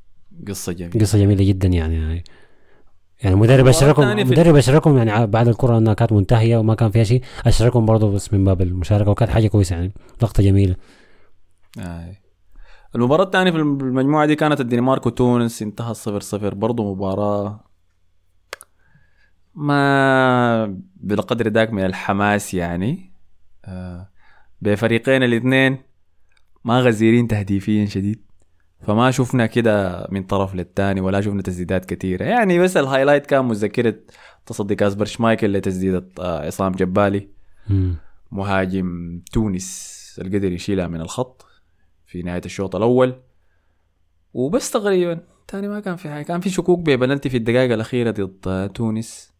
[0.47, 2.23] قصة جميلة قصة جميلة جدا يعني يعني,
[3.23, 7.21] يعني مدرب اشركم مدرب اشركم يعني بعد الكرة إنها كانت منتهية وما كان فيها شيء
[7.45, 9.91] اشركم برضه بس من باب المشاركة وكانت حاجة كويسة يعني
[10.21, 10.75] لقطة جميلة
[11.79, 12.15] آه.
[12.95, 17.59] المباراة الثانية في المجموعة دي كانت الدنمارك وتونس انتهى صفر صفر برضو مباراة
[19.55, 23.10] ما بالقدر ذاك من الحماس يعني.
[24.61, 25.77] بفريقين الاثنين
[26.63, 28.31] ما غزيرين تهديفيا شديد.
[28.81, 33.45] فما شفنا كده من طرف للتاني ولا شفنا تسديدات كثيرة يعني بس ال highlight كان
[33.45, 33.95] مذكرة
[34.45, 37.29] تصدي كاسبر شمايكل لتسديدة آه، عصام جبالي.
[38.31, 41.45] مهاجم تونس اللي قدر يشيلها من الخط
[42.05, 43.21] في نهاية الشوط الأول.
[44.33, 46.23] وبس تقريبا تاني ما كان في حاجة.
[46.23, 49.30] كان في شكوك ببلنتي في الدقائق الأخيرة ضد تونس.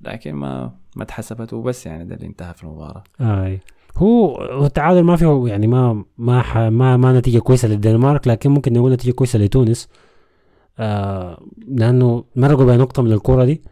[0.00, 3.04] لكن ما ما اتحسبت وبس يعني ده اللي انتهى في المباراة.
[3.20, 3.60] آي.
[3.96, 8.72] هو التعادل ما فيه يعني ما ما ح ما ما نتيجة كويسة للدنمارك لكن ممكن
[8.72, 9.88] نقول نتيجة كويسة لتونس.
[10.78, 13.62] آه لأنه مرقوا بنقطه من الكوره دي.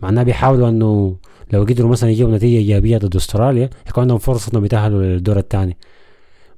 [0.00, 1.16] معناه بيحاولوا إنه
[1.52, 5.76] لو قدروا مثلا يجيبوا نتيجة إيجابية ضد أستراليا يكون عندهم فرصة إنهم يتأهلوا للدور الثاني.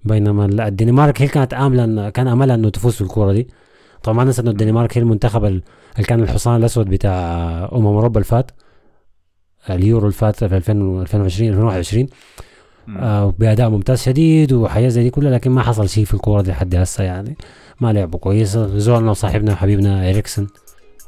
[0.05, 3.49] بينما الدنمارك هي كانت آملة إن- كان املها إنه تفوز في الكوره دي.
[4.03, 5.63] طبعا ما ننسى إنه الدنمارك هي المنتخب ال-
[5.95, 7.13] اللي كان الحصان الأسود بتاع
[7.73, 8.51] أمم أوروبا اللي فات.
[9.75, 12.07] اليورو فات في 2000 2020 2021
[12.97, 16.51] آه باداء ممتاز شديد وحياة زي دي كلها لكن ما حصل شيء في الكورة دي
[16.51, 17.37] لحد هسه يعني.
[17.81, 18.59] ما لعبوا كويس.
[18.59, 20.47] زولنا وصاحبنا وحبيبنا إريكسن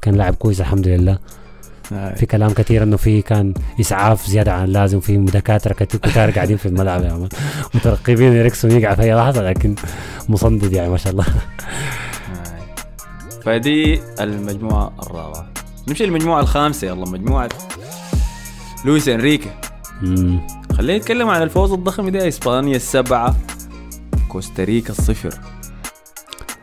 [0.03, 1.19] كان لاعب كويس الحمد لله.
[1.93, 2.15] آه.
[2.15, 6.67] في كلام كثير إنه في كان إسعاف زيادة عن اللازم في دكاتره كتار قاعدين في
[6.67, 7.29] الملعب يعني
[7.75, 9.75] مترقبين اريكسون يقع في أي لحظة لكن
[10.29, 11.25] مصندد يعني ما شاء الله.
[11.25, 11.31] آه.
[13.45, 15.47] فدي المجموعة الرابعة.
[15.89, 16.87] نمشي للمجموعة الخامسة.
[16.87, 17.49] يلا مجموعة
[18.85, 19.51] لويس انريكي.
[20.77, 23.37] خلينا نتكلم عن الفوز الضخم ده إسبانيا السبعة
[24.29, 25.41] كوستاريكا الصفر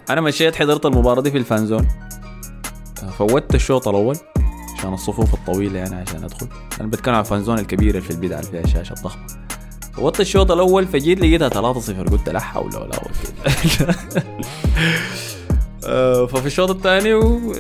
[0.10, 1.88] أنا مشيت حضرت المباراة دي في ال fan zone.
[3.18, 4.18] فوتت الشوط الأول
[4.78, 6.48] عشان الصفوف الطويلة يعني عشان أدخل.
[6.82, 9.28] أنا بتكلم عن ال fan zone الكبيرة اللي في البداية اللي فيها الشاشة الضخمة.
[9.94, 13.96] فوتت الشوط الأول فجيت لقيتها 3-0 قلت لا حول ولا قوة كده
[15.86, 17.14] آه، ففي الشوط الثاني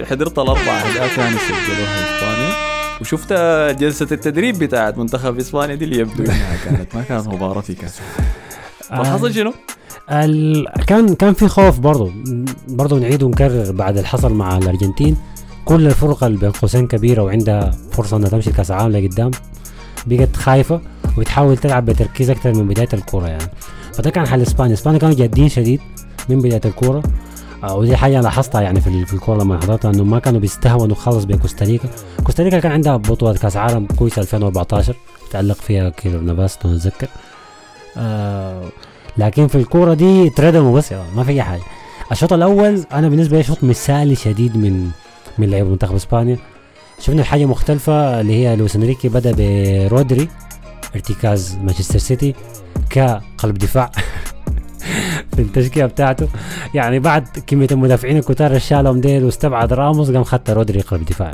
[0.05, 2.66] حضرت الاربع اهداف يعني سجلوها إسبانيا.
[3.01, 3.33] وشفت
[3.79, 7.99] جلسة التدريب بتاعت منتخب إسبانيا دي اللي يبدو إنها كانت ما كانت مباراة في كاس
[8.81, 9.53] فحصل شنو؟
[10.11, 10.67] ال...
[10.87, 12.11] كان كان في خوف برضه
[12.67, 15.17] برضه نعيد ونكرر بعد اللي حصل مع الأرجنتين.
[15.65, 19.31] كل الفرق اللي بين قوسين كبيرة وعندها فرصة إنها تمشي كأس العالم لقدام
[20.05, 20.81] بقت خايفة
[21.17, 23.51] وبتحاول تلعب بتركيز أكثر من بداية الكورة يعني.
[23.93, 24.73] فده كان حل إسبانيا.
[24.73, 25.81] إسبانيا كانوا جادين شديد
[26.29, 26.97] من بداية الكورة.
[26.97, 27.03] آه،
[27.63, 31.23] ودي حاجة لاحظتها يعني في ال- في الكورة لما حضرتها إنه ما كانوا بيستهونوا خالص
[31.23, 31.89] بكوستاريكا.
[32.23, 34.95] كوستاريكا كان عندها بطولة كأس عالم كويسه 2014
[35.31, 37.07] تعلق فيها كيلو نافاس لو نتذكر
[37.97, 38.63] آه
[39.17, 41.61] لكن في الكورة دي تردموا بس ما في أي حاجة.
[42.11, 44.89] الشوط الأول أنا بالنسبة لي شوط مثالي شديد من
[45.37, 46.37] من لعيبة منتخب إسبانيا.
[46.99, 49.31] شفنا حاجة مختلفة اللي هي لويس إنريكي بدأ
[49.87, 50.27] برودري
[50.95, 52.35] ارتكاز مانشستر سيتي
[52.89, 53.91] كقلب دفاع.
[55.35, 56.27] في التشكيلة بتاعته.
[56.73, 61.31] يعني بعد كمية المدافعين الكتار اللي شالهم ديل واستبعد راموس قام خدت رودري قلب دفاع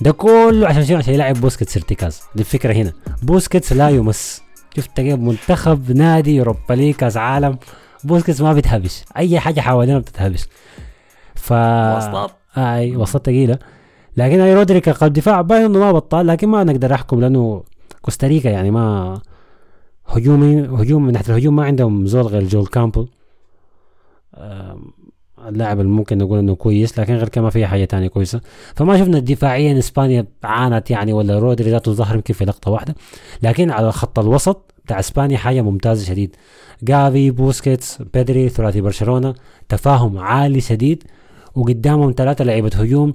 [0.00, 2.20] ده كله عشان شنو؟ عشان يلعب بوسكيتس ارتكاز.
[2.34, 2.92] دي الفكرة هنا.
[3.22, 4.42] بوسكيتس لا يمس.
[4.76, 7.58] شفت منتخب نادي Europa League كاس عالم؟
[8.04, 10.46] بوسكيتس ما بتهبش أي حاجة حوالينا بتتهبش.
[11.34, 12.30] ف وسطات.
[12.56, 13.58] أي وسط ثقيله
[14.16, 17.62] لكن أي رودري كقلب دفاع باين انه ما بطال لكن ما نقدر أحكم لأنه
[18.02, 19.20] كوستاريكا يعني ما
[20.06, 23.08] هجومي هجوم من ناحية الهجوم ما عندهم زول غير جول كامبل.
[25.48, 28.40] اللاعب اللي ممكن نقول إنه كويس لكن غير كده ما فيها حاجة تانية كويسة.
[28.74, 32.94] فما شفنا دفاعيا إسبانيا عانت يعني ولا رودري ذاته ظهر يمكن في لقطة واحدة.
[33.42, 36.36] لكن على خط الوسط بتاع إسبانيا حاجة ممتازة شديد.
[36.82, 39.34] جافي بوسكيتس بيدري ثلاثي برشلونة
[39.68, 41.04] تفاهم عالي شديد.
[41.54, 43.14] وقدامهم ثلاثة لعيبة هجوم.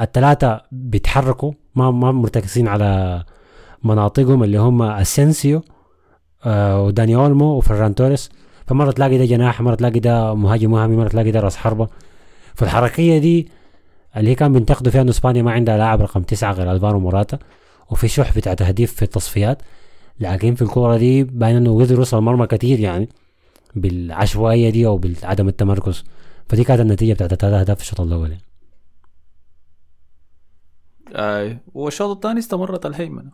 [0.00, 3.24] الثلاثة بيتحركوا ما ما مرتكزين على
[3.84, 5.62] مناطقهم اللي هم أسينسيو.
[6.46, 8.30] وداني أولمو وفران توريس.
[8.66, 11.88] فمرة تلاقي ده جناح مرة تلاقي ده مهاجم وهمي مرة تلاقي ده راس حربة.
[12.54, 13.48] فالحركية دي
[14.16, 17.38] اللي هي كان بينتقدوا فيها إنه إسبانيا ما عندها لاعب رقم تسعة غير الفارو موراتا.
[17.90, 19.62] وفي شح بتاع تهديف في التصفيات.
[20.20, 23.08] لكن في الكورة دي باين إنه قدر يوصل المرمى كتير يعني
[23.74, 26.04] بالعشوائية دي أو بعدم التمركز.
[26.48, 28.30] فدي كانت النتيجة بتاعت الثلاث أهداف في الشوط الأول.
[28.30, 28.42] يعني.
[31.08, 33.30] اي والشوط الثاني استمرت الهيمنة.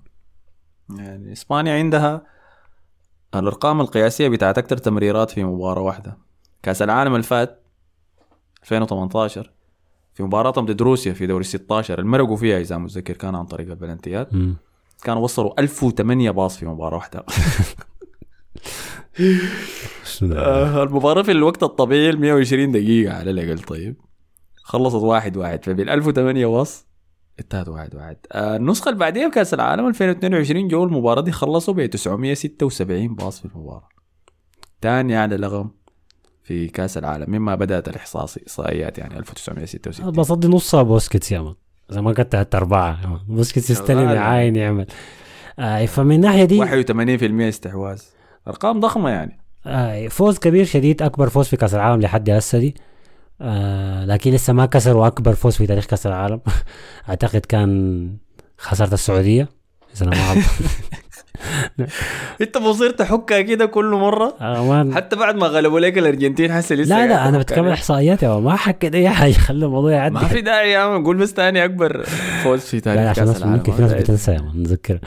[0.99, 2.23] يعني إسبانيا عندها
[3.35, 6.19] الأرقام القياسية بتاعت أكثر تمريرات في مباراة واحدة.
[6.63, 7.63] كأس العالم الفات
[8.63, 9.51] 2018
[10.15, 14.29] في مباراتهم ضد روسيا في دوري 16 المرقوا فيها إذا متذكر كان عن طريق البلنتيات.
[15.03, 17.25] كانوا وصلوا 1008 باص في مباراة واحدة.
[20.23, 23.97] آه، المباراة في الوقت الطبيعي 120 دقيقة على الأقل طيب.
[24.63, 26.88] خلصت واحد واحد فبال 1008 باص
[27.41, 28.17] انتهت واحد واحد.
[28.33, 33.45] آه، النسخة اللي بعديها بكأس العالم 2022 جو المباراة دي خلصوا ب 976 باص في
[33.45, 33.89] المباراة.
[34.81, 35.71] تاني أعلى رقم
[36.43, 41.55] في كأس العالم مما بدأت الإحصائيات يعني 1966 بصي دي نصها بوسكيتس يا مان.
[41.93, 42.35] إذا ما كنت
[43.03, 43.21] يا مان.
[43.29, 43.99] بوسكيتس يستلم.
[44.11, 44.87] يعاين يعمل.
[45.59, 48.03] آه فمن الناحيه دي 81% استحواذ.
[48.49, 49.41] أرقام ضخمة يعني.
[49.67, 52.75] آه فوز كبير شديد أكبر فوز في كأس العالم لحد هسه دي.
[53.41, 56.41] آه لكن لسه ما كسروا أكبر فوز في تاريخ كأس العالم.
[57.09, 58.11] أعتقد كان
[58.59, 59.49] خسارة السعودية
[59.97, 60.43] إذا أنا ما
[62.41, 66.75] أنت مصير تحكها كده كل مرة؟ آه ما حتى بعد ما غلبوا لك الأرجنتين حاسه
[66.75, 68.29] لسه لا لا أنا تفكر بتكلم إحصائيات يا.
[68.39, 70.15] ما حكيت اي حاجة خلي الموضوع يعدي.
[70.15, 71.05] ما في داعي يا عم.
[71.05, 72.03] قول بس تاني أكبر
[72.43, 74.99] فوز في تاريخ لا عشان ممكن في ناس بتنسى يا مان نذكر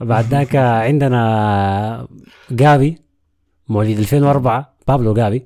[0.00, 2.08] بعد ذاك عندنا
[2.50, 2.96] جافي
[3.68, 5.42] مواليد 2004 بابلو جافي.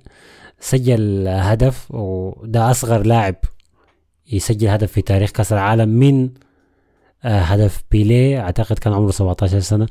[0.61, 3.35] سجل هدف وده أصغر لاعب
[4.33, 6.31] يسجل هدف في تاريخ كأس العالم من
[7.25, 9.87] آه، هدف بيليه أعتقد كان عمره 17 سنة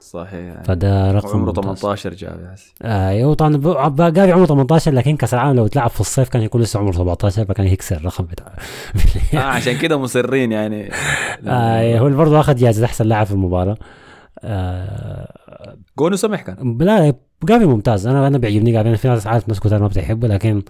[0.00, 0.64] صحيح يعني.
[0.64, 1.80] فده رقم عمره ممتاز.
[1.80, 2.74] 18 جاب حسي.
[2.84, 6.80] أيوه طبعا جافي عمره 18 لكن كأس العالم لو اتلعب في الصيف كان يكون لسه
[6.80, 8.52] عمره 17 فكان يكسر الرقم بتاع
[9.34, 10.90] آه عشان كده مصرين يعني
[11.46, 13.76] آه هو برضه أخذ جائزة أحسن لاعب في المباراة
[14.44, 16.78] آه جونو سمح كان.
[16.80, 17.14] لا
[17.44, 18.06] جافي ممتاز.
[18.06, 20.62] أنا أنا بيعجبني جافي في ناس عارف ناس ما بتحبه لكن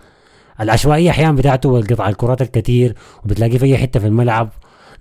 [0.61, 2.95] العشوائية أحيانا بتاعته والقطع الكرات الكتير
[3.25, 4.51] وبتلاقيه في أي حتة في الملعب.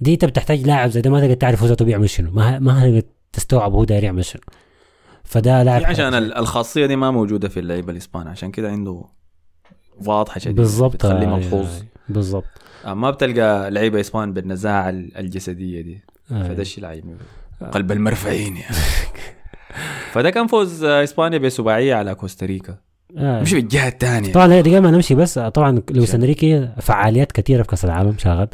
[0.02, 2.32] دي أنت بتحتاج لاعب زي ده ما تقدر تعرف هو بيعمل شنو.
[2.32, 3.02] ما ما تقدر
[3.34, 4.42] تستوعب هو داير يعمل شنو.
[5.24, 9.04] فده لاعب عشان ال- الخاصية دي ما موجودة في اللعيبة الاسبان عشان كده عنده
[10.06, 10.94] واضحة شديد بالضبط.
[10.94, 11.66] بتخليه آه، ملحوظ.
[11.66, 12.44] آه، بالضبط.
[12.86, 16.04] آه، ما بتلقى لعيبة اسبان بالنزاعة ال- الجسدية دي.
[16.32, 16.44] آه.
[16.44, 17.16] فده الشيء اللي عاجبني
[17.72, 18.76] قلب المرفعين يعني.
[20.14, 22.78] فده كان فوز آه، إسبانيا بسباعية على كوستاريكا.
[23.18, 23.42] آه.
[23.42, 25.40] مش بالجهة الثانية طبعا قبل ما نمشي بس.
[25.40, 28.48] طبعا لويس إنريكي فعاليات كثيره في كأس العالم شاغل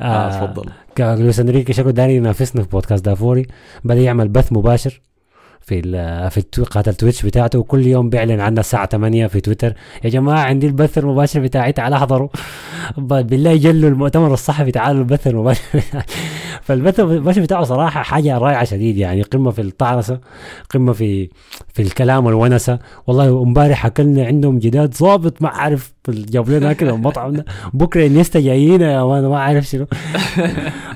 [0.00, 0.70] آه تفضل.
[0.96, 3.46] كان لويس إنريكي شكله داير ينافسنا في بودكاست دافوري.
[3.84, 5.00] بدأ يعمل بث مباشر.
[5.60, 9.72] في ال- في قناه التويتش بتاعته وكل يوم بيعلن عنها الساعة 8 في تويتر.
[10.04, 12.28] يا جماعة عندي البث المباشر بتاعي تعالوا احضروا
[12.98, 15.62] بالله خلوا المؤتمر الصحفي تعالوا البث المباشر
[16.62, 20.18] فالبث المباشر بتاعه صراحة حاجة رائعة شديد يعني قمة في التعرسة
[20.74, 21.28] قمة في
[21.74, 22.78] في الكلام والونسة.
[23.06, 27.44] والله امبارح أكلنا عندهم جداد ظابط ما عارف جاب لنا أكل المطعم ده.
[27.74, 29.86] بكرة إنيستا جايين يا مان ما عارف شنو.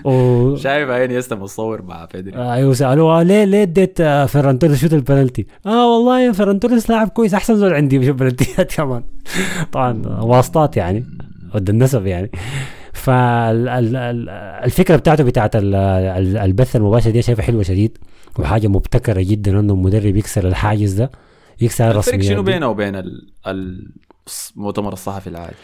[0.04, 0.56] و...
[0.56, 5.46] شايف إنيستا مصور مع بيدري أيوه سالوه ليه ليه اديت آه، فيران توريس شوت البنالتي؟
[5.66, 7.34] آه والله فيران توريس لاعب كويس.
[7.34, 9.02] أحسن زول عندي بشوف بنالتيات كمان.
[9.72, 11.04] طبعا واسطات يعني.
[11.54, 12.30] ود النسب يعني.
[12.92, 17.98] فالفكرة بتاعته بتاعت ال- ال- البث المباشر دي شايفها حلوة شديد.
[18.38, 21.10] وحاجة مبتكرة جدا إنه المدرب يكسر الحاجز ده
[21.60, 22.42] يكسر الفرق الرسميات شنو.
[22.42, 23.92] بينه وبين ال- ال-
[24.56, 25.54] المؤتمر الصحفي العادي؟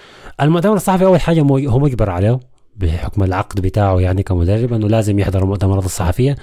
[0.41, 2.41] المؤتمر الصحفي أول حاجة هو مجبر عليه
[2.76, 6.36] بحكم العقد بتاعه يعني كمدرب إنه لازم يحضر المؤتمرات الصحفية.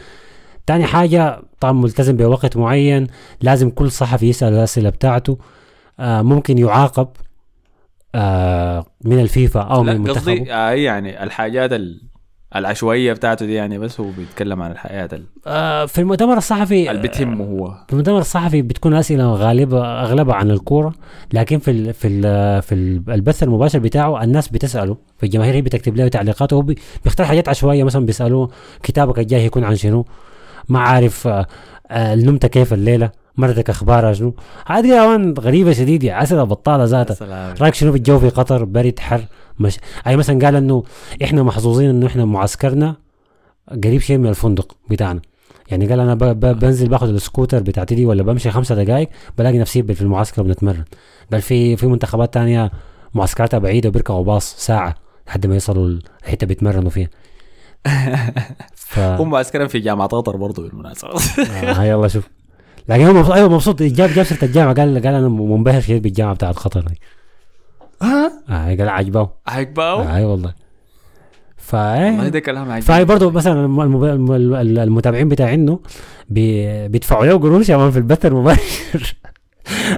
[0.67, 3.07] تاني حاجة طبعا ملتزم بوقت معين
[3.41, 5.37] لازم كل صحفي يسأل الأسئلة بتاعته
[5.99, 7.07] آه ممكن يعاقب
[8.15, 12.01] آه من الفيفا أو من المنتخب قصدي آه يعني الحاجات ال-
[12.55, 17.07] العشوائية بتاعته دي يعني بس هو بيتكلم عن الحياة ال- آه في المؤتمر الصحفي اللي
[17.07, 17.73] بتهمه هو.
[17.87, 20.93] في المؤتمر الصحفي بتكون أسئلة غالبة أغلبها عن الكورة
[21.33, 22.21] لكن في ال في ال
[22.61, 27.27] في ال- البث المباشر بتاعه الناس بتسأله فالجماهير هي بتكتب له تعليقات وهو بي- بيختار
[27.27, 28.49] حاجات عشوائية مثلا بيسألوه
[28.83, 30.05] كتابك الجاي يكون عن شنو؟
[30.69, 31.47] ما عارف آه،
[31.87, 34.33] آه، نمت كيف الليلة مرتك أخبارها شنو؟
[34.67, 37.53] هذه كمان غريبة شديد يعني اسئله بطالة ذاتها.
[37.61, 39.21] رايك شنو في الجو في قطر؟ برد حر
[39.59, 39.77] مش.
[40.07, 40.83] أي مثلا قال إنه
[41.23, 42.95] إحنا محظوظين إنه إحنا معسكرنا
[43.83, 45.21] قريب شيء من الفندق بتاعنا.
[45.71, 46.23] يعني قال أنا ب...
[46.23, 46.59] ب...
[46.59, 50.83] بنزل باخذ السكوتر بتاعتي دي ولا بمشي خمسة دقائق بلاقي نفسي في المعسكر بنتمرن
[51.31, 52.71] قال في في منتخبات تانية
[53.13, 54.95] معسكراتها بعيدة بيركبوا باص ساعة
[55.27, 57.09] لحد ما يوصلوا الحتة بيتمرنوا فيها.
[58.75, 61.09] ف هم معسكرا في جامعة قطر برضه بالمناسبة.
[61.61, 62.27] آه يلا شوف.
[62.89, 63.83] لكن هو مبسوط أيوه مبسوط.
[63.83, 64.73] جاب جاب سيرة الجامعة.
[64.73, 66.99] قال قال أنا منبهر شديد بالجامعة بتاعت قطر دي
[68.01, 70.31] ها؟ آه قال عاجباه عاجباهو آه اي والله.
[70.31, 70.53] والله
[71.57, 72.83] فا ده كلام عجيب.
[72.87, 75.79] فهي برضه مثلا الم- الم- الم- المتابعين بتاعينه
[76.29, 79.15] بي- بيدفعوا له قروش يا مان في البث المباشر.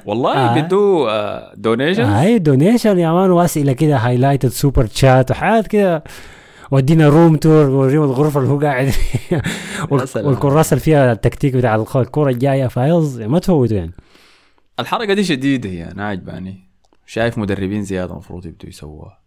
[0.05, 0.61] والله آه.
[0.61, 1.07] بدوا
[1.55, 3.31] donation هاي donation يا مان.
[3.31, 6.03] واسئلة كده highlighted super chat وحاجات كده.
[6.71, 9.41] ودينا room tour وريهم الغرفة اللي هو قاعد فيها.
[10.15, 13.91] والكراسة اللي فيها التكتيك بتاع الكوره الجاية فايز ما تفوتوا يعني.
[14.79, 16.69] الحركة دي شديدة هي أنا عجباني
[17.05, 19.19] شايف مدربين زيادة المفروض يبدوا يسووها.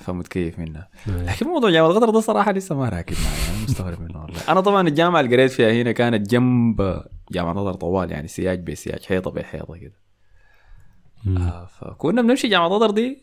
[0.00, 0.88] فمتكيف منها.
[1.06, 4.40] لكن موضوع جامعه قطر ده صراحة لسه ما راكب معي أنا مستغرب منه والله.
[4.48, 9.02] أنا طبعا الجامعة اللي قريت فيها هنا كانت جنب جامعة قطر طوال يعني سياج بسياج
[9.04, 9.94] حيطة بحيطة كده.
[11.26, 13.22] آه فكنا بنمشي جامعة قطر دي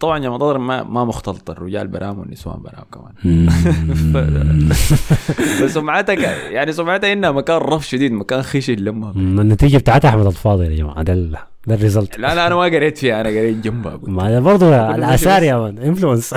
[0.00, 3.48] طبعا جامعه قطر ما ما مختلطة الرجال برام والنسوان برام كمان.
[5.60, 6.18] فسمعتها ك-
[6.52, 9.10] يعني سمعتها إنها مكان رف شديد مكان خشن لما.
[9.10, 11.14] النتيجة بتاعتها أحمد الفاضل يا جماعة ده
[11.66, 12.18] ده ال result.
[12.18, 14.00] لا لا أنا ما قريت فيها أنا قريت جنبها.
[14.02, 16.34] ما برضه الاثار يا مان influence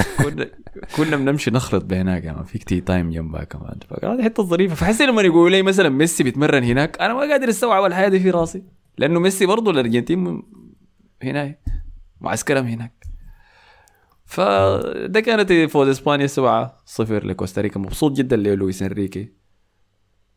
[0.97, 3.75] كنا بنمشي نخلط بهناك يعني في tea time جنبها كمان.
[3.89, 4.75] فكانت حتة ظريفة.
[4.75, 8.29] فحسيت لما يقولوا لي مثلا ميسي بيتمرن هناك أنا ما قادر أستوعب الحياة دي في
[8.29, 8.63] راسي
[8.97, 10.43] لأنه ميسي برضه الأرجنتين
[11.23, 11.59] هناك
[12.21, 12.98] معسكرهم هناك.
[14.29, 17.79] فده كانت فوز إسبانيا 7 0 لكوستاريكا.
[17.79, 19.29] مبسوط جدا للويس إنريكي.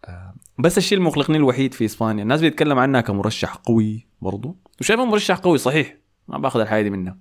[0.04, 5.36] آه، بس الشيء المقلقني الوحيد في إسبانيا الناس بيتكلم عنها كمرشح قوي برضه وشايفها مرشح
[5.36, 5.96] قوي صحيح.
[6.28, 7.18] ما باخذ الحاجة دي منها.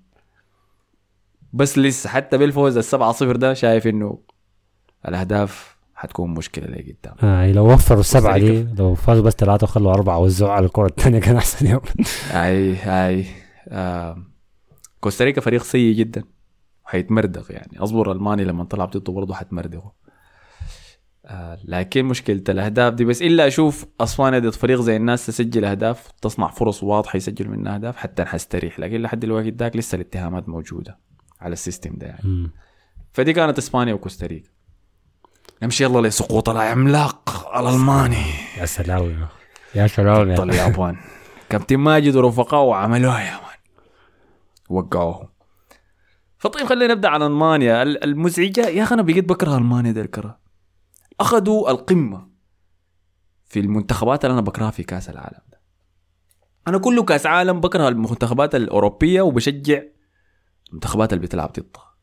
[1.54, 4.20] بس لسه حتى بالفوز السبعة صفر ده شايف إنه
[5.08, 8.64] الأهداف حتكون مشكلة لقدام آه لو وفروا السبعه دي.
[8.78, 11.82] لو فازوا بس ثلاثة وخلوا أربعة وزعوا على الكرة الثانية كان أحسن يوم.
[12.32, 12.76] أي
[13.08, 13.26] أي.
[13.68, 14.18] آه.
[15.00, 16.24] كوستاريكا فريق سيء جدا.
[16.92, 17.80] حيتمردغ يعني.
[17.80, 19.92] أصبر ألمانيا لما طلع ضده برضه حتمردغوا
[21.26, 26.12] آه لكن مشكلة الأهداف دي بس إلا أشوف أسبانيا ضد فريق زي الناس تسجل أهداف
[26.22, 28.80] تصنع فرص واضحة يسجل منها أهداف حتى حستريح.
[28.80, 31.00] لكن لحد الوقت داك لسه الاتهامات موجودة
[31.42, 32.22] على السيستم ده يعني.
[32.24, 32.52] مم.
[33.14, 34.50] فدي كانت إسبانيا وكوستاريكا
[35.64, 38.26] نمشي يلا لسقوط العملاق الألماني.
[38.58, 39.28] يا سلام
[39.76, 40.98] يا سلام يا اليابان
[41.50, 43.58] كابتن ماجد ورفقائه عملوها يا مان.
[44.70, 45.28] وقعوهم.
[46.42, 47.84] فطيب خلينا نبدأ عن ألمانيا.
[47.84, 50.40] ال- المزعجة يا أخي أنا بقيت بكره ألمانيا ده الكرة.
[51.20, 52.30] أخذوا القمة
[53.46, 55.62] في المنتخبات اللي أنا بكرهها في كأس العالم ده.
[56.68, 59.82] أنا كله كأس عالم بكره المنتخبات الأوروبية وبشجع
[60.70, 61.96] المنتخبات اللي بتلعب ضدها.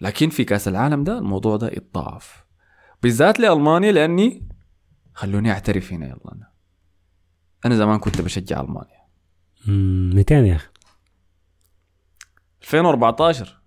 [0.00, 2.44] لكن في كأس العالم ده الموضوع ده اتضاعف
[3.02, 4.48] بالذات لألمانيا لأني
[5.14, 6.50] خلوني أعترف هنا يلا أنا.
[7.64, 9.00] أنا زمان كنت بشجع ألمانيا.
[10.14, 10.68] 200 يا أخي.
[12.62, 13.60] 2014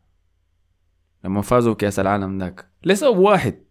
[1.24, 2.70] لما فازوا بكأس العالم ذاك.
[2.84, 3.64] لسبب واحد.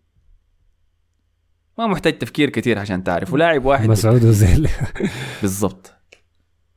[1.78, 3.32] ما محتاج تفكير كثير عشان تعرف.
[3.32, 3.88] ولاعب واحد.
[3.88, 4.68] مسعود اوزيل
[5.42, 5.92] بالضبط.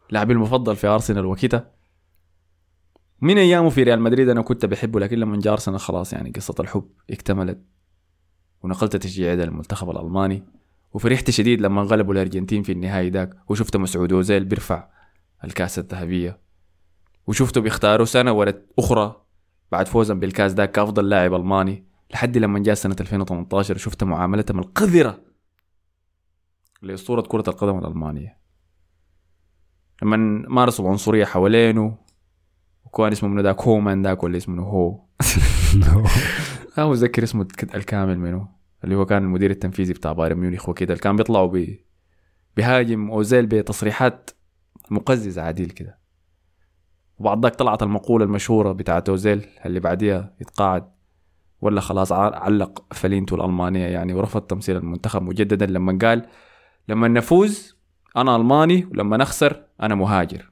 [0.09, 1.71] لاعبي المفضل في أرسنال وكده
[3.21, 6.55] من أيامه في ريال مدريد أنا كنت بحبه لكن لما جاء أرسنال خلاص يعني قصة
[6.59, 7.61] الحب اكتملت.
[8.63, 10.43] ونقلت تشجيعي ده للمنتخب الألماني.
[10.93, 14.87] وفرحت شديد لما غلبوا الأرجنتين في النهائي داك وشفت مسعود اوزيل بيرفع
[15.43, 16.44] الكأس الذهبية.
[17.27, 19.21] وشفته بيختاروا سنة ورا أخرى
[19.71, 25.21] بعد فوزهم بالكاس داك كأفضل لاعب ألماني لحد لما جاء سنة 2018 شفت معاملتهم القذرة
[26.81, 28.37] لأسطورة كرة القدم الألمانية.
[30.03, 30.17] لما
[30.49, 31.97] مارسوا العنصرية حوالينه
[32.85, 34.99] وكان اسمه منو ذاك؟ هومان ذاك ولا اسمه هو.
[36.77, 38.47] ما متذكر اسمه الك- الكامل منه
[38.83, 40.93] اللي هو كان المدير التنفيذي بتاع بايرن ميونخ وكده.
[40.93, 41.77] اللي كان بيطلعوا ب
[42.55, 44.29] بيهاجم أوزيل بتصريحات
[44.91, 45.99] مقززة عديل كده.
[47.19, 50.95] وبعد ذاك طلعت المقولة المشهورة بتاعت أوزيل اللي بعديها يتقاعد.
[51.61, 55.65] ولا خلاص علق فلينته الألمانية يعني ورفض تمثيل المنتخب مجددا.
[55.65, 56.25] لما قال
[56.87, 57.77] لما نفوز
[58.17, 60.51] أنا ألماني ولما نخسر أنا مهاجر.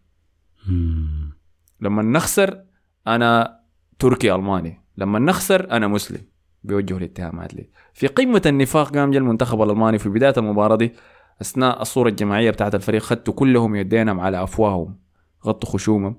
[1.82, 2.64] لما نخسر
[3.08, 3.60] أنا
[4.00, 6.22] تركي ألماني لما نخسر أنا مسلم.
[6.64, 7.70] بيوجهوا الاتهامات لي.
[7.94, 10.94] في قمة النفاق قام جا المنتخب الألماني في بداية المباراة دي
[11.42, 15.00] أثناء الصورة الجماعية بتاعت الفريق خدتوا كلهم يدينهم على أفواههم
[15.46, 16.16] غطوا خشومهم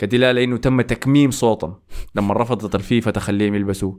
[0.00, 1.74] كدلالة إنه تم تكميم صوتهم
[2.14, 3.92] لما رفضت الفيفا تخليهم يلبسوا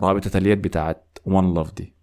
[0.00, 1.94] رابطة اليد بتاعت one love دي.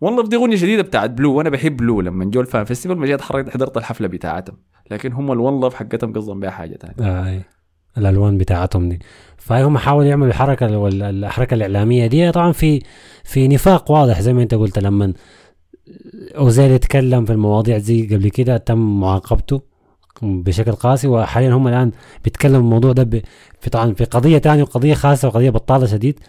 [0.00, 2.98] one love دي أغنية جديدة بتاعت بلو وأنا بحب بلو لما جو ال fan festival
[2.98, 4.56] ما جيت حضرت حضرت الحفلة بتاعتهم.
[4.90, 7.42] لكن هم ال one love حقتهم قصدهم بها حاجة ثانية آي.
[7.98, 8.98] الالوان بتاعتهم دي.
[9.36, 12.32] فهم حاولوا يعملوا الحركة الحركة الإعلامية دي.
[12.32, 12.82] طبعا في
[13.24, 14.78] في نفاق واضح زي ما أنت قلت.
[14.78, 15.14] لما
[16.36, 19.73] أوزيل يتكلم في المواضيع زي قبل كده تم معاقبته.
[20.22, 21.90] بشكل قاسي وحاليا هم الآن
[22.24, 23.22] بيتكلموا الموضوع ده ب-
[23.60, 26.20] في طبعا في قضية ثانية وقضية خاصة وقضية بطالة شديد.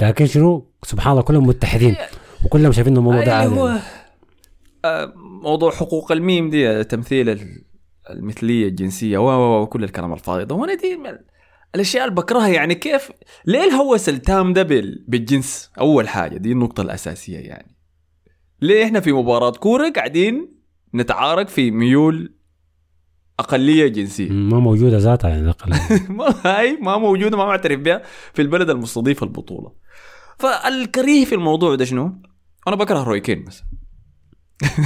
[0.00, 1.96] لكن شنو؟ سبحان الله كلهم متحدين
[2.44, 3.60] وكلهم شايفين الموضوع ده اللي عادي.
[3.60, 3.78] هو
[4.84, 7.64] آه، موضوع حقوق الميم دي تمثيل ال-
[8.10, 10.98] المثلية الجنسية و وكل الكلام الفاضي ده وأنا دي
[11.74, 12.48] الأشياء اللي بكرهها.
[12.48, 13.10] يعني كيف؟
[13.44, 16.36] ليه الهوس التام ده بال- بالجنس أول حاجة.
[16.36, 17.76] دي النقطة الأساسية يعني.
[18.62, 20.56] ليه إحنا في مباراة كورة قاعدين
[20.94, 22.35] انت عارف في ميول
[23.38, 24.30] أقلية جنسية.
[24.30, 25.70] ما موجودة ذاتها يعني الأقل.
[26.18, 28.02] ما هاي ما موجودة ما معترف بها
[28.34, 29.72] في البلد المستضيف البطولة.
[30.38, 32.12] فال crazy في الموضوع ده شنو؟
[32.68, 33.62] أنا بكره روي كين بس.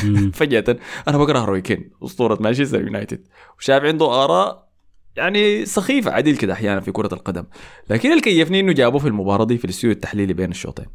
[0.04, 0.30] مم.
[0.38, 0.76] فجأة
[1.08, 3.28] أنا بكره روي كين أسطورة مانشستر يونايتد.
[3.58, 4.70] وشايف عنده آراء
[5.16, 7.44] يعني سخيفة عديل كده أحيانا في كرة القدم.
[7.90, 10.86] لكن اللي كيفني إنه جابوه في المباراة دي في الاستوديو التحليلي بين الشوطين.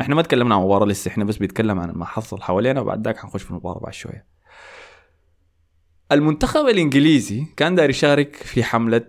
[0.00, 3.16] إحنا ما تكلمنا عن المباراة لسه إحنا بس بيتكلم عن ما حصل حوالينا وبعد ذاك
[3.16, 4.31] حنخش في المباراة بعد شوية.
[6.14, 9.04] المنتخب الإنجليزي كان داير يشارك في حملة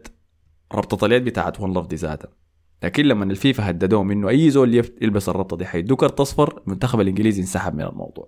[0.73, 2.29] ربطة اليد بتاعت ون لاف دي ذاتها
[2.83, 7.41] لكن لما الفيفا هددوهم إنه أي زول يلبس الربطة دي حيدوه كرت اصفر المنتخب الإنجليزي
[7.41, 8.27] انسحب من الموضوع.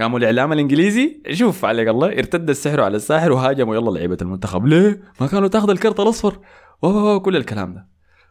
[0.00, 4.66] قاموا الإعلام الإنجليزي شوف عليك الله ارتد السحر على الساحر وهاجموا يلا لعيبة المنتخب.
[4.66, 6.38] ليه؟ ما كانوا تاخذ الكرت الأصفر.
[6.82, 7.88] و- و- و- كل الكلام ده.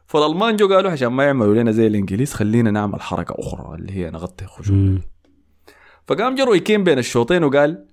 [0.07, 4.10] فالالمان جو قالوا عشان ما يعملوا لنا زي الإنجليز خلينا نعمل حركة أخرى اللي هي
[4.11, 5.02] نغطي خشوم مم.
[6.07, 7.86] فقام جا روي كين بين الشوطين وقال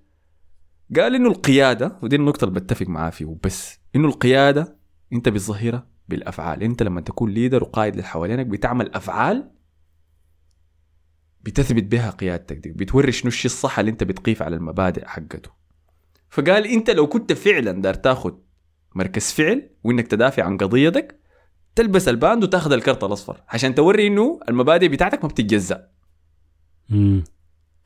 [0.97, 3.81] قال إنه القيادة ودي النقطة اللي بتفق معاه فيه وبس.
[3.97, 4.77] إنه القيادة
[5.13, 6.63] أنت بتظهرها بالأفعال.
[6.63, 9.51] أنت لما تكون leader وقائد اللي حوالينك بتعمل أفعال
[11.43, 15.51] بتثبت بها قيادتك دي بتوري شنو الشيء الصح اللي أنت بتقيف على المبادئ حقته.
[16.29, 18.43] فقال أنت لو كنت فعلا داير تاخد
[18.95, 21.21] مركز فعل وإنك تدافع عن قضيتك
[21.75, 23.43] تلبس ال band وتاخذ الكرت الأصفر.
[23.49, 25.89] عشان توري إنه المبادئ بتاعتك ما بتتجزأ.
[26.89, 27.25] مم.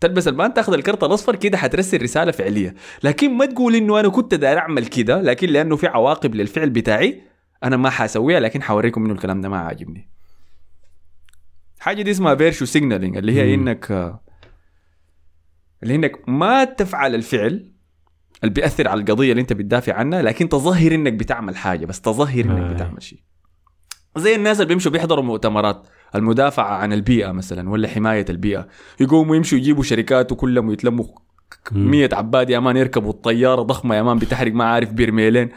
[0.00, 2.74] تلبس ال band تاخذ الكرت الاصفر كده حترسل رسالة فعلية
[3.04, 7.22] لكن ما تقول إنه أنا كنت داير أعمل كده لكن لأنه في عواقب للفعل بتاعي
[7.64, 10.10] أنا ما حاسويها لكن حوريكم إنه الكلام ده ما عاجبني
[11.80, 13.68] حاجة دي اسمها virtue signaling اللي هي مم.
[13.68, 13.90] إنك
[15.82, 17.72] اللي إنك ما تفعل الفعل
[18.42, 22.44] اللي بيأثر على القضية اللي أنت بتدافع عنها لكن تظهر إنك بتعمل حاجة بس تظهر
[22.44, 22.72] إنك آه.
[22.72, 23.18] بتعمل شيء
[24.16, 28.66] زي الناس اللي بيمشوا بيحضروا مؤتمرات المدافعة عن البيئة مثلا ولا حماية البيئة.
[29.00, 31.04] يقوموا يمشوا يجيبوا شركات وكلهم يتلموا
[31.72, 31.90] مم.
[31.90, 35.48] 100 عباد يا مان يركبوا الطيارة ضخمة يا مان بتحرق ما عارف برميلين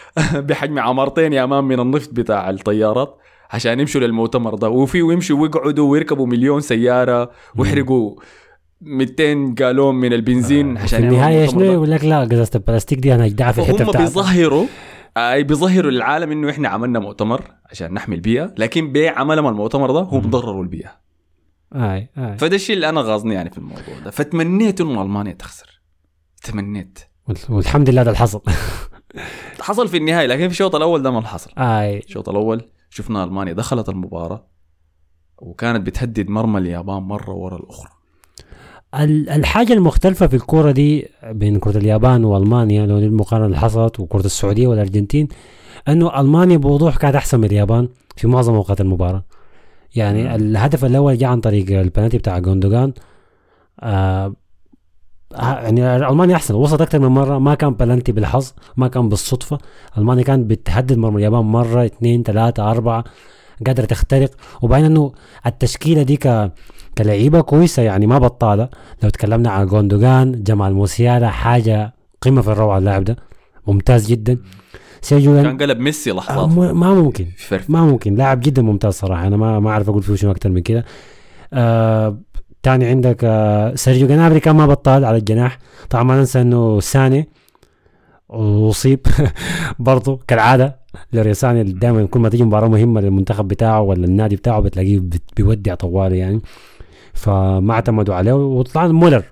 [0.48, 3.18] بحجم عمارتين يا مان من النفط بتاع الطيارات
[3.50, 4.68] عشان يمشوا للمؤتمر ده.
[4.68, 8.14] وفي يمشوا ويقعدوا ويركبوا مليون سيارة ويحرقوا
[8.80, 11.64] 200 جالون من البنزين في عشان يعملوا النهاية شنو.
[11.64, 14.00] يقول لك لا قزازه البلاستيك دي أنا أجدعها في الحته بتاعتها.
[14.00, 14.66] بيظهروا
[15.16, 20.20] أي بيظهروا للعالم إنه إحنا عملنا مؤتمر عشان نحمي البيئة لكن بعملهم المؤتمر ده هم
[20.30, 20.90] ضرروا البيئه
[21.74, 22.38] أي أي.
[22.38, 24.10] فده الشيء اللي أنا غاظني يعني في الموضوع ده.
[24.10, 25.80] فتمنيت إنه ألمانيا تخسر.
[26.42, 26.98] تمنيت.
[27.28, 28.42] وال- والحمد لله ده اللي حصل
[29.60, 31.98] حصل في النهاية لكن في الشوط الأول ده ما حصل أي.
[31.98, 34.46] الشوط الأول شفنا ألمانيا دخلت المباراة
[35.38, 37.88] وكانت بتهدد مرمى اليابان مرة ورا الأخرى.
[37.88, 37.91] ال-
[38.94, 44.26] الحاجة المختلفة في الكورة دي بين كرة اليابان وألمانيا لو دي المقارنة اللي حصلت وكرة
[44.26, 45.28] السعودية والأرجنتين
[45.88, 49.24] أنه ألمانيا بوضوح كانت أحسن من اليابان في معظم أوقات المباراة.
[49.94, 50.34] يعني.
[50.34, 52.92] الهدف الأول جاء عن طريق البنالتي بتاع جوندوجان.
[53.80, 54.34] آه
[55.34, 59.58] آه، يعني ألمانيا أحسن وصلت أكثر من مرة ما كان بلنتي بالحظ ما كان بالصدفة.
[59.98, 63.04] ألمانيا كانت بتهدد مرمى اليابان مرة اثنين ثلاثة أربعة
[63.66, 64.30] قادرة تخترق.
[64.62, 65.12] وبعدين أنه
[65.46, 66.52] التشكيلة دي ك-
[66.98, 68.68] كلعيبة كويسة يعني ما بطالة.
[69.02, 73.16] لو اتكلمنا عن جوندوجان جمال موسيالا حاجة قمة في الروعة اللاعب ده.
[73.66, 74.38] ممتاز جدا.
[75.00, 76.48] سيرجيو كان قلب ميسي آه، لحظات.
[76.48, 77.26] م- ما ممكن.
[77.68, 78.14] ما ممكن.
[78.14, 79.26] لاعب جدا ممتاز صراحة.
[79.26, 80.84] أنا ما ما أعرف أقول فيه شنو أكتر من كده.
[81.52, 82.18] آه
[82.62, 85.58] تاني عندك آه سيرجيو جنابري كان ما بطال على الجناح.
[85.90, 87.28] طبعا ما ننسى إنه ساني
[88.30, 89.00] أصيب
[89.78, 90.82] برضه كالعادة.
[91.12, 95.74] لوريساني دائما كل ما تيجي مباراة مهمة للمنتخب بتاعه ولا النادي بتاعه بتلاقيه بت- بيودع
[95.74, 96.40] طوالي يعني.
[97.14, 99.24] فما اعتمدوا عليه وطلع مولر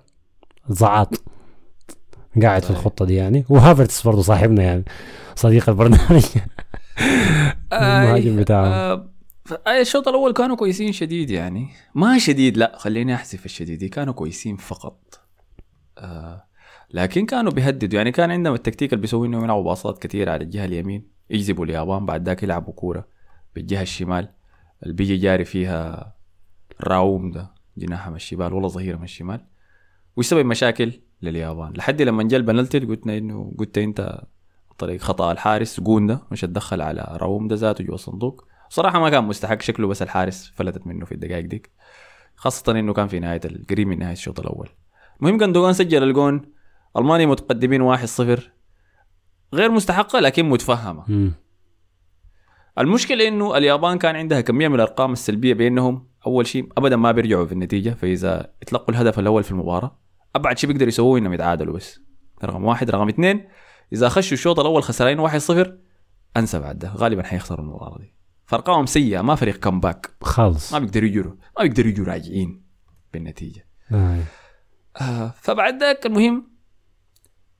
[0.69, 1.15] زعاط
[2.43, 2.71] قاعد في.
[2.71, 3.45] الخطة دي يعني.
[3.49, 4.85] وهافرتس برضه صاحبنا يعني
[5.35, 6.25] صديق البرنامج.
[7.73, 8.73] المهاجم بتاعهم.
[8.73, 9.11] آه
[9.81, 11.69] الشوط الأول كانوا كويسين شديد يعني.
[11.95, 15.21] ما شديد لا خليني أحذف الشديد كانوا كويسين فقط.
[15.99, 16.45] آه
[16.91, 18.13] لكن كانوا بيهددوا يعني.
[18.13, 22.27] كان عندهم التكتيك اللي بيسوي إنهم يلعبوا باصات كثير على الجهة اليمين يجذبوا اليابان بعد
[22.29, 23.09] ذاك يلعبوا كورة
[23.55, 24.29] بالجهة الشمال.
[24.83, 26.15] اللي بيجي جاري فيها
[26.81, 27.60] راوم ده.
[27.77, 29.47] جناحها من الشمال ولا ظهيره من الشمال.
[30.17, 30.93] ويسبب مشاكل؟
[31.23, 31.73] لليابان.
[31.73, 34.23] لحد لما جاء البنالتي قلنا إنه قلت أنت
[34.79, 39.25] طريق خطأ الحارس جوندا مش اتدخل على راوم ده ذاته جوا الصندوق صراحة ما كان
[39.25, 41.71] مستحق شكله بس الحارس فلتت منه في الدقائق ديك.
[42.37, 44.69] خاصة إنه كان في نهاية القريب من نهاية الشوط الأول.
[45.21, 46.43] المهم جندوجان سجل الجون.
[46.97, 48.41] ألمانيا متقدمين 1-0
[49.55, 51.33] غير مستحقة لكن متفهمة.
[52.79, 57.47] المشكلة إنه اليابان كان عندها كمية من الأرقام السلبية بانهم أول شيء ابدا ما بيرجعوا
[57.47, 59.99] في النتيجة فإذا اتلقوا الهدف الأول في المباراة
[60.37, 62.01] أبعد شيء بيقدروا يسووه إنهم يتعادلوا بس.
[62.45, 63.49] رقم واحد رقم اثنين
[63.93, 65.69] إذا خشوا الشوط الأول خسرانين 1-0
[66.37, 68.15] أنسى بعد ده غالبا حيخسروا المباراة دي.
[68.47, 70.73] فارقامهم سيئة ما فريق كمباك خالص.
[70.73, 72.63] ما بيقدروا يجروا ما بيقدروا يجوا راجعين
[73.13, 73.67] بالنتيجة.
[73.93, 74.23] آه.
[75.01, 76.51] آه فبعد ذاك المهم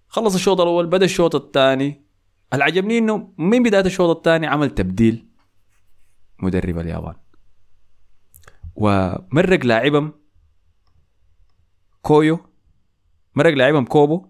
[0.09, 2.05] خلص الشوط الأول بدأ الشوط الثاني.
[2.53, 5.29] اللي عجبني إنه من بداية الشوط الثاني عمل تبديل
[6.43, 7.15] مدرب اليابان.
[8.81, 10.13] ومرق لاعبهم
[12.03, 12.39] كويو
[13.35, 14.27] مرق لاعبهم كوبو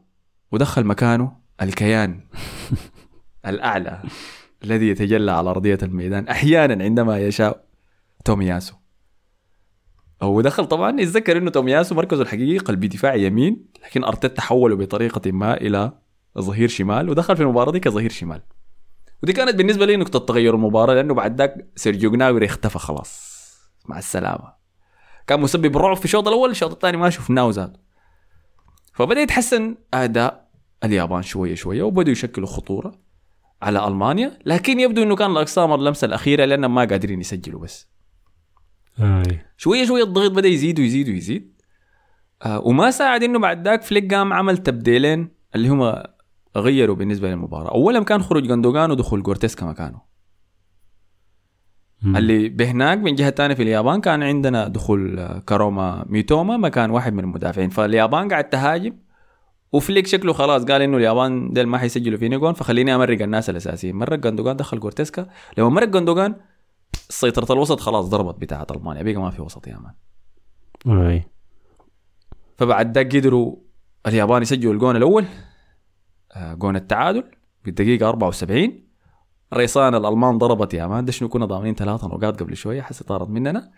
[0.52, 1.32] ودخل مكانه
[1.62, 2.20] الكيان
[3.46, 4.02] الأعلى
[4.64, 7.64] الذي يتجلى على أرضية الميدان أحيانا عندما يشاء
[8.24, 8.74] تومياسو.
[10.22, 15.32] هو دخل طبعا يتذكر إنه تومياسو مركزه الحقيقي قلبي دفاع يمين لكن أرتيتا حوله بطريقة
[15.32, 15.92] ما إلى
[16.38, 18.42] ظهير شمال ودخل في المباراة دي كظهير شمال.
[19.22, 23.29] ودي كانت بالنسبة لي نقطة تغير المباراة لأنه بعد ذاك سيرجيو جناوري اختفى خلاص.
[23.88, 24.60] مع السلامة.
[25.26, 27.80] كان مسبب رعب في الشوط الأول الشوط الثاني ما شفناه ذاته
[28.94, 30.50] فبدأ يتحسن أداء
[30.84, 32.98] اليابان شوية شوية وبدوا يشكلوا خطورة
[33.62, 37.88] على ألمانيا لكن يبدو إنه كان الأقسام اللمسة الأخيرة لانهم ما قادرين يسجلوا بس.
[38.98, 39.22] آه.
[39.56, 41.60] شوية شوية الضغط بدأ يزيد ويزيد ويزيد.
[42.42, 46.02] آه وما ساعد إنه بعد ذاك فليك قام عمل تبديلين اللي هم
[46.56, 47.70] غيروا بالنسبة للمباراة.
[47.70, 50.09] اولا كان خروج جندوجان ودخول جورتيسكا مكانه
[52.02, 52.16] مم.
[52.16, 57.12] اللي بهناك من جهة ثانية في اليابان كان عندنا دخول آه، كاروما ميتوما مكان واحد
[57.12, 57.68] من المدافعين.
[57.70, 58.96] فاليابان قاعد تهاجم
[59.72, 63.96] وفليك شكله خلاص قال إنه اليابان ديل ما حيسجلوا فيني جون فخليني أمرق الناس الأساسيين.
[63.96, 65.26] مرق جندوجان دخل جورتيسكا
[65.58, 66.34] لما مرق جندوجان
[67.08, 69.02] سيطرة الوسط خلاص ضربت بتاعة ألمانيا.
[69.02, 69.92] بقى ما في وسط يا man.
[70.98, 71.24] آه.
[72.58, 73.56] فبعد ذاك قدروا
[74.06, 75.24] اليابان يسجلوا الجون الأول
[76.36, 77.24] آه، جون التعادل
[77.62, 78.89] في الدقيقه 74
[79.54, 83.70] ريسان الألمان ضربت يا man شنو كنا ضامنين ثلاثة نقاط قبل شوية حسي طارت مننا.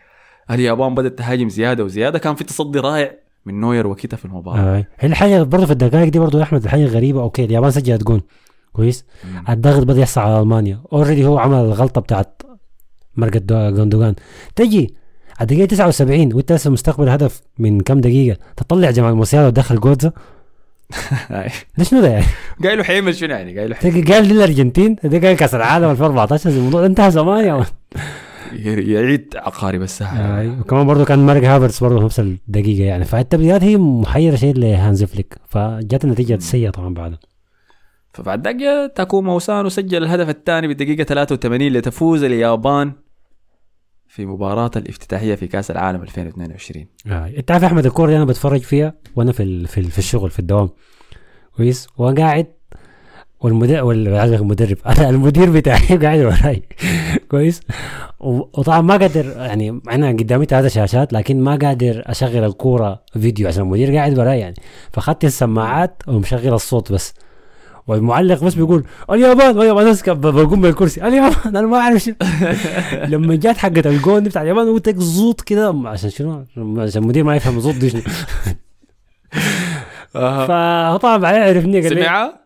[0.51, 3.15] اليابان بدأت تهاجم زيادة وزيادة كان في تصدي رائع
[3.47, 4.59] من نوير وكيتا في المباراة.
[4.61, 4.87] آه.
[4.99, 8.21] هي الحاجة برضه في الدقائق دي برضه يا أحمد الحاجة غريبة okay اليابان سجلت جون.
[8.73, 9.05] كويس.
[9.49, 10.83] الضغط بدأ يحصل على ألمانيا.
[10.93, 12.43] already هو عمل الغلطة بتاعت
[13.17, 14.15] مرقة دو- جوندوجان
[14.57, 14.95] تجي
[15.41, 18.39] على الدقيقة 79 وانت لسه مستقبل هدف من كم دقيقة.
[18.57, 20.13] تطلع جمال موسيالا وتدخل جوتزا
[21.79, 22.25] ده شنو ده يعني؟
[22.65, 26.87] قايل له حيعمل شنو يعني؟ قايل له قال للأرجنتين ده قال كاس العالم 2014 الموضوع
[26.87, 27.67] انتهى زمان يا
[28.55, 33.05] يعيد عقارب الساعة آه، وكمان برضه كان مرق هافرتس برضه في نفس الدقيقة يعني.
[33.05, 35.35] فالتبديلات هي محيرة شيء لهانز فليك.
[35.49, 37.19] فجات النتيجة سيئة طبعا بعدها.
[38.15, 42.93] فبعد جاء تاكوما أسانو سجل الهدف الثاني بالدقيقة 83 لتفوز اليابان.
[44.13, 47.33] في مباراة الافتتاحية في كأس العالم 2022 آه.
[47.39, 50.71] انت عارف أحمد الكورة دي أنا بتفرج فيها وأنا في في, في الشغل في الدوام.
[51.57, 52.47] كويس؟ وقاعد
[53.41, 54.77] والمدرب المدرب.
[55.01, 56.63] المدير بتاعي قاعد وراي.
[57.31, 57.61] كويس؟
[58.21, 63.63] وطبعا ما قادر يعني أنا قدامي ثلاثة شاشات لكن ما قادر أشغل الكورة فيديو عشان
[63.63, 64.57] المدير قاعد وراي يعني.
[64.93, 67.15] فأخذت السماعات ومشغل الصوت بس.
[67.87, 72.15] والمعلق بس بيقول اليابان اليابان أنا ب- بقوم من الكرسي اليابان أنا ما أعرف شنو.
[73.13, 77.37] لما جات حقت الجون بتاع اليابان هو تك زوط كده عشان شنو؟ عشان المدير ما
[77.37, 78.01] يفهم زوط دي شنو.
[80.15, 82.43] فطبعا بعدين عرفني قال لي سمعها؟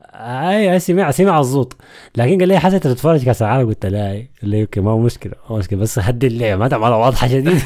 [0.50, 1.76] أي سمع سمع الزوط.
[2.16, 5.32] لكن قال لي حسيت تتفرج كاس العالم قلت لا قال لي أوكي ما هو مشكلة
[5.32, 7.60] ما هو مشكلة بس هدي اللعبة ما تعملها واضحه شديد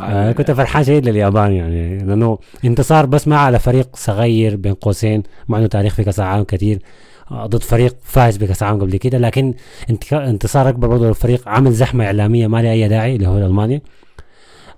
[0.00, 5.22] آه، كنت فرحان شديد لليابان يعني لأنه انتصار بس ما على فريق صغير بين قوسين
[5.48, 6.78] مع إنه تاريخ في كأس العالم كثير
[7.30, 9.54] آه، ضد فريق فاز بكأس العالم قبل كده لكن
[10.12, 13.80] انتصار أكبر برضه للفريق عمل زحمة إعلامية ما لها أي داعي اللي هو المانيا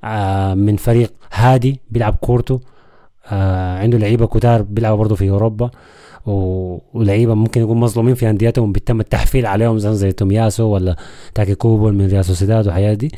[0.04, 2.60] آه، من فريق هادي بيلعب كورته
[3.32, 5.70] آه، عنده لعيبة كتار بيلعبوا برضه في أوروبا
[6.26, 10.96] ولعيبة ممكن يكون مظلومين في أنديتهم بيتم التحفيل عليهم زي تومياسو ولا
[11.34, 13.10] تاكي كوبول من ريال سوسيداد وحاجات دي.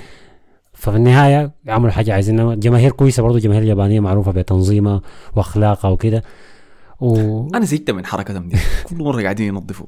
[0.78, 2.54] ففي النهاية عملوا حاجة عايزينها.
[2.54, 5.00] جماهير كويسة برضه جماهير يابانيه معروفة بتنظيمها
[5.36, 6.22] وأخلاقها وكده.
[7.00, 8.56] وخليهم أنا زهقت من حركتهم دي
[8.88, 9.86] كل مرة قاعدين ينظفوا.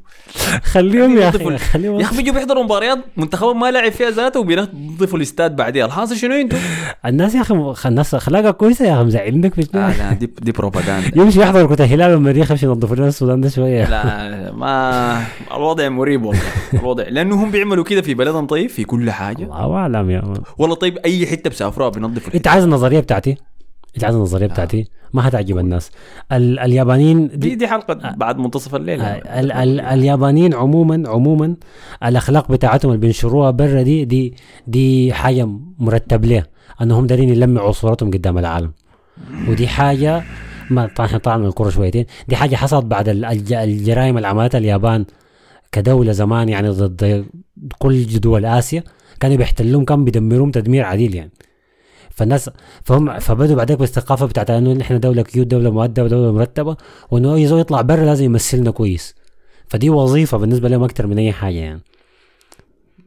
[1.16, 1.54] يا ينظفوا.
[1.54, 2.00] أخي خليهم.
[2.00, 6.34] يا أخي بيجوا بيحضروا مباريات منتخبهم ما لعب فيها ذاته وبينظفوا الاستاد بعديها الحاصل شنو
[6.34, 6.58] أنتوا؟
[7.06, 11.10] الناس يا أخي الناس اخلاقها كويسة يا أخي مزعلينك في آه لا دي دي بروباغندا
[11.22, 13.84] يمشي يحضر كرة الهلال والمريخ يمشي ينظفوا لنا السودان ده شوية.
[13.90, 15.22] لا ما
[15.54, 16.42] الوضع مريب والله
[16.74, 17.04] الوضع.
[17.08, 19.44] لأنه هم بيعملوا كده في بلدهم طيب في كل حاجة.
[19.44, 20.22] الله أعلم يا
[20.58, 23.36] والله طيب أي حتة بسافروها بينظفوا أنت عايز النظرية بتاعتي؟
[23.96, 24.84] انت عايز النظريه بتاعتي.
[25.12, 25.90] ما هتعجب الناس.
[26.32, 29.00] ال اليابانيين دي دي دي حلقة بعد منتصف الليل.
[29.00, 31.56] آه، ال ال اليابانيين عموما عموما
[32.04, 34.34] الأخلاق بتاعتهم اللي بينشروها برا دي دي
[34.66, 35.48] دي حاجة
[35.78, 36.46] مرتب لها
[36.82, 38.72] أنهم دارين يلمعوا صورتهم قدام العالم.
[39.48, 40.22] ودي حاجة
[40.70, 40.86] ما
[41.22, 42.04] طبعا من الكورة شويتين.
[42.28, 45.04] دي حاجة حصلت بعد ال- الج- الجرائم اللي عملتها اليابان
[45.72, 47.24] كدولة زمان يعني ضد
[47.78, 48.82] كل دول آسيا.
[49.20, 51.30] كانوا بيحتلوهم كانوا بيدمروهم تدمير عديل يعني.
[52.20, 52.50] فالناس
[52.84, 56.76] فهم فبدوا بعدك بالثقافه بتاعت إنه نحن دولة كيوت دولة مؤدبه دولة مرتبة
[57.10, 59.14] وإنه أي زول يطلع برا لازم يمثلنا كويس.
[59.68, 61.80] فدي وظيفة بالنسبة لهم أكثر من أي حاجة يعني.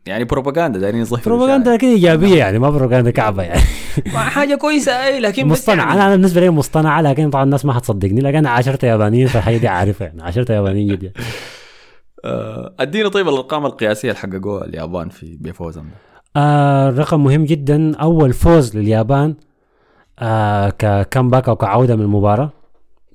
[0.05, 3.61] يعني بروباغندا دايرين يظهروا بروباغندا لكن إيجابية يعني ما بروباغندا كعبة يعني.
[4.13, 6.01] ما حاجة كويسة اي لكن مصطنعه يعني.
[6.01, 9.67] أنا بالنسبة لي مصطنعه لكن طبعا الناس ما حتصدقني لكن أنا عاشرت يابانيين فالحاجه دي
[9.67, 11.11] عارفها يعني عاشرت يابانيين جدا.
[12.25, 16.12] آه، ادينا طيب الأرقام القياسية اللي حققوها اليابان في بفوزهم ده.
[16.35, 17.95] آه رقم مهم جدا.
[17.95, 19.35] أول فوز لليابان
[20.19, 22.49] آه ككمباك أو كعودة من المباراة.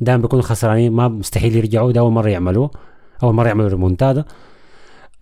[0.00, 2.70] دائما بيكونوا خسرانين ما مستحيل يرجعوا ده أول مرة يعملوه.
[3.22, 4.24] أول مرة يعملوا ريمونتادا.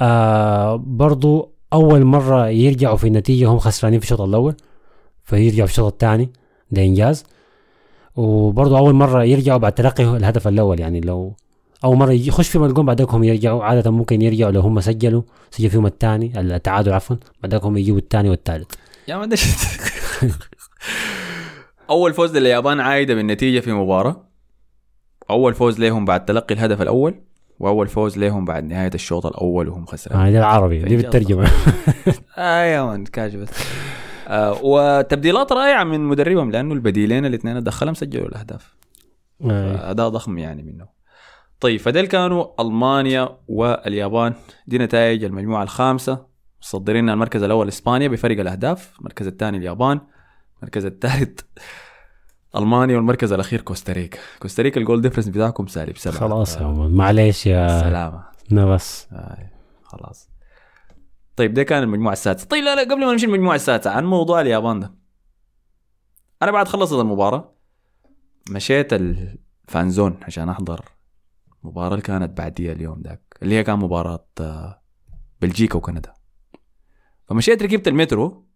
[0.00, 4.54] آه برضو أول مرة يرجعوا في النتيجة هم خسرانين في الشوط الأول
[5.24, 6.30] فيرجعوا في الشوط الثاني
[6.70, 7.24] ده انجاز
[8.16, 11.36] وبرضو أول مرة يرجعوا بعد تلقي الهدف الأول يعني لو
[11.84, 15.70] اول مرة يخش فيهم الجون بعدك هم يرجعوا عادة ممكن يرجعوا لو هم سجلوا سجل
[15.70, 18.70] فيهم الثاني التعادل عفوا بعدك هم يجيبوا الثاني والثالث.
[19.08, 19.36] يا ما
[21.90, 24.26] أول فوز لليابان عايدة بالنتيجة في مباراة.
[25.30, 27.14] أول فوز لهم بعد تلقي الهدف الأول
[27.60, 31.50] وأول فوز لهم بعد نهاية الشوط الأول وهم خسرانين آه دي العربي دي إنجاز بالترجمة.
[32.38, 33.48] آه يا مان كاش بس.
[34.28, 38.76] آه وتبديلات رائعة من مدربهم لأنه البديلين الاثنين دخلهم سجلوا الأهداف.
[39.44, 39.90] آه.
[39.90, 40.95] اداء ضخم يعني منه
[41.60, 44.34] طيب فديل كانوا ألمانيا واليابان.
[44.66, 46.26] دي نتائج المجموعة الخامسة.
[46.62, 50.00] مصدرين المركز الأول إسبانيا بفرق الأهداف المركز الثاني اليابان
[50.58, 51.40] المركز الثالث
[52.56, 54.18] ألمانيا والمركز الأخير كوستاريكا.
[54.38, 58.24] كوستاريكا ال goal difference بتاعكم سالب سبعه خلاص يا معلش يا سلامة.
[58.50, 59.08] نفس.
[59.12, 59.50] آه
[59.84, 60.30] خلاص.
[61.36, 62.46] طيب ده كان المجموعة السادسة.
[62.46, 64.94] طيب لا لا قبل ما نمشي المجموعه السادسة عن موضوع اليابان ده.
[66.42, 67.52] أنا بعد خلصت المباراة
[68.50, 70.95] مشيت ال fan zone عشان أحضر
[71.66, 74.82] مباراة اللي كانت بعديها اليوم ذاك اللي هي كان مباراة آه،
[75.40, 76.14] بلجيكا وكندا.
[77.24, 78.46] فمشيت ركبت المترو.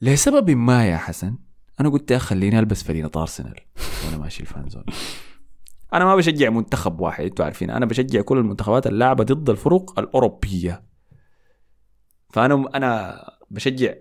[0.00, 1.38] لسبب ما يا حسن
[1.80, 3.60] أنا قلت يا خليني ألبس فلينة ارسنال
[4.04, 4.84] وأنا ماشي ال fan zone.
[5.94, 10.82] أنا ما بشجع منتخب واحد أنتوا عارفين أنا بشجع كل المنتخبات اللعبة ضد الفرق الأوروبية.
[12.32, 13.20] فأنا أنا
[13.50, 13.94] بشجع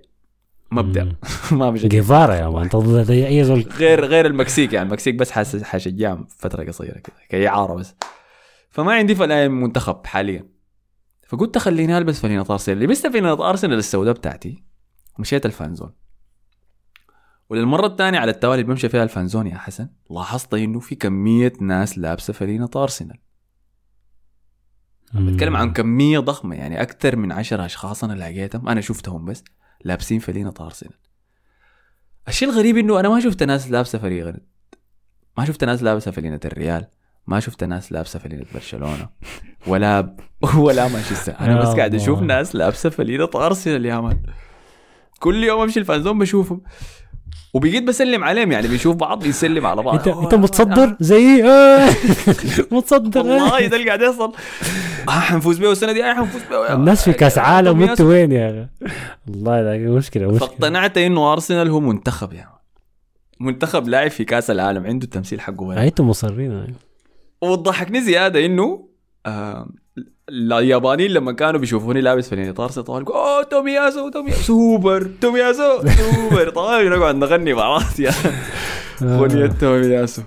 [0.75, 1.15] مبدأ.
[1.51, 5.31] ما بشجع جيفارا يا man أنت ضد اي زول غير غير المكسيك يعني المكسيك بس
[5.31, 7.95] حاس حشجعهم فترة قصيرة كده كإعارة بس.
[8.69, 10.49] فما عندي فلاين منتخب حاليا.
[11.27, 12.79] فقلت خليني ألبس فلينة أرسنال.
[12.79, 14.63] لبست فلينة أرسنال السوداء بتاعتي
[15.17, 15.93] ومشيت ال fan zone.
[17.49, 21.53] وللمرة الثانية على التوالي بمشي فيها ال fan zone يا حسن لاحظت إنه في كمية
[21.61, 23.17] ناس لابسة فلينة أرسنال.
[25.13, 29.43] بتكلم عن كمية ضخمة يعني أكثر من عشر أشخاص أنا لقيتهم أنا شفتهم بس.
[29.85, 30.93] لابسين فلينة ارسنال
[32.27, 34.35] الشيء الغريب إنه أنا ما شفت ناس لابسة فريق
[35.37, 36.87] ما شفت ناس لابسة فلينة الريال
[37.27, 39.09] ما شفت ناس لابسة فلينة برشلونة
[39.67, 40.15] ولا
[40.65, 41.39] ولا مانشستر.
[41.39, 42.21] أنا بس قاعد أشوف.
[42.21, 44.23] ناس لابسة فلينة ارسنال يا مان
[45.19, 46.61] كل يوم أمشي الفانزون بشوفهم.
[47.55, 49.95] وبقيت بسلم عليهم يعني بنشوف بعض بنسلم على بعض.
[49.95, 51.89] انت أنت متصدر؟ زي آه.
[52.71, 53.19] متصدر.
[53.19, 54.33] والله ده اللي قاعد يحصل
[55.07, 56.03] آه حنفوز بيه السنة دي.
[56.03, 58.91] آه حنفوز بيه الناس في كأس عالم وانتوا وين يا أخي؟
[59.27, 60.47] والله ده مشكلة مشكلة.
[60.47, 62.51] فاقتنعت إنه أرسنال هو منتخب يعني
[63.39, 65.83] منتخب لاعب في كأس العالم عنده التمثيل حقه.
[65.83, 66.73] أنتوا مصرين.
[67.41, 68.87] وضحكني زيادة إنه
[69.25, 69.67] آه
[70.29, 74.41] اليابانيين لما كانوا بيشوفوني لابس ارسنال طبعا يقولوا أوه تومياسو تومياسو.
[74.41, 76.49] سوبر تومياسو سوبر.
[76.55, 78.11] طبعا نقعد نغني مع بعض يا
[79.01, 80.21] أغنية تومياسو.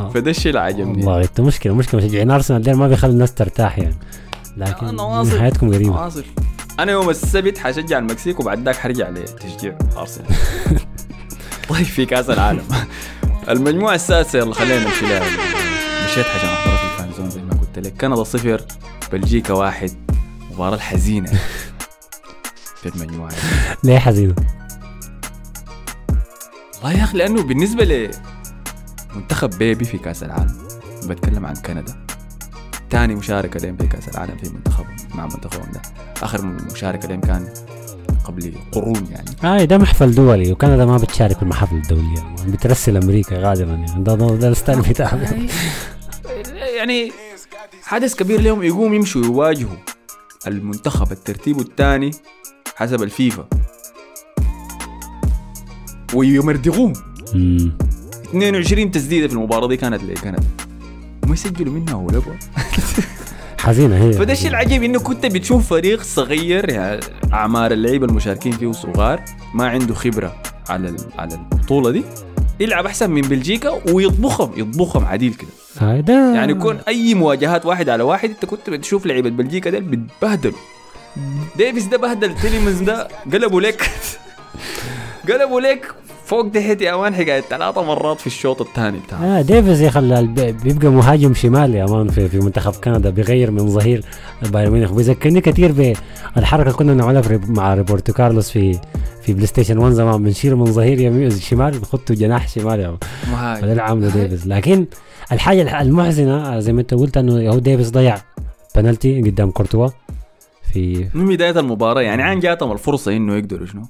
[0.00, 0.08] آه.
[0.08, 1.06] فده الشيء اللي عجبني.
[1.06, 3.98] والله إنت مشكلة مشكلة مشجعين أرسنال ديل ما بيخلوا الناس ترتاح يعني.
[4.56, 5.24] لكن آه،.
[5.24, 6.04] حياتكم قريبة.
[6.04, 6.24] واصل.
[6.80, 10.28] أنا يوم السبت حشجع المكسيك وبعد ذاك حرجع لتشجيع أرسنال.
[11.68, 12.64] طيب في كأس العالم.
[13.48, 15.22] المجموعة السادسة يلا خلينا نمشي لها.
[16.04, 18.00] مشيت عشان احضرها في الفانزون زي ما قلت لك.
[18.00, 18.60] كندا صفر.
[19.12, 19.90] بلجيكا واحد
[20.52, 21.30] مباراة الحزينة.
[22.82, 23.36] في المجموعة دي.
[23.84, 24.34] ليه حزينة؟
[26.82, 28.10] والله يا أخي لأنه بالنسبة
[29.14, 30.58] لمنتخب بيبي في كأس العالم
[31.06, 32.06] بتكلم عن كندا.
[32.90, 34.84] تاني مشاركة لهم في كأس العالم في منتخب
[35.14, 35.82] مع منتخبهم ده.
[36.22, 37.48] آخر مشاركة لهم كان
[38.24, 39.60] قبل قرون يعني.
[39.62, 44.04] آه ده محفل دولي وكندا ما بتشارك في المحافل الدوليه يعني بترسل أمريكا غالبا يعني.
[44.04, 45.20] ده ده, ده الستايل بتاعهم
[46.76, 47.12] يعني
[47.90, 49.76] حدث كبير لهم يقوم يمشوا يواجهوا
[50.46, 52.10] المنتخب الترتيب الثاني
[52.76, 53.48] حسب الفيفا.
[56.14, 56.92] ويمردغوهم
[57.34, 57.72] مم.
[58.24, 60.42] 22 تسديدة في المباراة دي كانت لكندا
[61.24, 62.36] وما يسجلوا منها ولا جول
[63.60, 64.12] حزينة هي.
[64.12, 67.00] فده الشيء العجيب إنه كنت بتشوف فريق صغير يعني
[67.32, 72.04] أعمار اللعيبة المشاركين فيه صغار ما عنده خبرة على على البطولة دي.
[72.60, 75.48] يلعب أحسن من بلجيكا ويطبخهم يطبخهم عديل كده.
[76.00, 80.58] ده يعني يكون أي مواجهات واحد على واحد أنت كنت بتشوف لعيبة بلجيكا ديل بتبهدلوا
[81.56, 83.90] ديفيس ده بهدل تيليمنز ده قلبوا لك.
[85.28, 85.94] قلبوا لك
[86.30, 89.24] فوق تحت يا man حكاية ثلاثة مرات في الشوط الثاني بتاعه.
[89.24, 93.50] آه ديفيز يا أخي الب- بيبقى مهاجم شمال يا man في, في منتخب كندا بيغير
[93.50, 94.04] من ظهير
[94.42, 94.92] بايرن ميونخ.
[94.92, 95.94] بيذكرني كثير
[96.36, 98.78] بالحركه كنا بنعملها ريب- مع روبرتو كارلوس في
[99.22, 100.22] في بلاي ستيشن 1 زمان.
[100.22, 102.98] بنشيله من ظهير يمين شمال بنحطه جناح شمال يا man
[103.32, 103.60] مهاجم.
[103.62, 104.46] فده اللي عامله ديفيز.
[104.48, 104.86] لكن
[105.32, 108.18] الحاجة الح- المحزنة آه، زي ما انت قلت إنه هو ديفيز ضيع
[108.76, 109.88] بنالتي قدام كورتوا
[110.72, 113.82] في من بداية المباراة يعني عن جاتهم الفرصة إنه يقدروا شنو؟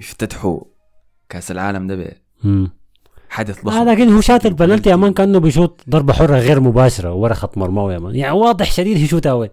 [0.00, 0.60] يفتتحوا
[1.28, 2.70] كاس العالم ده مم.
[3.30, 7.12] بحدث آه ضخم لكن هو شات البنالتي يا man كأنه بيشوط ضربة حرة غير مباشرة.
[7.12, 9.50] ورا خط مرماه يا man يعني واضح شديد يشوتها وين.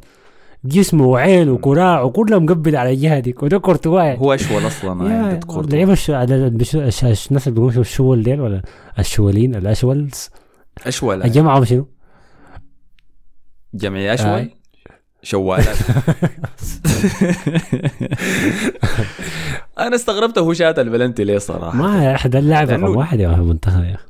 [0.65, 3.35] جسمه وعينه وكراع وكله مقبل على الجهة دي.
[3.41, 5.71] وده كورتوا هو أشول أصلا يا عند كورتوا.
[5.71, 8.61] لعيبة الناس اللي بيقولوا الشول ديل ولا
[8.99, 10.29] الشولين؟ الأشولز.
[10.85, 11.23] أشول.
[11.23, 11.87] الجمعهم شنو؟
[13.73, 14.49] جمعية أشول؟ آه.
[15.25, 15.77] شوالات
[19.79, 21.77] أنا استغربت هو شات البلنتي ليه صراحة.
[21.77, 24.05] ما أحد اللاعب رقم واحد يا المنتخب يا أخي.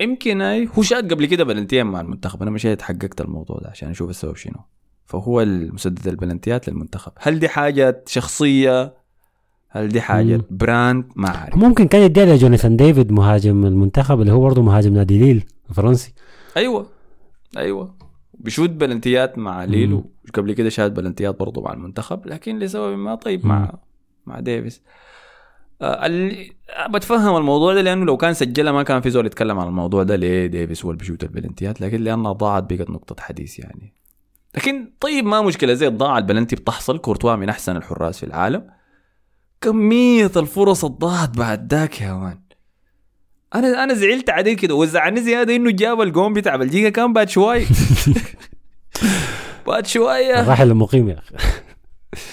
[0.00, 2.42] يمكن أي هو شات قبل كده بلنتيين مع المنتخب.
[2.42, 4.60] أنا مشيت حققت الموضوع ده عشان أشوف السبب شنو.
[5.06, 7.12] فهو المسدد البلنتيات للمنتخب.
[7.18, 8.94] هل دي حاجة شخصية؟
[9.68, 10.42] هل دي حاجة مم.
[10.50, 11.56] brand؟ ما أعرف.
[11.56, 16.14] ممكن كان يديها لجوناثان ديفيد مهاجم المنتخب اللي هو برضه مهاجم نادي ليل الفرنسي.
[16.56, 16.86] أيوه.
[17.56, 17.94] أيوه.
[18.44, 20.04] بيشوت بلنتيات مع ليل مم.
[20.28, 23.48] وقبل كده شات بلنتيات برضه مع المنتخب لكن لسبب ما طيب مم.
[23.52, 23.74] مع
[24.26, 24.82] مع ديفيس.
[25.82, 26.52] آه اللي
[26.90, 30.16] بتفهم الموضوع ده لأنه لو كان سجلها ما كان في زول يتكلم عن الموضوع ده
[30.16, 33.92] ليه ديفيس هو اللي بيشوت البلنتيات؟ لكن لأنها ضاعت بقت نقطة حديث يعني.
[34.56, 35.74] لكن طيب ما مشكلة.
[35.74, 38.70] زي ضاع البلنتي بتحصل كورتوا من أحسن الحراس في العالم.
[39.60, 42.43] كمية الفرص الضاعت بعد ذاك يا man.
[43.54, 46.88] أنا أنا زعلت عليه كده وزعلني زيادة إنه جاب الجون بتاع بلجيكا.
[46.88, 47.66] كان بعد شوي.
[49.66, 51.34] بعد شوية الراحل المقيم يا أخي.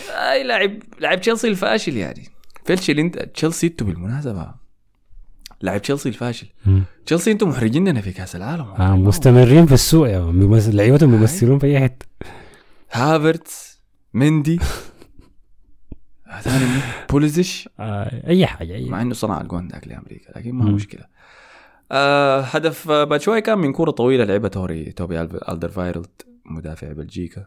[0.09, 2.29] أي لاعب لاعب تشيلسي الفاشل يعني.
[2.65, 4.51] فاشل إنت تشيلسي إنتوا بالمناسبة.
[5.61, 6.47] لاعب تشيلسي الفاشل.
[7.05, 8.71] تشيلسي إنتوا محرجيننا في كأس العالم.
[8.79, 10.19] آه مستمرين في السوق يا
[10.73, 12.05] لعيبتهم بيمثلون في أي حتة.
[12.91, 13.81] هافرتس
[14.13, 14.59] مندي
[16.39, 20.73] ثاني بوليسيتش آه أي حاجة أي مع إنه صنع الجون ذاك لأمريكا لكن ما مم.
[20.75, 21.05] مشكلة.
[21.91, 27.45] آه هدف آه، بعد شوي كان من كرة طويلة لعبها توبي توبي الدرفايرلد مدافع بلجيكا.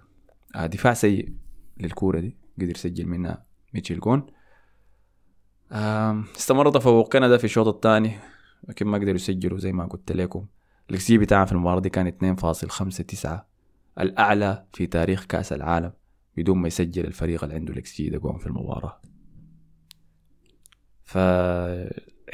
[0.56, 1.32] آه دفاع سيء
[1.80, 3.44] للكورة دي قدر يسجل منها
[3.74, 4.26] ميتشي جون.
[5.72, 8.12] آه استمر تفوق كندا في الشوط الثاني
[8.68, 10.46] لكن ما قدروا يسجلوا زي ما قلت لكم.
[10.90, 13.28] الاكس بتاعها في المباراة دي كان 2.59
[14.00, 15.92] الأعلى في تاريخ كأس العالم.
[16.36, 19.00] بدون ما يسجل الفريق اللي عنده الاكس جي ده جون في المباراة.
[21.02, 21.18] ف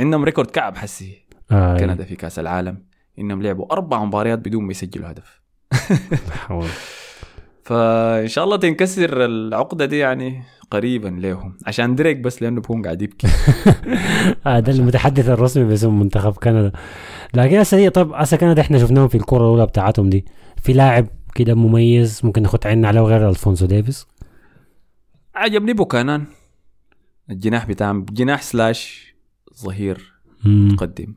[0.00, 1.26] عندهم record كعب حسي.
[1.50, 2.84] آه كندا في كأس العالم.
[3.18, 5.40] إنهم لعبوا أربع مباريات بدون ما يسجلوا هدف.
[7.64, 13.02] فإن شاء الله تنكسر العقدة دي يعني قريبا لهم عشان دريك بس لأنه بكون قاعد
[13.02, 13.26] يبكي.
[14.46, 16.72] آه ده المتحدث الرسمي باسم منتخب كندا.
[17.34, 20.24] لكن هسه طب هسه كندا إحنا شفناهم في الكرة الأولى بتاعتهم دي.
[20.62, 24.06] في لاعب كده مميز ممكن ناخد عيننا عليه غير الفونسو ديفيس
[25.34, 26.24] عجبني بوكانان
[27.30, 29.14] الجناح بتاع جناح slash
[29.62, 30.12] ظهير
[30.44, 30.68] مم.
[30.72, 31.14] مقدم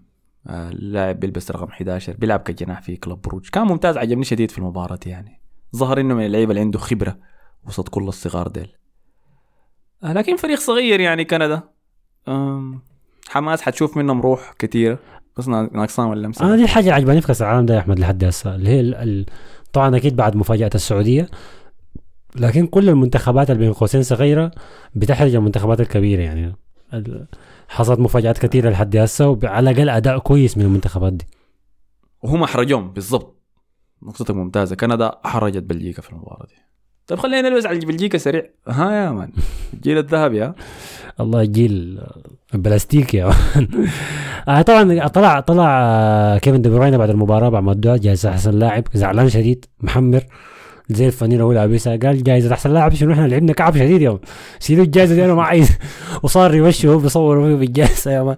[0.48, 3.50] آه، اللاعب بيلبس رقم 11 بيلعب كجناح في كلوب بروج.
[3.50, 5.42] كان ممتاز عجبني شديد في المباراة يعني.
[5.76, 7.18] ظهر إنه من اللعيبة اللي عنده خبرة
[7.68, 8.72] وسط كل الصغار ديل.
[10.04, 11.62] آه، لكن فريق صغير يعني كندا.
[13.30, 15.00] حماس حتشوف منهم روح كثيرة
[15.38, 18.00] بس نا- ناقصان أنا اللمسة دي الحاجة اللي عجباني في كأس العالم ده يا أحمد
[18.00, 19.26] لحد هسه اللي هي.
[19.74, 21.30] طبعا أكيد بعد مفاجأة السعودية
[22.36, 24.52] لكن كل المنتخبات اللي بين قوسين صغيرة
[24.96, 26.56] بتحرج المنتخبات الكبيرة يعني.
[27.68, 31.26] حصلت مفاجآت كثيره لحد هسه وعلى الأقل أداء كويس من المنتخبات دي.
[32.24, 33.42] وهم أحرجوهم بالضبط.
[34.04, 34.76] نقطتك ممتازة.
[34.76, 36.56] كندا أحرجت بلجيكا في المباراة دي.
[37.08, 38.44] طيب خلينا نلبس على بلجيكا سريع.
[38.68, 39.30] ها يا man
[39.74, 40.56] الجيل الذهبي ها
[41.20, 42.00] الله يجيل
[42.54, 43.68] البلاستيك يا man.
[44.48, 48.52] آه طبعا طلع طلع آه، كيفن دي بروين بعد المباراة بعد ما ادوها جائزه أحسن
[48.60, 50.24] لاعب زعلان شديد محمر
[50.90, 54.20] زي الفنينه هو لابسها قال جائزه أحسن لاعب شنو إحنا لعبنا كعب شديد يا man
[54.60, 55.70] شيلوا الجائزه دي أنا ما عايز.
[56.24, 58.36] وصار يوشي وهو بيصور فيه بالجائزه يا man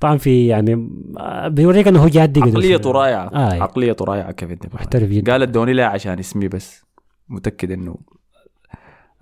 [0.00, 0.88] طبعا في يعني
[1.18, 3.30] آه، بيوريك إنه هو جادي قدر عقليته رائعة.
[3.34, 3.62] آه.
[3.62, 4.74] عقليته رائعة كيفن دي بروين.
[4.74, 5.32] محترف جدا.
[5.32, 6.83] قال ادوني لها عشان اسمي بس.
[7.28, 7.96] متأكد إنه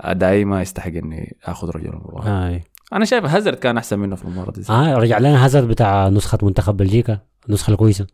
[0.00, 2.60] ادائي ما يستحق إني آخذ رجل المباراه آه.
[2.92, 6.38] أنا شايف هازارد كان أحسن منه في المباراه دي آه رجع لنا هازارد بتاع نسخة
[6.42, 7.18] منتخب بلجيكا
[7.48, 8.06] النسخة الكويسة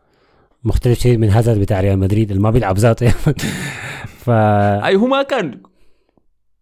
[0.65, 3.09] مختلف شيء من هازارد بتاع ريال مدريد اللي ما بيلعب ذاته.
[4.25, 5.63] ف أي هو ما كان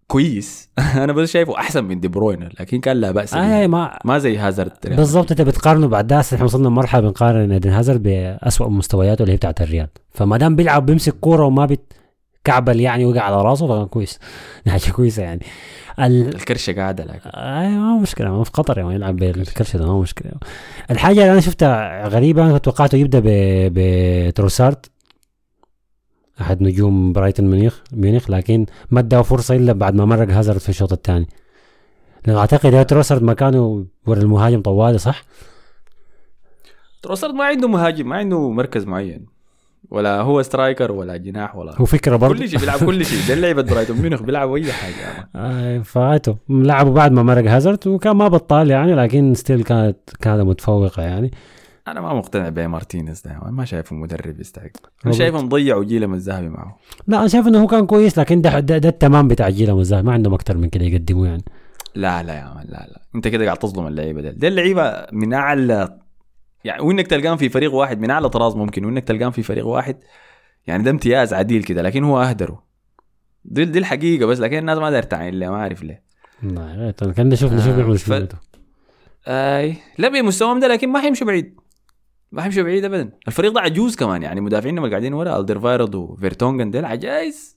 [0.07, 0.71] كويس
[1.05, 3.35] أنا بس شايفه أحسن من دي بروين لكن كان لا بأس.
[3.35, 7.71] آه ما ما زي هازارد بالضبط أنت بتقارنه بعد ده إحنا وصلنا لمرحلة بنقارن إيدن
[7.71, 11.67] هازارد باسوء مستوياته اللي هي بتاعت الريال فما دام بيلعب بيمسك كورة وما
[12.47, 14.19] بيتكعبل يعني وقع على راسه فكان كويس.
[14.69, 15.47] حاجة كويسة يعني.
[15.99, 16.35] ال...
[16.35, 20.33] الكرشه قاعدة لكن آه ما مشكلة ما في قطر يعني يلعب بالكرشه ده ما مشكلة.
[20.91, 23.27] الحاجة اللي أنا شفتها غريبة أنا توقعته يبدأ ب...
[23.75, 24.87] بتروسارد
[26.41, 30.69] أحد نجوم برايتون ميونخ ميونخ لكن ما اداه فرصة إلا بعد ما مرق هازارد في
[30.69, 31.27] الشوط الثاني.
[32.27, 35.23] لأنه أعتقد تروسارد مكانه ورا المهاجم طوالي صح؟
[37.03, 39.36] تروسرد ما عنده مهاجم ما عنده مركز معين.
[39.91, 43.19] ولا هو striker ولا جناح ولا هو فكرة برضه كل شيء بيلعب كل شيء.
[43.29, 45.29] ده لعبة برايتون ميونخ بيلعبوا أي حاجة.
[45.37, 50.41] آه فاته لعبوا بعد ما مرق هازارد وكان ما بطال يعني لكن still كانت كانت
[50.43, 51.31] متفوقة يعني.
[51.89, 53.41] أنا ما مقتنع بمارتينيز ده.
[53.51, 54.63] ما شايفه مدرب يستحق.
[54.65, 54.73] أنا
[55.05, 55.19] روبرت.
[55.19, 58.79] شايفهم ضيعوا جيلهم الذهبي معه لا أنا شايف إنه هو كان كويس لكن ده ده,
[58.79, 61.45] ده التمام بتاع جيل مزاح ما عندهم أكثر من كده يقدموا يعني.
[61.95, 63.01] لا لا يا man لا لا.
[63.15, 65.99] أنت كده قاعد تظلم اللعيبة دي دي اللعيبه من أعلى
[66.67, 69.97] يعني وإنك تلقاهم في فريق واحد من أعلى طراز ممكن وإنك تلقاهم في فريق واحد
[70.67, 72.63] يعني ده امتياز عديل كده لكن هو أهدره.
[73.45, 76.03] دي, دي الحقيقة بس لكن الناس ما داير تعين ليه ما عارف ليه.
[76.43, 78.29] لا كان نشوف نشوف آه، بيعمل ف-
[79.29, 81.61] آي لا بمستواهم ده لكن ما حيمشوا بعيد.
[82.33, 83.11] ما حيمشوا بعيد ابدا.
[83.29, 87.57] الفريق ده عجوز كمان يعني مدافعين اللي قاعدين ورا ألدرفايرلد وفيرتونجن ديل عجايز.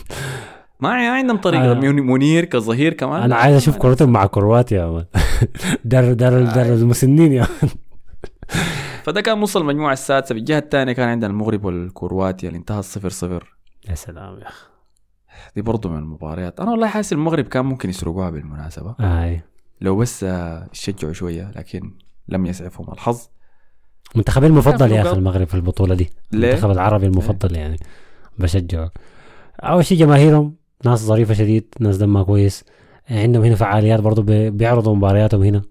[0.80, 3.22] ما عندهم طريقة مونييه كظهير كمان.
[3.22, 5.04] أنا عايز أشوف كرتهم مع كرواتيا يا man
[5.84, 7.70] دار دار دار المسنين يا man.
[9.06, 10.92] فده كان نص المجموعه السادسة بالجهه الثانية.
[10.92, 13.56] كان عندنا المغرب والكرواتيا اللي انتهى الصفر صفر.
[13.88, 14.66] يا سلام يا أخي.
[15.56, 16.60] دي برضه من المباريات.
[16.60, 18.94] أنا والله حاسس المغرب كان ممكن يسرقوها بالمناسبة.
[19.00, 19.40] اي
[19.80, 21.92] لو بس آه، يشجعوا شوية لكن
[22.28, 23.28] لم يسعفهم الحظ.
[24.14, 25.12] منتخبي المفضل يا أخي.
[25.16, 26.10] المغرب في البطولة دي.
[26.32, 27.76] ليه؟ المنتخب العربي المفضل يعني.
[28.38, 28.90] بشجعه.
[29.60, 30.54] أول شيء جماهيرهم
[30.84, 32.64] ناس ظريفة شديد ناس دمها كويس.
[33.10, 35.62] عندهم هنا فعاليات برضو بي- بيعرضوا مبارياتهم هنا.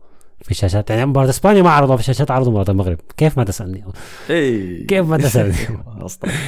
[0.46, 2.98] في الشاشات يعني مباراة إسبانيا ما عرضوها في الشاشات عرضوا مباراة المغرب.
[3.18, 3.84] كيف ما تسألني؟
[4.30, 4.84] إي.
[4.84, 5.56] كيف ما تسألني؟
[6.06, 6.34] أسطوري.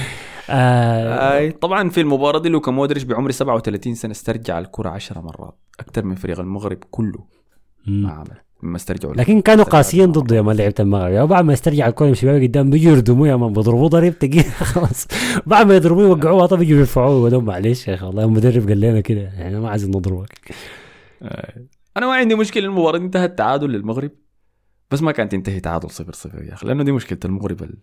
[0.50, 5.56] آه أي طبعا في المباراة دي لوكا مودريتش بعمر 37 سنة استرجع الكرة 10 مرات
[5.80, 7.20] أكثر من فريق المغرب كله
[7.88, 8.12] ما.
[8.12, 8.28] عمل
[8.64, 10.12] مما استرجعوا لكن كانوا قاسيين.
[10.12, 11.12] ضده يا مان لعيبه المغرب.
[11.12, 14.44] يعني بعد ما يسترجع الكوره يمشي بيها قدام بيجوا يردموه يا مان بيضربوه ضرب ثقيل
[14.74, 15.08] خلاص.
[15.46, 19.00] بعد ما يضربوه يوقعوه طب يجوا يرفعوه يقولوا معلش يا أخي والله المدرب قال لنا
[19.02, 20.52] كده يعني ما عايزين نضربك.
[21.22, 21.68] آي.
[21.98, 24.12] أنا ما عندي مشكلة المباراة انتهت تعادل للمغرب.
[24.92, 27.78] بس ما كانت تنتهي تعادل صفر صفر يا أخي لأنه دي مشكلة المغرب ال-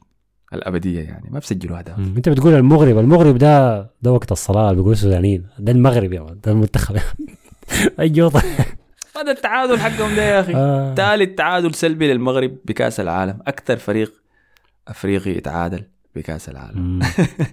[0.54, 1.98] الأبدية يعني ما بسجلوا أهداف.
[1.98, 6.52] أنت بتقول المغرب المغرب ده ده وقت الصلاة بيقولوا السودانيين ده المغرب يا مان ده
[6.52, 6.96] المنتخب.
[8.00, 8.42] الجوطه
[9.16, 10.54] هذا التعادل حقهم ده يا أخي.
[10.54, 10.94] آه.
[10.94, 13.38] ثالث تعادل سلبي للمغرب بكأس العالم.
[13.46, 14.12] أكثر فريق
[14.88, 15.84] أفريقي يتعادل
[16.16, 17.00] بكأس العالم.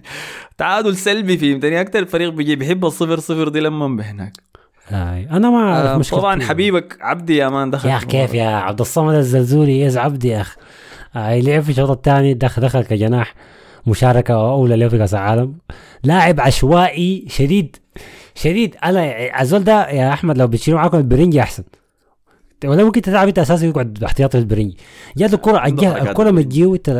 [0.58, 4.32] تعادل سلبي فيه تاني أكثر فريق بيجي بيحب الصفر صفر دي لما بهناك
[4.90, 5.26] آه.
[5.30, 6.20] أنا ما آه اعرف مشكلتي.
[6.20, 10.28] طبعا حبيبك عبدي يا مان دخل يا أخي كيف يا عبد الصمد الزلزولي؟ يز عبدي
[10.28, 10.56] يا أخي؟
[11.16, 13.34] آه لعب في الشوط الثاني دخل دخل كجناح
[13.86, 15.54] مشاركة أولى له في كأس العالم.
[16.04, 17.76] لاعب عشوائي شديد
[18.34, 18.76] شديد.
[18.84, 21.62] أنا الزول ده يا أحمد لو بتشيلوا معاكم البرنجي أحسن.
[22.64, 24.76] ولا ممكن تلعب أنت أساسي يقعد احتياطي في البرنجي
[25.16, 26.40] جات حركات الكرة ما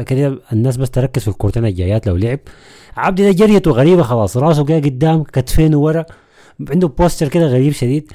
[0.02, 2.38] كده الناس بس تركز في الكورتين الجايات لو لعب.
[2.96, 6.04] عبدي ده جريته غريبة خلاص راسه جاي قدام كتفين ورا.
[6.70, 8.12] عنده posture كده غريب شديد.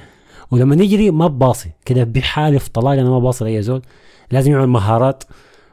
[0.50, 3.82] ولما نجري ما بباصي كده بحالف طلاق أنا ما باصي لأي زول.
[4.30, 5.24] لازم يعمل مهارات.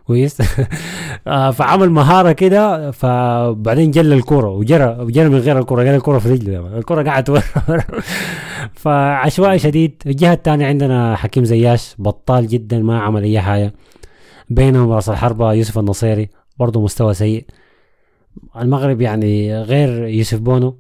[0.08, 0.38] كويس؟
[1.28, 6.30] آه، فعمل مهارة كده فبعدين جل الكره وجرى وجرى من غير الكره قال الكره في
[6.32, 6.78] رجله يا man.
[6.78, 7.44] الكره قاعد ورا.
[8.74, 10.02] فعشوائي شديد.
[10.06, 13.74] الجهة الثانية عندنا حكيم زياش بطال جدا ما عمل أي حاجة.
[14.50, 16.30] بينهم راس الحربة يوسف النصيري
[16.60, 17.46] برضه مستوى سيء.
[18.62, 20.78] المغرب يعني غير يوسف بونو.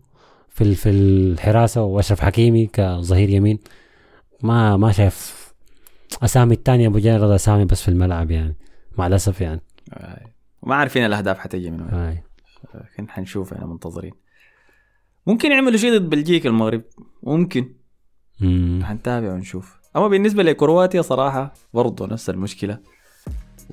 [0.55, 3.59] في في الحراسة وأشرف حكيمي كظهير يمين.
[4.43, 5.45] ما ما شايف
[6.23, 8.55] أسامي الثانية مجرد أسامي بس في الملعب يعني
[8.97, 9.61] مع الأسف يعني.
[10.63, 12.21] ما عارفين الأهداف حتجي من وين
[12.73, 14.11] لكن حنشوف إحنا منتظرين.
[15.27, 16.81] ممكن يعملوا شيء ضد بلجيكا المغرب؟
[17.23, 17.73] ممكن.
[18.41, 18.81] مم.
[18.83, 19.79] حنتابع ونشوف.
[19.95, 22.79] أما بالنسبة لكرواتيا صراحة برضه نفس المشكلة.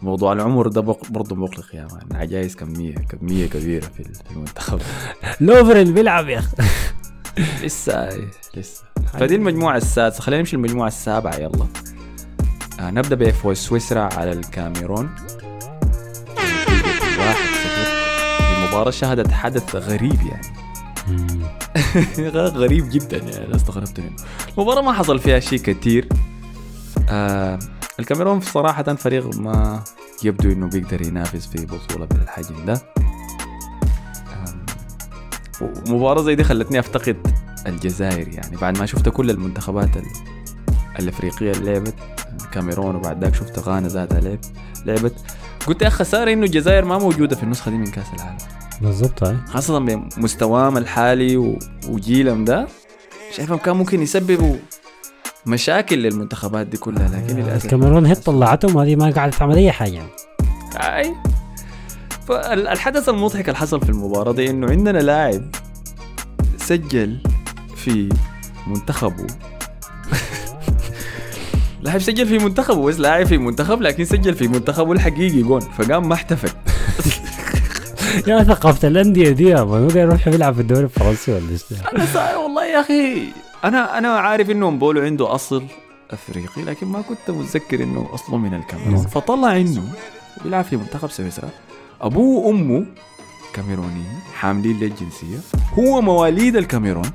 [0.01, 2.20] موضوع العمر ده برضه مقلق يا مان.
[2.20, 4.81] عجايز كميه كمية كبيرة في ال- في المنتخب.
[5.40, 6.56] لوفرن بيلعب يا أخي.
[7.66, 8.09] لسه
[8.56, 8.82] لسه.
[9.12, 10.20] فدي المجموعة السادسة.
[10.20, 11.66] خلينا نمشي المجموعه السابعة يلا.
[12.81, 15.10] آه نبدأ بفوز سويسرا على الكاميرون.
[16.32, 17.85] نتيجة واحد صفر.
[18.39, 20.52] في مباراة شهدت حدث غريب يعني.
[22.48, 24.16] غريب جدا يعني أنا استغربت منه.
[24.59, 26.09] المباراة ما حصل فيها شيء كثير
[27.09, 27.59] آه
[28.03, 29.85] الكاميرون صراحة فريق ما
[30.24, 32.81] يبدو إنه بيقدر ينافس في بطولة بالحجم ده.
[34.37, 34.66] آم،
[35.89, 37.16] ومباراة زي دي خلتني أفتقد
[37.66, 38.57] الجزائر يعني.
[38.57, 40.03] بعد ما شفت كل المنتخبات ال-
[40.99, 41.95] الأفريقية اللي لعبت
[42.45, 44.39] الكاميرون وبعد ذاك شفت غانا ذاتها لعب
[44.87, 45.15] لعبت.
[45.66, 48.39] قلت يا خسارة إنه الجزائر ما موجودة في النسخة دي من كأس العالم.
[48.81, 51.57] بالضبط هاي خاصة بمستواهم الحالي
[51.89, 52.69] وجيلهم ده
[53.37, 54.57] شايفهم كان ممكن يسببوا
[55.47, 57.64] مشاكل للمنتخبات دي كلها لكن للأسف.
[57.64, 60.02] الكاميرون هي طلعتهم هذه ما قاعدة تعمل أي حاجة.
[60.77, 61.14] أي.
[62.28, 65.43] فالحدث المضحك اللي حصل في المباراة دي إنه عندنا لاعب
[66.56, 67.19] سجل
[67.77, 68.09] في
[68.66, 69.27] منتخبه.
[71.82, 75.60] لاعب سجل في منتخبه بس لاعب في منتخب لكن سجل في منتخبه الحقيقي جون.
[75.60, 76.51] فقام ما احتفل.
[78.28, 81.60] يا ثقافة الأندية دي يا مان هو يروح يلعب في الدوري الفرنسي ولا إيش؟
[82.12, 82.36] سا...
[82.36, 83.23] والله يا أخي.
[83.64, 85.64] أنا أنا عارف انه مبولو عنده أصل
[86.10, 88.94] أفريقي لكن ما كنت متذكر إنه أصله من الكاميرون.
[88.94, 89.06] نعم.
[89.06, 89.82] فطلع إنه
[90.44, 91.48] بيلعب في منتخب سويسرا
[92.01, 92.86] أبوه وأمه
[93.55, 95.39] كاميرونيين حاملين للجنسية.
[95.78, 97.10] هو مواليد الكاميرون.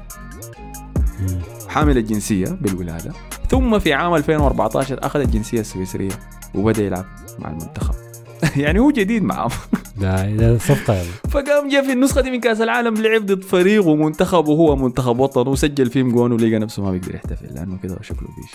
[1.68, 3.14] حامل الجنسية بالولادة.
[3.50, 6.20] ثم في عام 2014 أخذ الجنسية السويسرية
[6.56, 7.06] وبدأ يلعب
[7.40, 7.96] مع المنتخب.
[8.64, 9.50] يعني هو جديد معهم.
[10.02, 14.76] ده صفقة فقام جاء في النسخة دي من كأس العالم لعب ضد فريق ومنتخب وهو
[14.76, 18.52] منتخب وطن وسجل فيهم جون ولقى نفسه ما بيقدر يحتفل لأنه كده شكله بيش.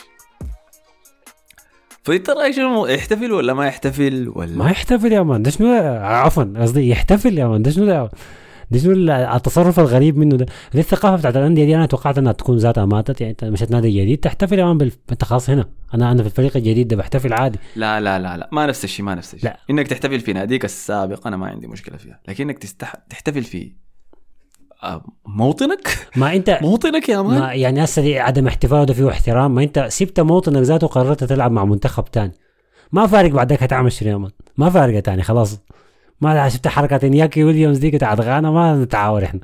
[2.04, 6.44] فانت رايك شنو يحتفل ولا ما يحتفل ولا؟ ما يحتفل يا مان ده شنو عفوا
[6.56, 8.10] قصدي يحتفل يا مان ده شنو ده
[8.76, 12.84] ال- التصرف الغريب منه ده؟ دي الثقافة بتاعت الأندية دي أنا توقعت إنها تكون ذاتها
[12.86, 14.92] ماتت يعني أنت مشيت نادي جديد تحتفل بال...
[15.12, 15.68] انت خلاص هنا.
[15.94, 17.58] أنا أنا في الفريق الجديد ده بحتفل عادي.
[17.76, 18.48] لا لا لا لا.
[18.52, 19.50] ما نفس الشيء ما نفس الشيء.
[19.50, 19.58] لا.
[19.70, 22.20] إنك تحتفل في ناديك السابق أنا ما عندي مشكلة فيها.
[22.28, 22.94] لكن إنك تستح...
[23.10, 23.72] تحتفل في
[24.82, 29.54] آه، موطنك؟ ما انت موطنك يا مان؟ ما يعني هسه عدم احتفال ده فيه احترام
[29.54, 32.32] ما أنت سبت موطنك ذاته وقررت تلعب مع منتخب تاني.
[32.92, 35.58] ما فارق بعدك هتعمل شنو يا man؟ ما فارقة تاني خلاص.
[36.22, 39.40] ما شفت حركة انياكي ويليامز دي بتاعت غانا ما نتعاور إحنا.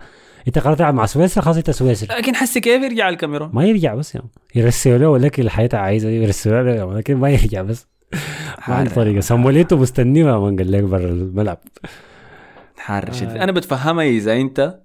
[0.48, 2.18] انت قررت تلعب مع سويسرا خلاص انت سويسرا.
[2.18, 4.30] لكن حسي كيف يرجع الكاميرون؟ ما يرجع بس يا man.
[4.55, 6.98] يرسلوا له ولك اللي حياته عايزة يرسلوا له.
[6.98, 7.86] لكن ما يرجع بس.
[8.68, 9.20] ما عندي طريقة.
[9.20, 11.59] سموليتو مستنيه مان قال لك برا الملعب.
[12.76, 13.44] حار شديد آه.
[13.44, 14.80] أنا بتفهمها إذا أنت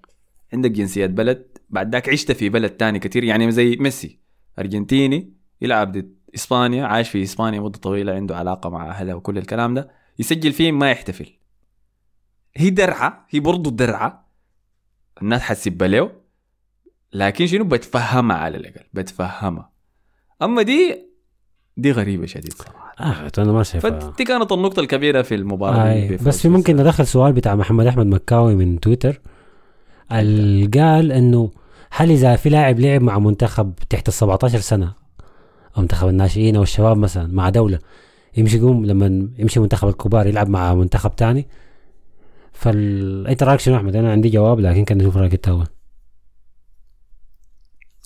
[0.54, 3.24] عندك جنسية بلد بعد ذاك عشت في بلد تاني كتير.
[3.24, 4.20] يعني زي ميسي
[4.60, 9.74] أرجنتيني يلعب ضد إسبانيا عايش في إسبانيا مدة طويلة عنده علاقة مع أهله وكل الكلام
[9.74, 9.92] ده.
[10.20, 11.43] يسجل فيه ما يحتفل.
[12.58, 14.26] هي درعة هي برضه درعة.
[15.22, 16.12] الناس حتسب له
[17.14, 19.70] لكن شنو؟ بتفهمها على الأقل بتفهمها.
[20.42, 20.98] أما دي
[21.78, 22.94] دي غريبة شديد صراحة.
[23.00, 24.00] آه أنا ما شايفها.
[24.00, 27.86] فدي كانت النقطة الكبيرة في المباراة آه دي بس في ممكن ندخل سؤال بتاع محمد
[27.88, 29.22] أحمد مكاوي من تويتر.
[30.12, 31.52] ال- قال إنه
[31.92, 34.94] هل إذا في لاعب لعب مع منتخب تحت ال 17 سنة
[35.78, 37.80] أو منتخب الناشئين أو الشباب مثلا مع دولة
[38.38, 41.48] يمشي يقوم لما يمشي منتخب الكبار يلعب مع منتخب تاني؟
[42.54, 45.68] فال انت رايك شنو أحمد أنا عندي جواب لكن كان نشوف رأيك انت اول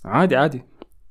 [0.06, 0.64] عادي عادي.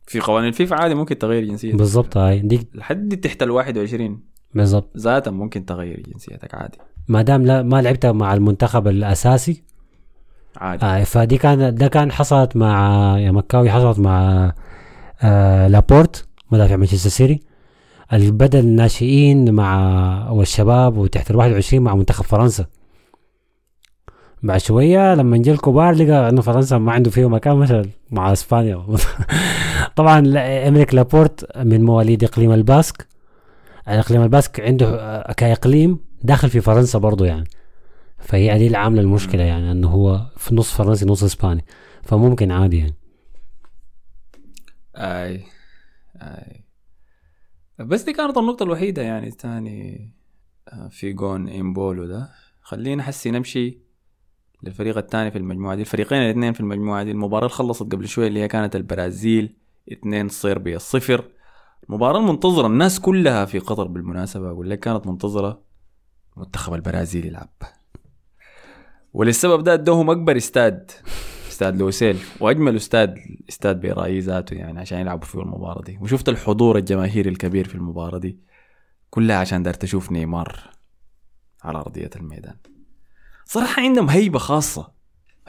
[0.06, 1.76] في قوانين الفيفا عادي ممكن تغير جنسيتك.
[1.76, 2.40] بالضبط هاي.
[2.40, 4.20] دي لحد تحت ال 21
[4.54, 4.96] بالضبط.
[4.96, 6.78] ذاتا ممكن تغير جنسيتك عادي.
[7.08, 9.64] ما دام لا ما لعبت مع المنتخب الأساسي
[10.56, 10.84] عادي.
[10.84, 12.78] آه فدي كان ده كان حصلت مع
[13.18, 14.52] يا مكاوي حصلت مع
[15.22, 17.40] آه لابورت مدافع مانشستر سيتي.
[18.12, 22.66] اللي بدا الناشئين مع والشباب وتحت ال 21 مع منتخب فرنسا.
[24.42, 28.86] بعد شوية لما جا الكبار لقى إنه فرنسا ما عنده فيه مكان مثلا مع إسبانيا.
[29.96, 30.18] طبعا
[30.68, 33.06] امريك لابورت من مواليد إقليم الباسك.
[33.88, 37.44] إقليم الباسك عنده آه، كإقليم داخل في فرنسا برضه يعني.
[38.18, 41.64] فهي دي اللي عاملة المشكلة يعني إنه هو في نص فرنسي نص إسباني.
[42.02, 42.94] فممكن عادي يعني.
[44.96, 45.44] أي
[46.22, 46.64] أي.
[47.78, 50.10] بس دي كانت النقطة الوحيدة يعني الثاني
[50.68, 52.30] آه، في جون إمبولو ده.
[52.62, 53.85] خلينا حسي نمشي
[54.62, 55.80] للفريق الثاني في المجموعة دي.
[55.80, 59.56] الفريقين الاثنين في المجموعة دي المباراة اللي خلصت قبل شوية اللي هي كانت البرازيل
[59.92, 61.24] 2 صربيا صفر.
[61.88, 65.62] المباراة المنتظرة الناس كلها في قطر بالمناسبة أقول لك كانت منتظرة
[66.36, 67.48] منتخب البرازيل يلعب.
[69.12, 70.90] وللسبب ده ادوهم أكبر استاد
[71.48, 73.18] استاد لوسيل وأجمل استاد
[73.48, 75.98] استاد بيرايي ذاته يعني عشان يلعبوا فيه المباراة دي.
[76.00, 78.38] وشفت الحضور الجماهيري الكبير في المباراة دي
[79.10, 80.70] كلها عشان دار تشوف نيمار
[81.62, 82.56] على أرضية الميدان.
[83.46, 84.92] صراحة عندهم هيبة خاصة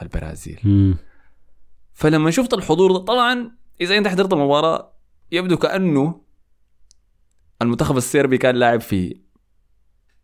[0.02, 0.60] البرازيل.
[0.64, 0.96] مم.
[1.92, 3.50] فلما شفت الحضور ده طبعا
[3.80, 4.92] إذا أنت حضرت المباراة
[5.32, 6.20] يبدو كأنه
[7.62, 9.20] المنتخب السربي كان لاعب في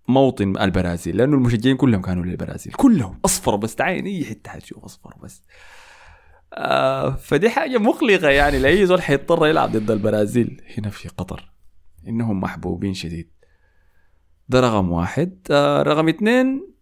[0.09, 2.73] موطن البرازيل لأنه المشجعين كلهم كانوا للبرازيل.
[2.73, 3.21] كلهم.
[3.25, 5.43] أصفر بس تعين اي حتة حتشوف أصفر بس.
[6.53, 10.63] آه فدي حاجة مقلقة يعني لأي زول حيضطر يلعب ضد البرازيل.
[10.79, 11.53] هنا في قطر
[12.09, 13.31] إنهم محبوبين شديد.
[14.49, 15.39] ده رقم واحد.
[15.51, 16.74] آه رقم اثنين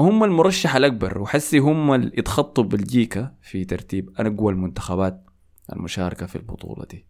[0.00, 5.30] هم المرشح الأكبر وحسي هم اللي يتخطوا بلجيكا في ترتيب أقوى المنتخبات
[5.72, 7.06] المشاركة في البطولة دي.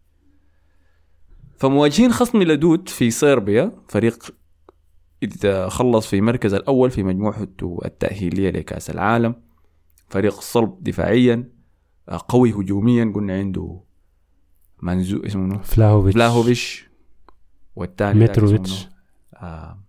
[1.57, 4.35] فمواجهين خصم لدود في صربيا فريق
[5.23, 9.35] إذا خلص في المركز الأول في مجموعته التأهيلية لكأس العالم.
[10.09, 11.49] فريق صلب دفاعيا
[12.27, 13.81] قوي هجوميا قلنا عنده
[14.81, 16.15] منزو اسمه؟ فلاهوفيتش.
[16.15, 16.89] فلاهوفيش
[17.75, 18.87] والثاني متروفيتش.
[19.33, 19.79] آه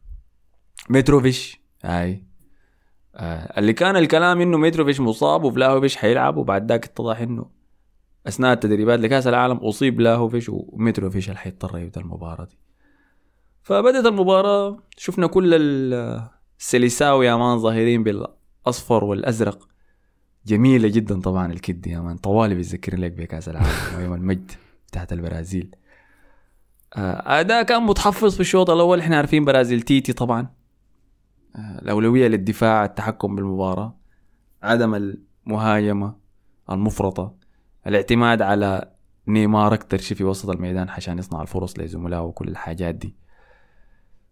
[0.90, 2.29] متروفيش هاي آه
[3.20, 7.46] اللي كان الكلام إنه متروفيش مصاب وفلاهوفيش حيلعب وبعد ذاك اتضح إنه
[8.26, 12.58] أثناء التدريبات لكأس العالم أصيب لاهوفيش ومتروفيش اللي حيضطر يبدأ المباراة دي.
[13.62, 16.22] فبدت المباراة شفنا كل ال-
[16.60, 19.68] السلساوي يا مان ظاهرين بالأصفر والأزرق.
[20.46, 23.68] جميلة جدا طبعا الكد يا مان طوالي بيذكرني لك بكأس العالم
[23.98, 24.52] ويوم المجد
[24.88, 25.74] بتاعت البرازيل.
[26.96, 30.59] آه، أداء كان متحفظ في الشوط الأول إحنا عارفين برازيل تيتي طبعا.
[31.58, 33.96] الأولوية للدفاع التحكم بالمباراة
[34.62, 34.94] عدم
[35.46, 36.14] المهاجمة
[36.70, 37.34] المفرطة
[37.86, 38.90] الاعتماد على
[39.28, 43.14] نيمار أكتر شيء في وسط الميدان عشان يصنع الفرص لزملائه وكل الحاجات دي.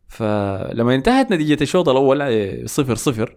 [0.08, 3.36] فلما انتهت نتيجة الشوط الأول آه، صفر صفر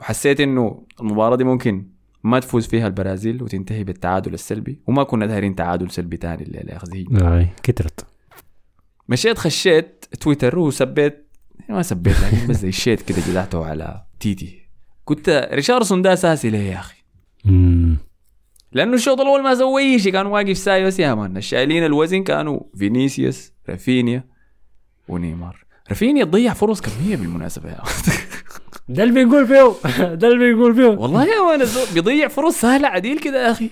[0.00, 1.88] وحسيت إنه المباراة دي ممكن
[2.24, 7.48] ما تفوز فيها البرازيل وتنتهي بالتعادل السلبي وما كنا دايرين تعادل سلبي تاني هجمة أي
[7.62, 8.06] كترت.
[9.08, 11.23] مشيت خشيت تويتر وسبيت
[11.68, 14.58] ما سبيت لكن بس زي ال shit كده جدعته على تيتي
[15.06, 16.96] قلت ريشارلسون ده أساسي ليه يا أخي.
[18.72, 21.36] لأنه الشوط الأول ما سوى اي شيء كان واقف ساي بس يا man.
[21.36, 24.24] الشايلين الوزن كانوا فينيسيوس رافينيا
[25.08, 25.64] ونيمار.
[25.90, 27.82] رافينيا ضيع فرص كمية بالمناسبة يا.
[28.88, 29.74] ده اللي بنقول فيه
[30.14, 33.70] ده اللي بنقول فيه والله يا man بيضيع فرص سهلة عديل كده يا أخي.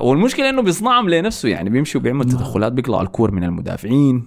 [0.00, 4.26] والمشكلة إنه بيصنعهم لنفسه يعني بيمشي وبيعمل تدخلات بيقلع الكور من المدافعين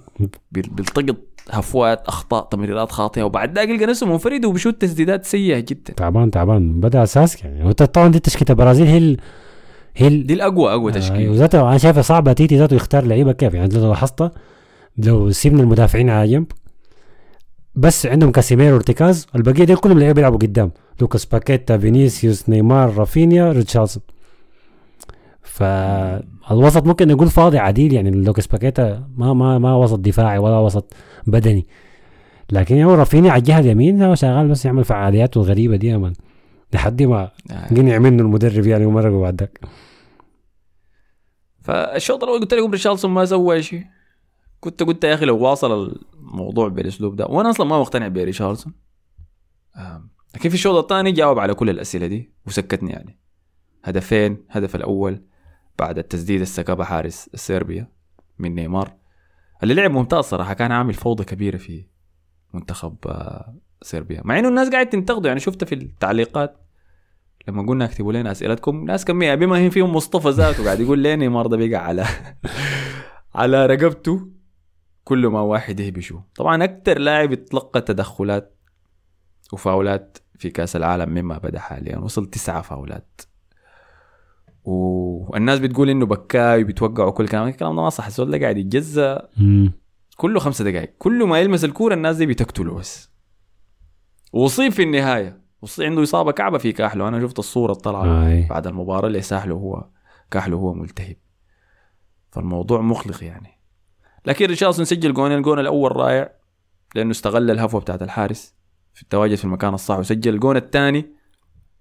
[0.51, 1.15] بيل- بيلتقط
[1.51, 5.93] هفوات أخطاء تمريرات خاطئة وبعد ذاك يلقى نفسه منفرد وبيشوت تسديدات سيئة جدا.
[5.93, 6.79] تعبان تعبان.
[6.79, 7.73] بدأ أساس يعني.
[7.73, 9.17] طبعا دي تشكيله البرازيل هي ال...
[9.95, 10.27] هي ال...
[10.27, 12.33] دي الأقوى أقوى آه، تشكيل وذاته أنا شايفها صعبة.
[12.33, 14.31] تيتي ذاته يختار لعيبة كيف؟ يعني لو لاحظت
[14.97, 16.45] لو سيبنا المدافعين على جنب
[17.75, 20.71] بس عندهم كاسيميرو وارتكاز البقية دي كلهم لعيبة بيلعبوا قدام.
[21.01, 24.03] لوكاس باكيتا فينيسيوس نيمار رافينيا ريشارلسون.
[25.41, 28.11] فالوسط ممكن نقول فاضي عديل يعني.
[28.11, 30.93] لوكاس باكيتا ما ما ما وسط دفاعي ولا وسط
[31.27, 31.67] بدني.
[32.51, 36.13] لكن هو رافينيا على الجهة اليمين هو شغال بس يعمل فعالياته الغريبه دي يا
[36.73, 37.67] لحد ما آه.
[37.67, 39.59] قنع منه المدرب يعني ومرقوا بعد ذاك.
[41.61, 43.83] فالشوط الأول قلت لكم ريشارلسون ما سوى شيء.
[44.59, 48.73] كنت قلت يا أخي لو واصل الموضوع بالأسلوب ده وأنا أصلا ما مقتنع بريشارلسون
[49.77, 53.19] آم، لكن في الشوط الثاني جاوب على كل الأسئلة دي وسكتني يعني.
[53.83, 55.21] هدفين هدف الأول
[55.79, 57.91] بعد التسديد سكبها حارس صربيا
[58.39, 58.96] من نيمار.
[59.63, 61.85] اللي لعب ممتاز صراحة كان عامل فوضى كبيرة في
[62.53, 64.21] منتخب آه، صربيا.
[64.25, 66.57] مع إنه الناس قاعد تنتقده يعني شفت في التعليقات
[67.47, 71.15] لما قلنا اكتبوا لنا أسئلتكم ناس كمية بما هي فيهم مصطفى ذاته قاعد يقول لي
[71.15, 72.05] نيمار ده بقى على
[73.35, 74.27] على رقبته
[75.03, 78.55] كل ما واحد يهبشه طبعا أكثر لاعب يتلقى تدخلات
[79.53, 83.21] وفاولات في كأس العالم مما بدأ حاليا وصل تسعة فاولات.
[84.69, 88.05] والناس بتقول إنه بكاي وبيتوقعوا كل كلام الكلام ده ما صح.
[88.05, 89.29] الزول ده قاعد يتجزأ.
[90.17, 93.11] كله خمسة دقائق كل ما يلمس الكورة الناس دي بتقتله بس.
[94.33, 95.41] وصيب في النهاية.
[95.61, 97.07] وصي عنده إصابة كعبة في كاحله.
[97.07, 98.47] أنا شفت الصورة طلع آي.
[98.49, 99.87] بعد المباراة اللي ساحله هو.
[100.31, 101.15] كاحله هو ملتهب.
[102.31, 103.59] فالموضوع مقلق يعني.
[104.25, 105.37] لكن ريشارلسون سجل جونين.
[105.37, 106.31] الجون الأول رائع
[106.95, 108.55] لأنه استغل الهفوة بتاعت الحارس.
[108.93, 110.33] في التواجد في المكان الصح وسجل.
[110.33, 111.05] الجون الثاني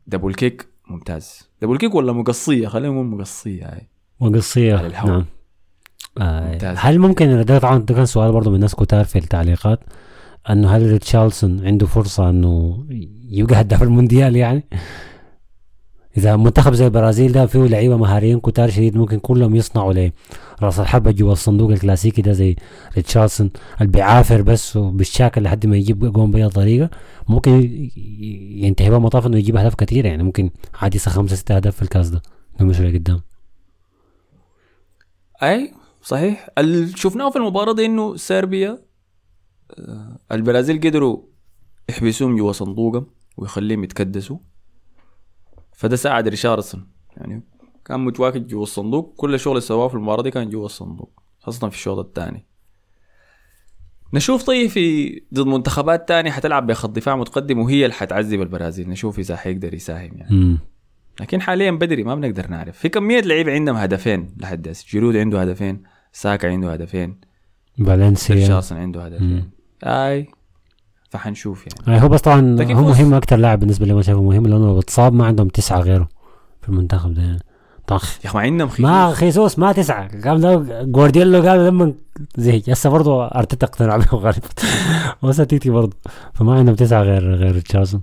[0.07, 1.46] double kick ممتاز.
[1.63, 3.89] double kick ولا مقصية؟ خلينا نقول مقصية هاي.
[4.79, 5.11] على الهواء.
[5.13, 5.25] نعم.
[6.21, 6.75] آه.
[6.79, 9.81] هل ممكن ده طبعا ده كان سؤال برضه من ناس كتار في التعليقات
[10.51, 12.85] إنه هل ريتشارلسون عنده فرصة إنه
[13.31, 14.65] يبقى هداف المونديال يعني؟
[16.17, 20.13] إذا منتخب زي البرازيل ده فيه لعيبة مهاريين كتار شديد ممكن كلهم يصنعوا له
[20.63, 22.57] راس الحبه جوا الصندوق الكلاسيكي ده زي
[22.97, 26.91] ريتشارلسون اللي بيعافر بس وبالشاكل لحد ما يجيب جون بأي طريقة
[27.29, 27.51] ممكن
[28.65, 32.09] ينتهي بقى مطاف إنه يجيب أهداف كتير يعني ممكن عادي خمسة ستة أهداف في الكاس
[32.09, 32.23] ده.
[32.61, 33.21] نمشي لقدام
[35.43, 35.73] أي
[36.03, 36.49] صحيح.
[36.59, 38.79] اللي شفناه في المباراة دي إنه صربيا
[39.79, 41.23] آه، البرازيل قدروا
[41.89, 43.07] يحبسوهم جوا صندوقهم
[43.37, 44.39] ويخليهم يتكدسوا.
[45.77, 46.87] فده ساعد ريشارلسون
[47.17, 47.43] يعني
[47.85, 49.15] كان متواجد جوا الصندوق.
[49.17, 52.47] كل الشغل اللي سواه في المباراة دي كان جوا الصندوق خاصة في الشوط الثاني.
[54.15, 58.89] نشوف طيب في ضد منتخبات تانية حتلعب بخط دفاع متقدم وهي اللي حتعذب البرازيل.
[58.89, 60.31] نشوف إذا حيقدر يساهم يعني.
[60.31, 60.59] امم
[61.21, 62.79] لكن حاليا بدري ما بنقدر نعرف.
[62.79, 65.83] في كمية لعيبه عندهم هدفين لحد هسه جيرود عنده هدفين
[66.13, 67.21] ساكا عنده هدفين.
[67.87, 68.35] فالنسيا.
[68.35, 69.07] ريتشاردسون عنده.
[69.07, 69.51] هدفين.
[69.85, 70.29] آي
[71.17, 71.97] فحنشوف يعني.
[71.99, 72.83] آه هو بس طبعا هو.
[72.83, 76.09] مهم أكتر لاعب بالنسبة لي ما شايفه مهم لأنه لو اتصاب ما عندهم تسعة غيره
[76.63, 77.23] في المنتخب ده.
[77.23, 77.39] يعني
[77.87, 80.21] طبعا يا أخي ما عندهم خيوط ما خيسوس ما تسعة.
[80.29, 81.95] قام ده جوارديولا قال لما
[82.37, 82.71] زهق.
[82.71, 84.49] هسه برضه أرتيتا اقتنع به غالبا
[85.23, 85.97] وستيتي برضه.
[86.35, 88.03] فما عندهم تسعة غير غير ريشارلسون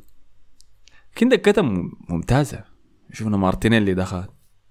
[1.18, 2.64] كان دكتهم ممتازة.
[3.14, 4.24] شفنا مارتينيلي دخل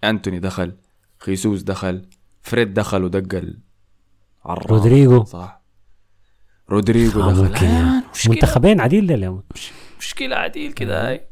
[0.05, 0.73] أنتوني دخل
[1.19, 2.09] خيسوس دخل
[2.43, 3.43] فريد دخل ودق.
[4.47, 5.25] رودريجو.
[5.25, 5.62] صح.
[6.71, 8.03] رودريجو آه، دخل آه، يعني.
[8.15, 8.33] مشكلة.
[8.35, 9.43] منتخبين عديل ده اليوم.
[9.99, 11.27] مشكلة عديل كده هاي.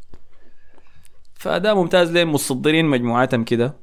[1.35, 3.77] فأداء ممتاز لين متصدرين مجموعاتهم كده.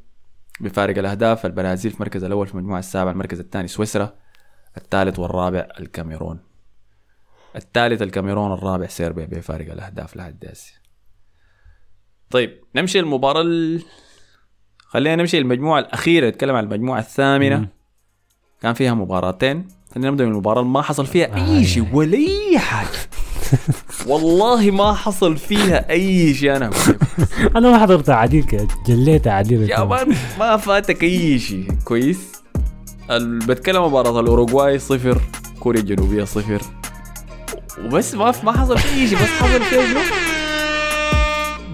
[0.60, 1.46] بفارق الأهداف.
[1.46, 4.14] البرازيل في المركز الأول في المجموعة السابعة المركز الثاني سويسرا
[4.78, 6.40] الثالث والرابع الكاميرون.
[7.56, 10.74] الثالث الكاميرون الرابع سيربيا بفارق الأهداف لحد هسه.
[12.30, 13.84] طيب نمشي المباراة ال...
[14.80, 16.30] خلينا نمشي المجموعة الأخيرة.
[16.30, 17.58] نتكلم عن المجموعة الثامنة.
[17.58, 17.68] مم.
[18.62, 19.68] كان فيها مباراتين.
[19.98, 20.62] خلينا نبدأ من المباراة.
[20.62, 21.66] اللي ما حصل فيها أي آي.
[21.66, 21.88] شيء.
[21.94, 22.88] ولا أي حاجة
[24.08, 26.74] والله ما حصل فيها أي شيء لك.
[27.56, 29.70] أنا ما حضرت عديل جليت عديل.
[29.70, 31.68] يا مان ما فاتك أي شيء.
[31.86, 32.18] كويس.
[33.20, 35.22] بتكلم مباراة الأوروغواي صفر
[35.60, 36.62] كوريا الجنوبية صفر.
[37.86, 39.18] وبس ما ما حصل في أي شيء.
[39.18, 40.00] بس حصل فيها شنو؟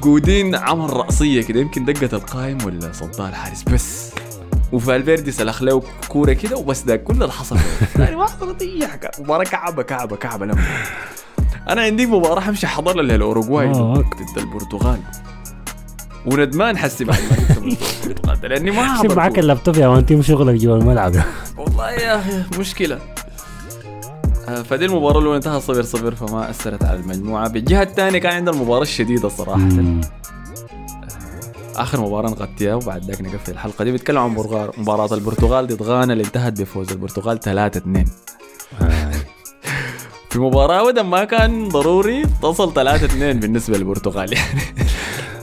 [0.02, 1.60] جودين عمل رأسية كده.
[1.60, 3.64] يمكن دقة القائم ولا صدها الحارس.
[3.64, 4.14] بس.
[4.74, 7.58] وفالفيردي سلخ له كورة كده وبس ده كل اللي حصل.
[8.00, 10.45] يعني ما حصلت أي حاجة مباراة كعبة كعبة كعبة.
[10.45, 10.64] لما
[11.70, 13.94] أنا عندي مباراة حمشي حضر لها الأوروغواي آه.
[13.94, 15.00] ضد البرتغال.
[16.26, 17.20] وندمان حسي بعد
[18.26, 21.14] ما لأني ما حضرت معاك اللابتوب يا مان شغلك جوا الملعب.
[21.58, 23.00] والله يا أخي مشكلة.
[24.48, 27.50] آه، فدي المباراة الأولى انتهى صفر صفر فما أثرت على المجموعة.
[27.50, 29.70] بالجهة الثانية كان عندنا المباراة الشديدة صراحة.
[31.76, 31.82] مم.
[31.82, 33.91] آخر مباراة نغطيها وبعد ذاك نقفل الحلقة دي.
[33.91, 38.06] بيتكلم عن برغار- مباراة البرتغال ضد غانا اللي انتهت بفوز البرتغال 3 2
[40.30, 44.34] في مباراة ودم ما كان ضروري تصل 3 2 بالنسبة للبرتغال.
[44.34, 44.60] يعني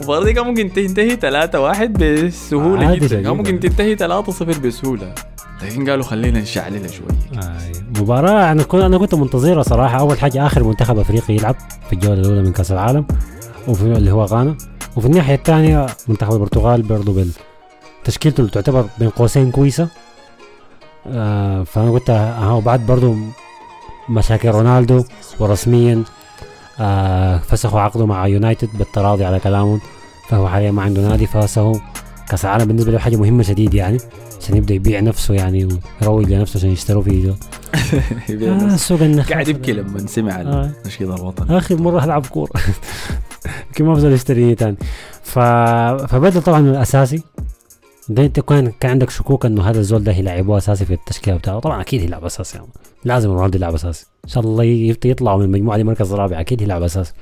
[0.00, 2.86] المباراة دي كان ممكن تنتهي 3 1 بسهولة.
[2.86, 3.22] عادي جدا.
[3.22, 5.14] كان ممكن تنتهي 3 0 بسهولة.
[5.62, 7.42] لكن قالوا خلينا نشعللها شوية.
[7.42, 7.58] آه،
[8.00, 9.98] مباراة أنا كنت أنا كنت منتظرها صراحة.
[9.98, 13.06] أول حاجة آخر منتخب أفريقي يلعب في الجولة الأولى من كأس العالم
[13.68, 14.56] وفي اللي هو غانا.
[14.96, 17.30] وفي الناحية الثانية منتخب البرتغال بال
[18.04, 19.88] تشكيلته اللي تعتبر بين قوسين كويسة.
[21.06, 23.16] آه فأنا قلت ها وبعد برضه
[24.08, 25.04] مشاكل رونالدو
[25.38, 26.04] ورسميا
[26.80, 29.80] آه فسخوا عقده مع يونايتد بالتراضي على كلامهم
[30.28, 31.74] فهو حاليا ما عنده نادي فسخوا
[32.28, 33.98] كأس العالم بالنسبة له حاجة مهمة شديد يعني.
[34.42, 35.68] عشان يبدأ يبيع نفسه يعني
[36.02, 37.10] ويروج لنفسه عشان يشتروا في
[38.42, 40.70] آه سوق النخاس قاعد يبكي لما سمع آه.
[40.84, 41.58] النشيد الوطني.
[41.58, 42.50] اخر مرة هلعب كورة.
[43.66, 44.76] يمكن ما بزول يشتريني تاني
[45.22, 45.38] ف...
[46.08, 47.22] فبدا طبعا من الأساسي
[48.08, 51.58] ده انت كان كان عندك شكوك إنه هذا الزول ده يلعبوه أساسي في التشكيلة بتاعه.
[51.58, 52.68] طبعا أكيد يلعب أساسي يعني.
[53.04, 54.06] لازم رونالدو يلعب أساسي.
[54.24, 54.64] إن شاء الله
[55.04, 57.12] يطلعوا من المجموعه دي مركز رابع أكيد يلعب أساسي.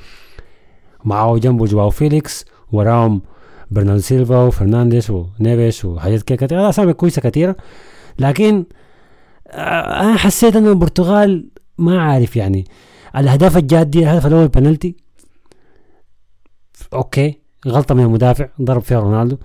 [1.04, 3.22] معه جنبه جواو فيليكس وراهم
[3.70, 7.56] برناردو سيلفا وفرنانديش ونيفيش وحاجات كده كتير أسامي كويسة كثيره
[8.18, 8.64] لكن
[9.48, 12.64] آه، أنا حسيت إنه البرتغال ما عارف يعني.
[13.16, 14.96] الأهداف الجات دي الهدف الأول بنالتي
[16.94, 17.38] okay
[17.69, 19.36] غلطة من المدافع ضرب فيها رونالدو.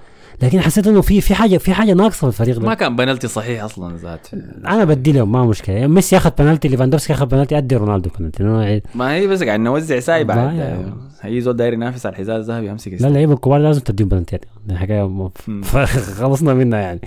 [0.42, 2.66] لكن حسيت إنه في في حاجة في حاجة ناقصة في الفريق ده.
[2.68, 4.28] ما كان بنالتي صحيح أصلا ذات
[4.66, 5.76] أنا بدي لهم ما مشكلة.
[5.76, 8.44] يعني ميسي أخذ بنالتي ليفاندوفسكي أخذ بنالتي أدي رونالدو بنالتي.
[8.44, 10.94] أنا- ما هي بس قاعد نوزع ساي ما بعد يعني.
[11.22, 13.08] هي زول داير ينافس على الحذاء الذهبي أمسك لا.
[13.08, 15.62] اللعيبه الكبار لازم تديهم بلنتيات دي حكايه م- مم.
[16.20, 17.00] خلصنا منها يعني.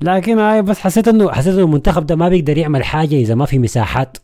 [0.00, 3.44] لكن هاي بس حسيت انه حسيت إنه المنتخب ده ما بيقدر يعمل حاجة إذا ما
[3.46, 4.16] في مساحات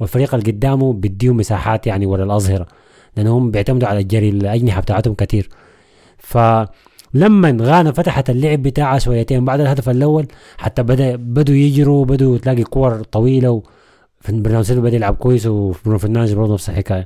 [0.00, 2.66] والفريق اللي قدامه بيديهم مساحات يعني ولا الأظهرة.
[3.18, 5.48] لأنهم بيعتمدوا على الجري الاجنحه بتاعتهم كثير
[6.18, 10.26] فلما غانا فتحت اللعب بتاعها شويتين بعد الهدف الأول
[10.58, 13.62] حتى بدا بدوا يجروا بدوا تلاقي كور طويلة و
[14.28, 17.04] برناردو سيلفا بدأ يلعب كويس وبرونو فرنانديز برضه نفس الحكاية.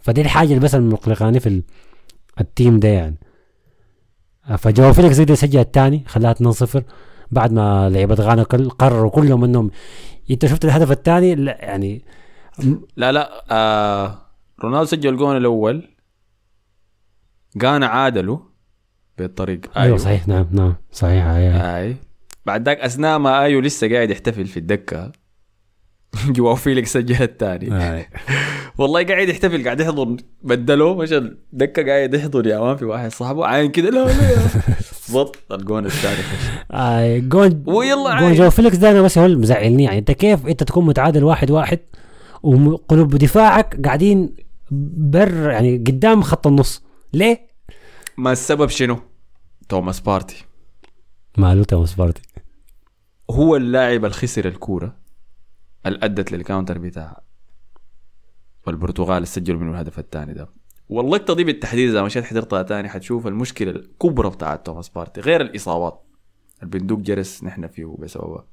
[0.00, 1.62] فدي الحاجة اللي بس المقلقاني في ال-
[2.40, 3.16] ال team ده يعني.
[4.58, 6.82] فجواو فيليكس قدر يسجل الثاني خلاها 2-0
[7.30, 8.42] بعد ما لعيبة غانا
[8.78, 9.70] قرروا كلهم انهم
[10.30, 12.02] انت شفت الهدف الثاني؟ لا يعني
[12.96, 14.18] لا لا آه
[14.62, 15.88] رونالدو سجل الجون الأول.
[17.62, 18.38] غانا عادلوا
[19.18, 19.78] بالطريق.
[19.78, 20.28] أيوه صحيح.
[20.28, 20.74] نعم نعم.
[20.92, 21.78] صحيح أيوة.
[21.78, 21.96] أي.
[22.46, 25.12] بعد ذاك أثناء ما ايو لسه قاعد يحتفل في الدكة.
[26.36, 27.70] جواو فيليكس سجل الثاني.
[28.78, 33.46] والله قاعد يحتفل قاعد يحضن بدلوه مشى الدكه قاعد يحضن يا man في واحد صاحبه
[33.46, 34.36] عاين كده لا لا
[35.08, 36.22] بالضبط الجون الثاني.
[36.72, 38.34] آه جون ويلا جون.
[38.34, 39.84] جواو فيليكس ده أنا بس هو اللي مزعلني.
[39.84, 41.78] يعني أنت كيف أنت تكون متعادل واحد واحد
[42.44, 44.34] وقلوب دفاعك قاعدين
[44.70, 46.82] بر يعني قدام خط النص.
[47.12, 47.50] ليه؟
[48.16, 48.98] ما السبب شنو؟
[49.68, 50.44] توماس بارتي.
[51.38, 52.22] ماله توماس بارتي؟
[53.30, 54.96] هو اللاعب اللي خسر الكورة
[55.86, 57.22] اللي ادت لل counter بتاع
[58.66, 60.48] والبرتغال سجلوا منه الهدف الثاني ده.
[60.88, 66.02] واللقطه دي بالتحديد إذا مشيت حضرتها تاني حتشوف المشكلة الكبرى بتاعت توماس بارتي غير الإصابات.
[66.62, 68.46] البندوق جرس نحن فيه بسببها.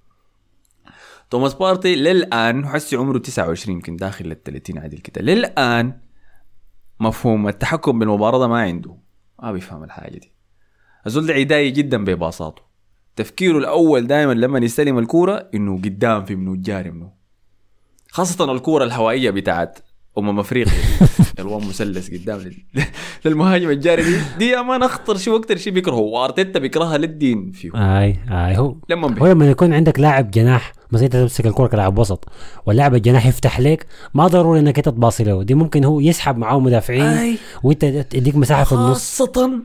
[1.32, 6.00] توماس بارتي للآن حسي عمره 29 يمكن داخل لل 30 عدل كده للآن
[7.00, 8.98] مفهوم التحكم بالمباراة ما عنده.
[9.44, 10.32] ما بيفهم الحاجة دي.
[11.06, 12.62] الزول ده عدائي جدا بباصاته
[13.16, 17.12] تفكيره الأول دائما لما يستلم الكورة إنه قدام في منه جاري منه.
[18.10, 19.80] خاصة الكورة الهوائية بتاعت
[20.18, 20.74] أمم أفريقيا.
[21.40, 22.84] الوان مثلث قدام لل-
[23.26, 27.52] للمهاجم الجاري دي دي يا مان أخطر شيء وأكتر شيء بيكرهه وأرتيتا بيكرهها للدين.
[27.52, 27.72] فيه.
[27.76, 29.28] آي آي هو لما هو.
[29.28, 32.26] لما يكون عندك لاعب جناح مثلا انت تمسك الكرة كلاعب وسط
[32.66, 35.44] واللاعب الجناح يفتح لك ما ضروري إنك أنت تباصي له.
[35.44, 39.18] دي ممكن هو يسحب معاه مدافعين وأنت تديك مساحة في النص.
[39.20, 39.60] خاصة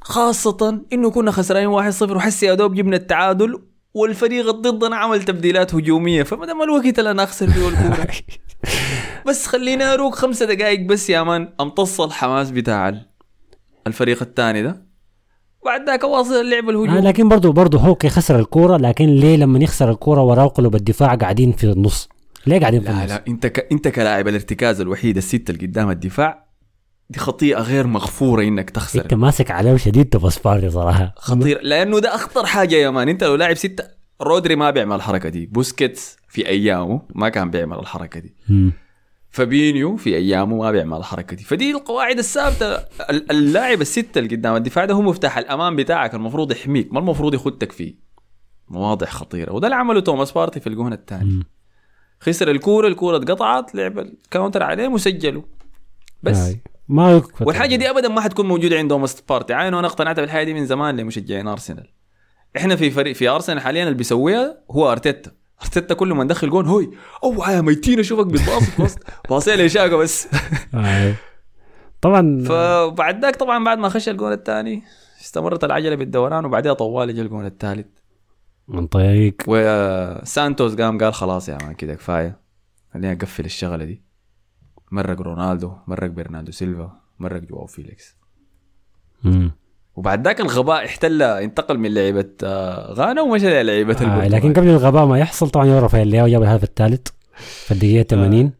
[0.00, 3.58] خاصة إنه كنا خسرانين 1-0 وحسي يا دوب جبنا التعادل
[3.94, 6.22] والفريق ضدنا عمل تبديلات هجومية.
[6.22, 8.06] فما دام الوقت اللي أنا أخسر فيه الكورة.
[9.26, 11.48] بس خليني أروق خمسة دقائق بس يا مان.
[11.60, 13.06] أمتص الحماس بتاع ال-
[13.86, 14.86] الفريق الثاني ده.
[15.64, 19.36] بعد ذاك واصل اللعب آه الهجومي لكن برضه برضه هو كي خسر الكورة لكن ليه
[19.36, 22.08] لما يخسر الكورة وراه قلوب الدفاع قاعدين في النص؟
[22.46, 23.68] ليه قاعدين في لا النص؟ لا انت ك...
[23.72, 26.46] انت كلاعب الارتكاز الوحيد الستة اللي قدام الدفاع
[27.10, 31.14] دي خطيئة غير مغفورة إنك انت تخسر ماسك عليه شديد توماس بارتي صراحة.
[31.16, 33.08] خطير لأنه ده أخطر حاجة يا man.
[33.08, 33.84] انت لو لاعب ستة
[34.22, 35.46] رودري ما بيعمل الحركة دي.
[35.46, 38.34] بوسكيتس في أيامه ما كان بيعمل الحركة دي.
[38.48, 38.72] مم.
[39.32, 41.44] فابينيو في أيامه ما بيعمل الحركة دي.
[41.44, 42.74] فدي القواعد الثابتة.
[43.10, 47.34] ال- اللاعب الستة اللي قدام الدفاع ده هو مفتاح الامان بتاعك المفروض يحميك ما المفروض
[47.34, 47.94] يختك في.
[48.68, 49.52] مواضع خطيرة.
[49.52, 51.42] وده اللي عمله توماس بارتي في الجون الثاني.
[52.20, 55.42] خسر الكورة الكورة اتقطعت لعب ال counter عليه وسجلوا
[56.22, 56.38] بس.
[56.38, 56.60] آي.
[56.88, 59.54] ما يكفت والحاجة دي ابدا ما حتكون موجودة عند توماس بارتي.
[59.54, 61.88] عين وأنا اقتنعت بالحاجة دي من زمان لمشجعين أرسنال.
[62.56, 65.32] إحنا في فريق في أرسنال حاليا اللي بيسويها هو أرتيتا.
[65.62, 66.90] ارتيتا كل ما ندخل جون هوي
[67.24, 68.98] أوعى يا ميتين أشوفك بتباص في وسط
[69.28, 70.28] باصي لي شاقه بس.
[70.74, 71.14] آي.
[72.00, 74.82] طبعا فبعد ذاك طبعا بعد ما خش الجون الثاني
[75.20, 77.86] استمرت العجلة بالدوران وبعدها طوال جا الجون الثالث.
[78.68, 79.36] من طريق.
[79.46, 82.40] وسانتوس قام قال خلاص يا man كده كفاية.
[82.94, 84.02] خليني أقفل الشغلة دي.
[84.90, 88.16] مرق رونالدو مرق برناردو سيلفا مرق جواو فيليكس.
[89.96, 94.32] وبعد ذاك الغباء احتل انتقل من لعيبة آه، غانا ومشى للعيبه آه البرتغال.
[94.32, 97.06] لكن قبل الغباء ما يحصل طبعا رافائيل لياو جاب الهدف الثالث
[97.36, 98.52] في الدقيقة 80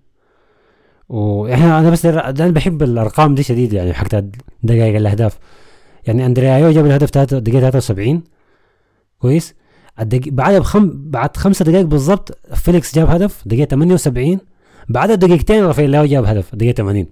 [1.08, 4.24] وإحنا أنا بس در- أنا بحب الأرقام دي شديد يعني حقت
[4.62, 5.38] دقائق الأهداف.
[6.06, 8.22] يعني أندريايو جاب الهدف دقيقة 73
[9.18, 9.54] كويس.
[10.00, 10.30] الدقي...
[10.30, 10.90] بعد بخم...
[10.94, 14.38] بعد خمسة دقائق بالضبط فيليكس جاب هدف دقيقة 78
[14.88, 17.06] بعدها دقيقتين رافائيل لاو جاب هدف دقيقة 80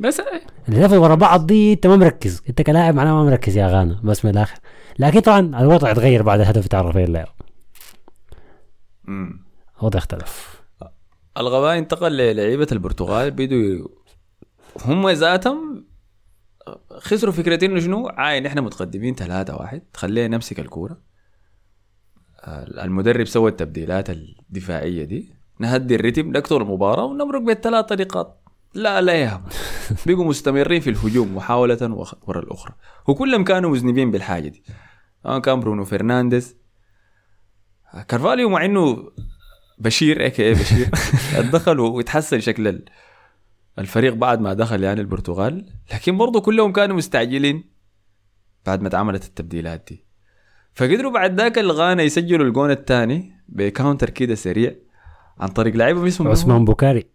[0.00, 0.22] بس
[0.68, 2.42] الهدف ورا بعض دي انت ما مركز.
[2.48, 4.58] انت كلاعب معناه ما مركز يا غانا بس من الآخر.
[4.98, 7.26] لكن طبعا الوضع اتغير بعد الهدف بتاع رافائيل لاو
[9.04, 9.44] مم.
[9.80, 10.62] الوضع اختلف.
[11.38, 13.88] الغباء انتقل للعيبة البرتغال بدوا
[14.84, 15.86] هم ذاتهم
[16.98, 21.00] خسروا فكرة إنه شنو؟ عاين إحنا متقدمين ثلاثة واحد خلينا نمسك الكورة.
[22.84, 28.39] المدرب سوى التبديلات الدفاعية دي نهدي الريتم نقتل المباراة ونمرق بالثلاث نقاط
[28.74, 29.42] لا لا يهم.
[30.06, 32.74] بقوا مستمرين في الهجوم محاولة ورا الأخرى.
[33.08, 34.62] وكلهم كانوا مذنبين بالحاجة دي.
[35.26, 36.56] آه كان برونو فرنانديز.
[38.08, 39.10] كارفاليو مع إنه
[39.78, 40.88] بشير a.k.a بشير.
[41.52, 42.84] دخل ويتحسن شكل ال-
[43.78, 45.66] الفريق بعد ما دخل يعني البرتغال.
[45.94, 47.70] لكن برضه كلهم كانوا مستعجلين
[48.66, 50.04] بعد ما اتعملت التبديلات دي.
[50.74, 54.74] فقدروا بعد ذاك الغانا يسجلوا الجون الثاني ب counter كده سريع
[55.38, 57.06] عن طريق لعيبه اسمه عثمان بوكاري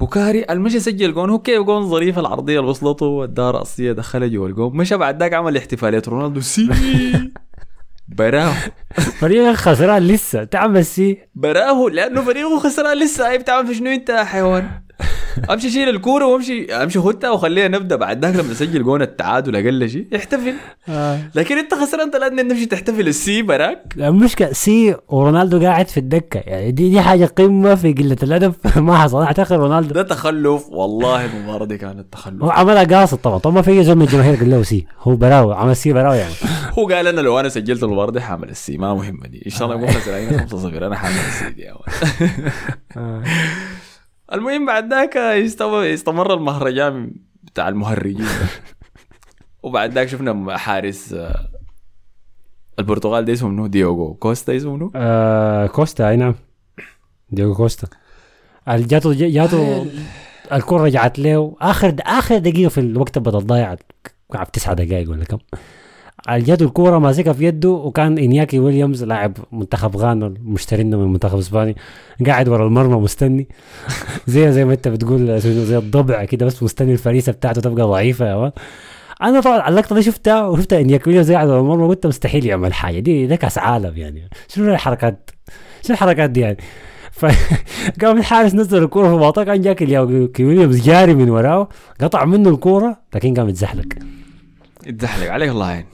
[0.00, 1.30] بوكاري المشي سجل جون.
[1.30, 4.76] هو كيف جون ظريف العرضية اللي وصلته الدار رأسية دخلها جوا الجون.
[4.76, 6.02] مشى بعد ذاك عمل احتفالية.
[6.08, 6.68] رونالدو سي.
[8.18, 8.54] براه
[9.20, 10.44] فريق خسران لسه.
[10.44, 11.18] تعمل سي.
[11.34, 13.28] براه لأنه فريقه خسران لسه.
[13.28, 14.70] هاي بتعمل في شنو أنت يا حيوان؟
[15.50, 17.96] امشي شيل الكورة وامشي امشي خدها وخلينا نبدأ.
[17.96, 20.54] بعد ذاك لما نسجل جون التعادل أقل شيء احتفل
[21.34, 23.08] لكن انت خسران ثلاث نمشي تحتفل.
[23.08, 23.94] السي براك.
[23.96, 26.40] المشكلة سي ورونالدو قاعد في الدكة.
[26.46, 28.54] يعني دي دي حاجة قمة في قلة الأدب.
[28.76, 29.22] ما حصل.
[29.22, 29.94] أعتقد رونالدو.
[29.94, 30.66] ده تخلف.
[30.68, 32.42] والله المباراة دي كانت تخلف.
[32.42, 33.38] هو عملها قاصد طبعا.
[33.38, 34.86] طبعا ما في زول من الجماهير قال له سي.
[35.00, 36.34] هو براوي عمل سي براوي يعني.
[36.78, 38.76] هو قال أنا لو أنا سجلت المباراة دي حاعمل السي.
[38.78, 39.42] ما مهمة دي.
[39.46, 42.52] إن شاء الله يكون خسرانين 5-0 أنا حاعمل السي دي ولد.
[44.32, 47.12] المهم بعد ذاك يستمر, يستمر المهرجان
[47.42, 48.26] بتاع المهرجين.
[49.62, 51.48] وبعد ذاك شفنا حارس آه،
[52.78, 56.34] البرتغال ده اسمه منو؟ ديوغو كوستا اسمه منو؟ آه كوستا أي نعم.
[57.30, 57.88] ديوغو كوستا.
[58.68, 59.86] جاته جاته
[60.52, 61.56] الكرة رجعت له.
[61.60, 63.82] آخر آخر دقيقة في الوقت بدل ضايعت
[64.34, 65.38] قعد تسعة دقائق ولا كم.
[66.28, 71.76] جاته الكورة ماسكها في يده وكان إنياكي ويليامز لاعب منتخب غانا مشترينه من منتخب اسباني
[72.26, 73.48] قاعد ورا المرمى مستني.
[74.26, 78.36] زي زي ما أنت بتقول زي الضبع كده بس مستني الفريسة بتاعته تبقى ضعيفة يا
[78.36, 78.52] man.
[79.22, 83.00] أنا طبعا اللقطة دي شفتها وشفتها إنياكي ويليامز قاعد ورا المرمى قلت مستحيل يعمل حاجة.
[83.00, 84.28] دي ده كأس عالم يعني.
[84.48, 85.30] شنو الحركات؟
[85.82, 86.56] شنو الحركات دي يعني؟
[87.20, 89.80] فقام الحارس نزل الكورة في الواطة كان إنياكي
[90.40, 91.68] ويليامز جاري من وراه
[92.00, 93.86] قطع منه الكورة لكن قام يتزحلق
[94.86, 95.86] يتزحلق عليك الله يعني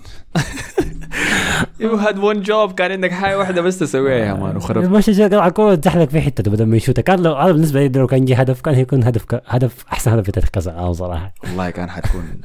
[1.80, 5.24] you had one job كان عندك حاجة واحدة بس تسويها يا man وخربت ماشي جا
[5.26, 7.02] قطع الكوره اتزحلق في حتة بدل ما يشوتها.
[7.02, 9.42] كان لو أنا بالنسبة لي لو كان جي هدف كان هيكون هدف ك...
[9.46, 11.34] هدف أحسن هدف في تاريخ كاس العالم صراحة.
[11.44, 12.40] والله كان حتكون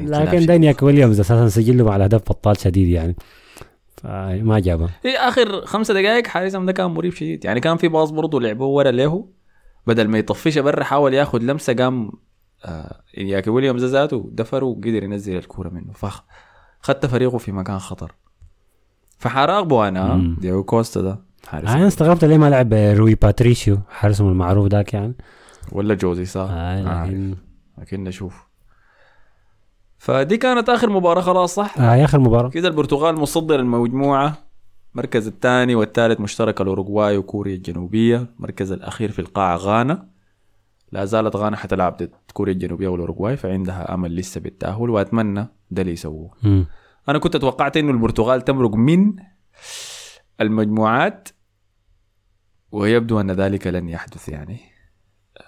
[0.00, 3.16] لكن ده إنياكي ويليامز أساسا سجل له مع الاهداف بطال شديد يعني.
[3.96, 7.44] فما جابها في آخر خمسة دقائق حارسهم ده كان مريب شديد.
[7.44, 9.28] يعني كان في باص برضه لعبوه ورا له.
[9.86, 12.12] بدل ما يطفش برا حاول ياخذ لمسة قام
[12.64, 15.92] آه إنياكي ويليامز ذاته دفر وقدر ينزل الكورة منه.
[15.92, 16.22] فخت.
[16.82, 18.12] خت فريقه في مكان خطر.
[19.18, 20.36] فحراقبه أنا.
[20.40, 25.14] ديوغو كوستا ده حارس أنا استغربت ليه ما لعب روي باتريشيو حارسهم المعروف ذاك يعني.
[25.72, 27.34] ولا جوزيه سا؟ آه لكن
[27.78, 28.46] لكن نشوف.
[29.98, 34.38] فدي كانت آخر مباراة خلاص صح؟ آه يا أخي المباراه كده البرتغال مصدر المجموعة.
[34.94, 38.26] المركز الثاني والثالث مشترك الأوروغواي وكوريا الجنوبية.
[38.36, 40.06] المركز الأخير في القاعة غانا.
[40.92, 45.92] لا زالت غانا حتلعب ضد كوريا الجنوبية والأوروغواي فعندها أمل لسه بالتأهل وأتمنى ده اللي
[45.92, 46.30] يسووه.
[47.08, 49.14] أنا كنت توقعت إنه البرتغال تمرق من
[50.40, 51.28] المجموعات
[52.72, 54.60] ويبدو أن ذلك لن يحدث يعني.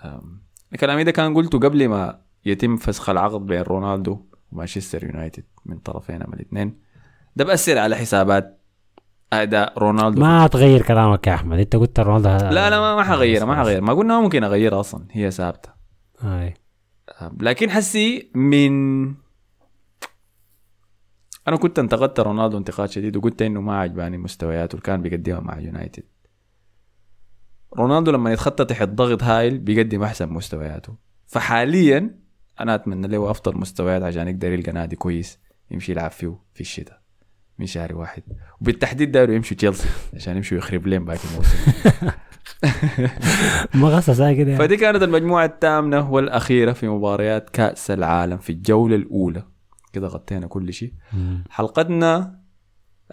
[0.05, 0.43] أم،
[0.81, 4.20] كلامي ده كان قلته قبل ما يتم فسخ العقد بين رونالدو
[4.52, 6.78] ومانشستر يونايتد من طرفين أما الاثنين.
[7.36, 8.61] ده بأثر على حسابات
[9.32, 10.20] أداء رونالدو.
[10.20, 11.59] ما تغير كلامك يا أحمد.
[11.59, 15.06] أنت قلت رونالدو لا لا ما, حغيرها ما حغير ما قلنا ممكن أغيرها أصلا.
[15.11, 15.69] هي ثابتة.
[16.24, 16.55] آه.
[17.40, 19.14] لكن حسي من
[21.48, 25.58] أنا كنت انتقدت رونالدو انتقاد شديد وقلت إنه ما عجباني مستوياته اللي كان بيقدمها مع
[25.58, 26.02] يونايتد.
[27.76, 30.96] رونالدو لما يتخطى تحت ضغط هايل بيقدم أحسن مستوياته.
[31.26, 32.18] فحاليا
[32.60, 35.38] أنا أتمنى له أفضل مستويات عشان يقدر يلقى نادي كويس
[35.70, 37.02] يمشي يلعب فيه في الشتاء
[37.58, 38.22] من شهر واحد.
[38.60, 41.58] وبالتحديد دايروا يمشوا تشيلسي عشان يمشوا يخرب لهم باقي الموسم.
[44.14, 44.64] زي كده يعني.
[44.64, 49.42] فدي كانت المجموعة الثامنة والأخيرة في مباريات كأس العالم في الجولة الأولى
[49.92, 50.92] كده غطينا كل شيء.
[51.50, 52.38] حلقتنا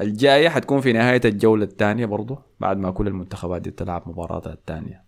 [0.01, 5.03] الجاية حتكون في نهاية الجولة الثانية برضو بعد ما كل المنتخبات دي تلعب مباراتها الثانية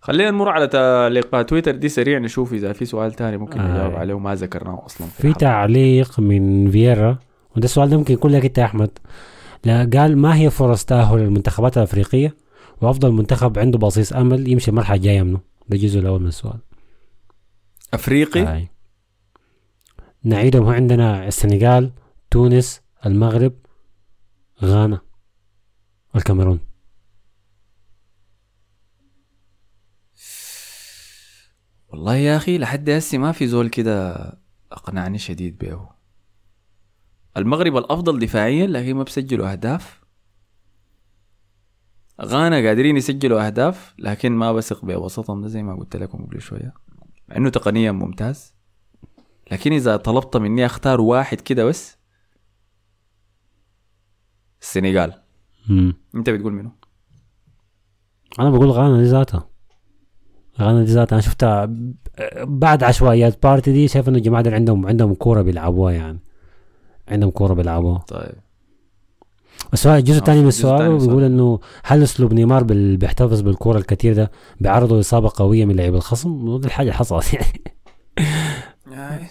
[0.00, 3.72] خلينا نمر على تعليقات تويتر دي سريع نشوف إذا في سؤال تاني ممكن آه.
[3.72, 5.32] نجاوب عليه وما ذكرناه أصلا في في.
[5.32, 7.18] تعليق من فييرا
[7.56, 8.90] وده السؤال ده ممكن يكون لك أنت يا أحمد
[9.64, 12.34] لا قال ما هي فرص تأهل المنتخبات الأفريقية
[12.80, 16.58] وأفضل منتخب عنده بصيص أمل يمشي المرحله الجايه منه ده الجزء الأول من السؤال.
[17.94, 18.68] أفريقي؟ هاي.
[20.24, 21.92] نعيدهم هو عندنا السنغال
[22.30, 23.52] تونس المغرب
[24.62, 25.00] غانا
[26.16, 26.60] الكاميرون
[31.88, 34.14] والله يا أخي لحد هسه ما في زول كده
[34.72, 35.88] أقنعني شديد به
[37.36, 40.00] المغرب الأفضل دفاعيا لكن ما بسجلوا أهداف.
[42.22, 45.42] غانا قادرين يسجلوا أهداف لكن ما بثق بوسطهم.
[45.42, 46.74] ده زي ما قلت لكم قبل شوية.
[47.36, 48.54] إنه تقنيا ممتاز.
[49.52, 51.98] لكن إذا طلبت مني أختار واحد كده بس
[54.62, 55.12] السنغال.
[55.68, 55.94] مم.
[56.14, 56.72] أنت بتقول منه
[58.38, 59.50] أنا بقول غانا دي ذاتها.
[60.60, 61.14] غانا دي ذاتها.
[61.14, 61.74] أنا شفتها
[62.38, 63.42] بعد عشوائيات.
[63.42, 66.20] بارتي دي شايف إنه الجماعه عندهم عندهم كورة بيلعبوها يعني.
[67.08, 67.98] عندهم كورة بيلعبوها.
[67.98, 68.47] طيب.
[69.72, 71.22] السؤال الجزء آه، الثاني من السؤال بيقول.
[71.24, 74.30] إنه هل أسلوب نيمار بال- بيحتفظ بالكوره الكثير ده
[74.60, 77.62] بيعرضه اصابه قوية من لعيب الخصم؟ ودي الحاجة حصلت يعني.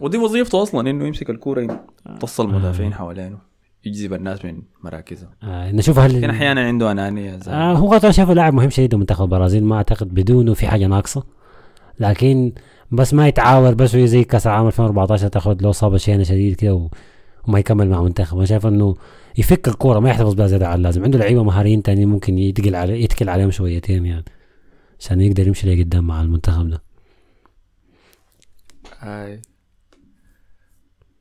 [0.00, 1.66] ودي وظيفته أصلا إنه يمسك الكورة
[2.08, 3.38] يمتص المدافعين حوالينه
[3.84, 8.10] يجذب الناس من مراكزهم آه نشوف هل لكن أحيانا عنده أنانية زي آه هو أنا
[8.10, 11.22] شايفه لاعب مهم شديد منتخب البرازيل ما أعتقد بدونه في حاجة ناقصة.
[12.00, 12.52] لكن
[12.90, 16.88] بس ما يتعاور بس زي كأس العالم 2014 تاخذ له إصابة شينة شديد كده.
[17.48, 18.36] وما يكمل مع منتخب.
[18.36, 18.94] أنا شايف إنه
[19.38, 21.04] يفك الكورة ما يحتفظ بها زيادة عن اللازم.
[21.04, 24.24] عنده لعيبة مهاريين تانيين ممكن يتقل عليه يتكل عليهم شويتين يعني
[25.00, 26.82] عشان يقدر يمشي لقدام مع المنتخب ده.
[28.98, 29.42] هاي.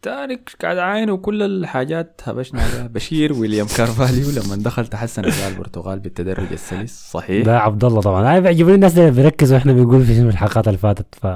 [0.02, 2.88] تاني قاعد عاينه كل الحاجات هبشنا عليها.
[2.96, 7.46] بشير ويليام كارفاليو لما دخل تحسن اداء البرتغال بالتدرج السلس صحيح.
[7.46, 8.34] ده عبد الله طبعا.
[8.34, 11.28] هاي بيعجبني الناس اللي بيركزوا إحنا بنقول في الحلقات اللي فاتت ف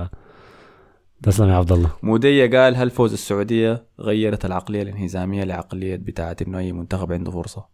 [1.24, 6.58] تسلم يا عبد الله مودية قال هل فوز السعودية غيرت العقلية الانهزامية لعقلية بتاعت انه
[6.58, 7.66] اي منتخب عنده فرصة؟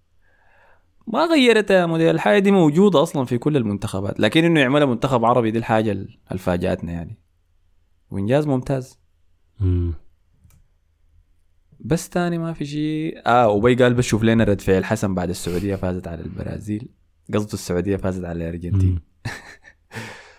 [1.07, 5.25] ما غيرتها يا مودية الحاجة دي موجودة أصلا في كل المنتخبات لكن إنه يعملها منتخب
[5.25, 7.17] عربي دي الحاجة ال- الفاجأتنا يعني.
[8.11, 8.99] وإنجاز ممتاز.
[9.59, 9.93] مم.
[11.79, 13.21] بس تاني ما في شيء.
[13.25, 16.89] آه وبي قال بس شوف لنا رد فعل حسن بعد السعودية فازت على البرازيل.
[17.33, 18.99] قصده السعودية فازت على الأرجنتين.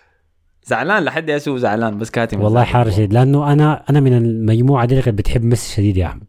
[0.65, 2.63] زعلان لحد ياسو زعلان بس كاتم والله.
[2.63, 6.23] حار شديد لأنه أنا أنا من المجموعة دي اللي بتحب ميسي شديد يا احمد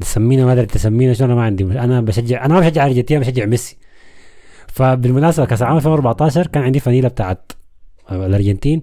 [0.00, 3.44] تسمينا ما أدري تسمينا شو أنا ما عندي أنا بشجع أنا ما بشجع ارجنتين بشجع
[3.44, 3.76] ميسي.
[4.66, 7.52] فبالمناسبة كأس العالم 2014 كان عندي فانيلة بتاعت
[8.12, 8.82] الأرجنتين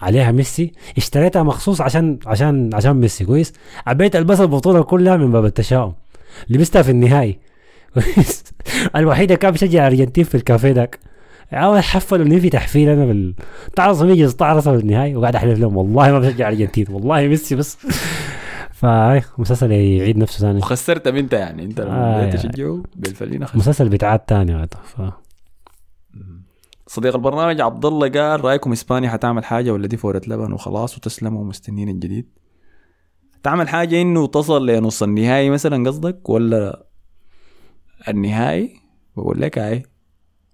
[0.00, 0.72] عليها ميسي.
[0.96, 3.52] اشتريتها مخصوص عشان عشان عشان ميسي كويس؟
[3.86, 5.94] عبيت البس البطولة كلها من باب التشاؤم.
[6.48, 7.38] لبستها في النهائي.
[8.96, 10.98] الوحيدة كان بشجع الأرجنتين في الكافيه ذاك.
[11.52, 13.34] عاوز حفل انه في تحفيل أنا بال
[13.76, 17.78] تعرص يجي استعرص في النهائي وقاعد أحلف لهم والله ما بشجع الارجنتين والله ميسي بس.
[18.80, 20.58] فهاي مسلسل يعيد نفسه ثاني.
[20.58, 22.48] وخسرت أنت يعني أنت آه، لما بدأت يعني.
[22.48, 23.56] تشجعه بالفلينة خسرت.
[23.56, 25.00] مسلسل بيتعاد ثاني ف
[26.86, 31.40] صديق البرنامج عبد الله قال رأيكم إسبانيا حتعمل حاجة ولا دي فورة لبن وخلاص وتسلموا
[31.40, 32.28] ومستنيين الجديد؟
[33.42, 36.86] تعمل حاجة إنه تصل لنص النهائي مثلا قصدك ولا
[38.08, 38.76] النهائي؟
[39.16, 39.82] بقول لك هاي.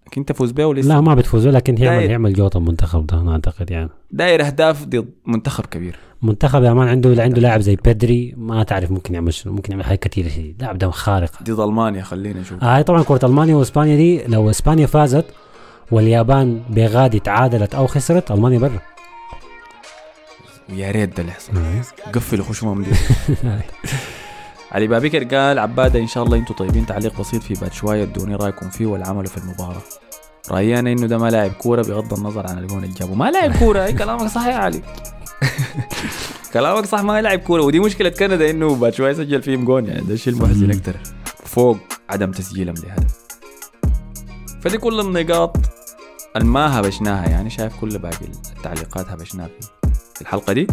[0.07, 2.11] لكن تفوز بيه ولسه لا ما بتفوزوا لكن يعمل داير.
[2.11, 3.89] يعمل جوطه المنتخب ده أنا أعتقد يعني.
[4.11, 5.97] داير أهداف ضد منتخب كبير.
[6.23, 9.85] منتخب يا مان عنده عنده لاعب زي بيدري ما تعرف ممكن يعمل شنو ممكن يعمل
[9.85, 11.31] حاجات كثيره شديد لاعب ده خارق.
[11.43, 12.65] ضد ألمانيا خلينا نشوف.
[12.65, 15.25] هاي طبعا كرة ألمانيا وإسبانيا دي لو إسبانيا فازت
[15.91, 18.81] واليابان بغادي تعادلت أو خسرت ألمانيا برا.
[20.71, 21.53] ويا ريت ده اللي يحصل.
[22.15, 22.91] قفلوا خشمهم دي.
[24.73, 26.87] علي بابكر قال عبادة إن شاء الله أنتم طيبين.
[26.87, 29.83] تعليق بسيط في بعد شوية ادوني رأيكم فيه والعمل في المباراة.
[30.51, 33.57] رأيي أنا إنه ده ما لاعب كورة بغض النظر عن الجون اللي جابه ما لاعب
[33.57, 34.83] كورة أي كلامك صح يا علي؟
[36.55, 37.63] كلامك صح ما لاعب كورة.
[37.63, 39.87] ودي مشكلة كندا إنه بعد شوية سجل فيهم جون.
[39.87, 40.97] يعني ده الشيء المحزن أكتر.
[41.45, 41.79] فوق
[42.11, 43.15] عدم تسجيلهم لهدف.
[44.61, 45.57] فدي كل النقاط
[46.37, 47.29] الما هبشناها.
[47.29, 48.27] يعني شايف كل باقي
[48.57, 49.49] التعليقات هبشناها
[50.15, 50.67] في الحلقة دي.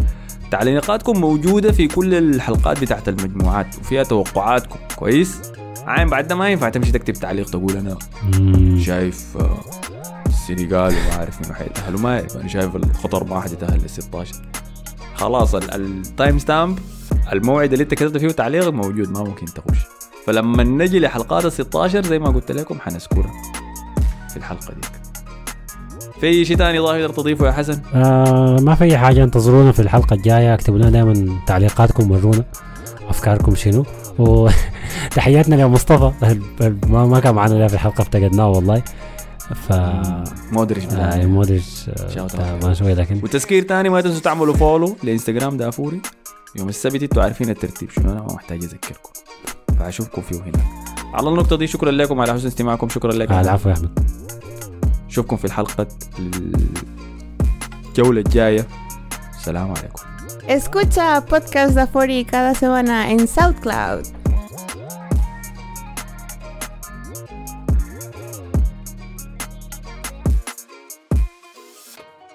[0.50, 4.78] تعليقاتكم موجودة في كل الحلقات بتاعت المجموعات وفيها توقعاتكم.
[4.96, 5.40] كويس؟
[5.86, 7.98] عين بعد ما ينفع تمشي تكتب تعليق تقول أنا.
[8.82, 9.60] شايف آه،
[10.26, 14.34] السنغال وما عارف مين حيتأهل وما اعرف أنا شايف الخطر ما حتتأهل لل 16
[15.14, 16.78] خلاص ال- ال timestamp
[17.32, 19.78] الموعد اللي انت كتبت فيه تعليق موجود ما ممكن تخش.
[20.26, 23.32] فلما نجي لحلقات ال 16 زي ما قلت لكم حنذكرها
[24.30, 24.90] في الحلقة ديك
[26.20, 30.14] في شيء ثاني ظاهر تضيفه يا حسن؟ آه ما في أي حاجة انتظرونا في الحلقة
[30.14, 30.54] الجاية.
[30.54, 32.44] اكتبوا لنا دائما تعليقاتكم ورونا
[33.08, 33.84] أفكاركم شنو.
[34.18, 36.12] وتحياتنا لمصطفى.
[36.92, 38.82] ما ما كان معنا في الحلقة افتقدناه والله.
[39.68, 39.72] ف
[40.52, 41.26] مودريتش آه.
[41.26, 46.00] مودريتش آه، تعبان شوي لكن وتذكير تاني ما تنسوا تعملوا follow لإنستغرام دافوري.
[46.56, 49.10] يوم السبت أنتوا عارفين الترتيب شنو أنا ما محتاج أذكركم.
[49.78, 50.64] فأشوفكم فيه هنا.
[51.14, 53.98] على النقطة دي شكرا لكم على حسن استماعكم شكرا لكم آه العفو يا أحمد.
[55.14, 55.86] نشوفكم في الحلقة
[57.88, 58.66] الجولة الجاية.
[59.44, 60.02] سلام عليكم.
[60.48, 64.06] اسكوتا بودكاست دافوري كذا سوانا ان ساوث كلاود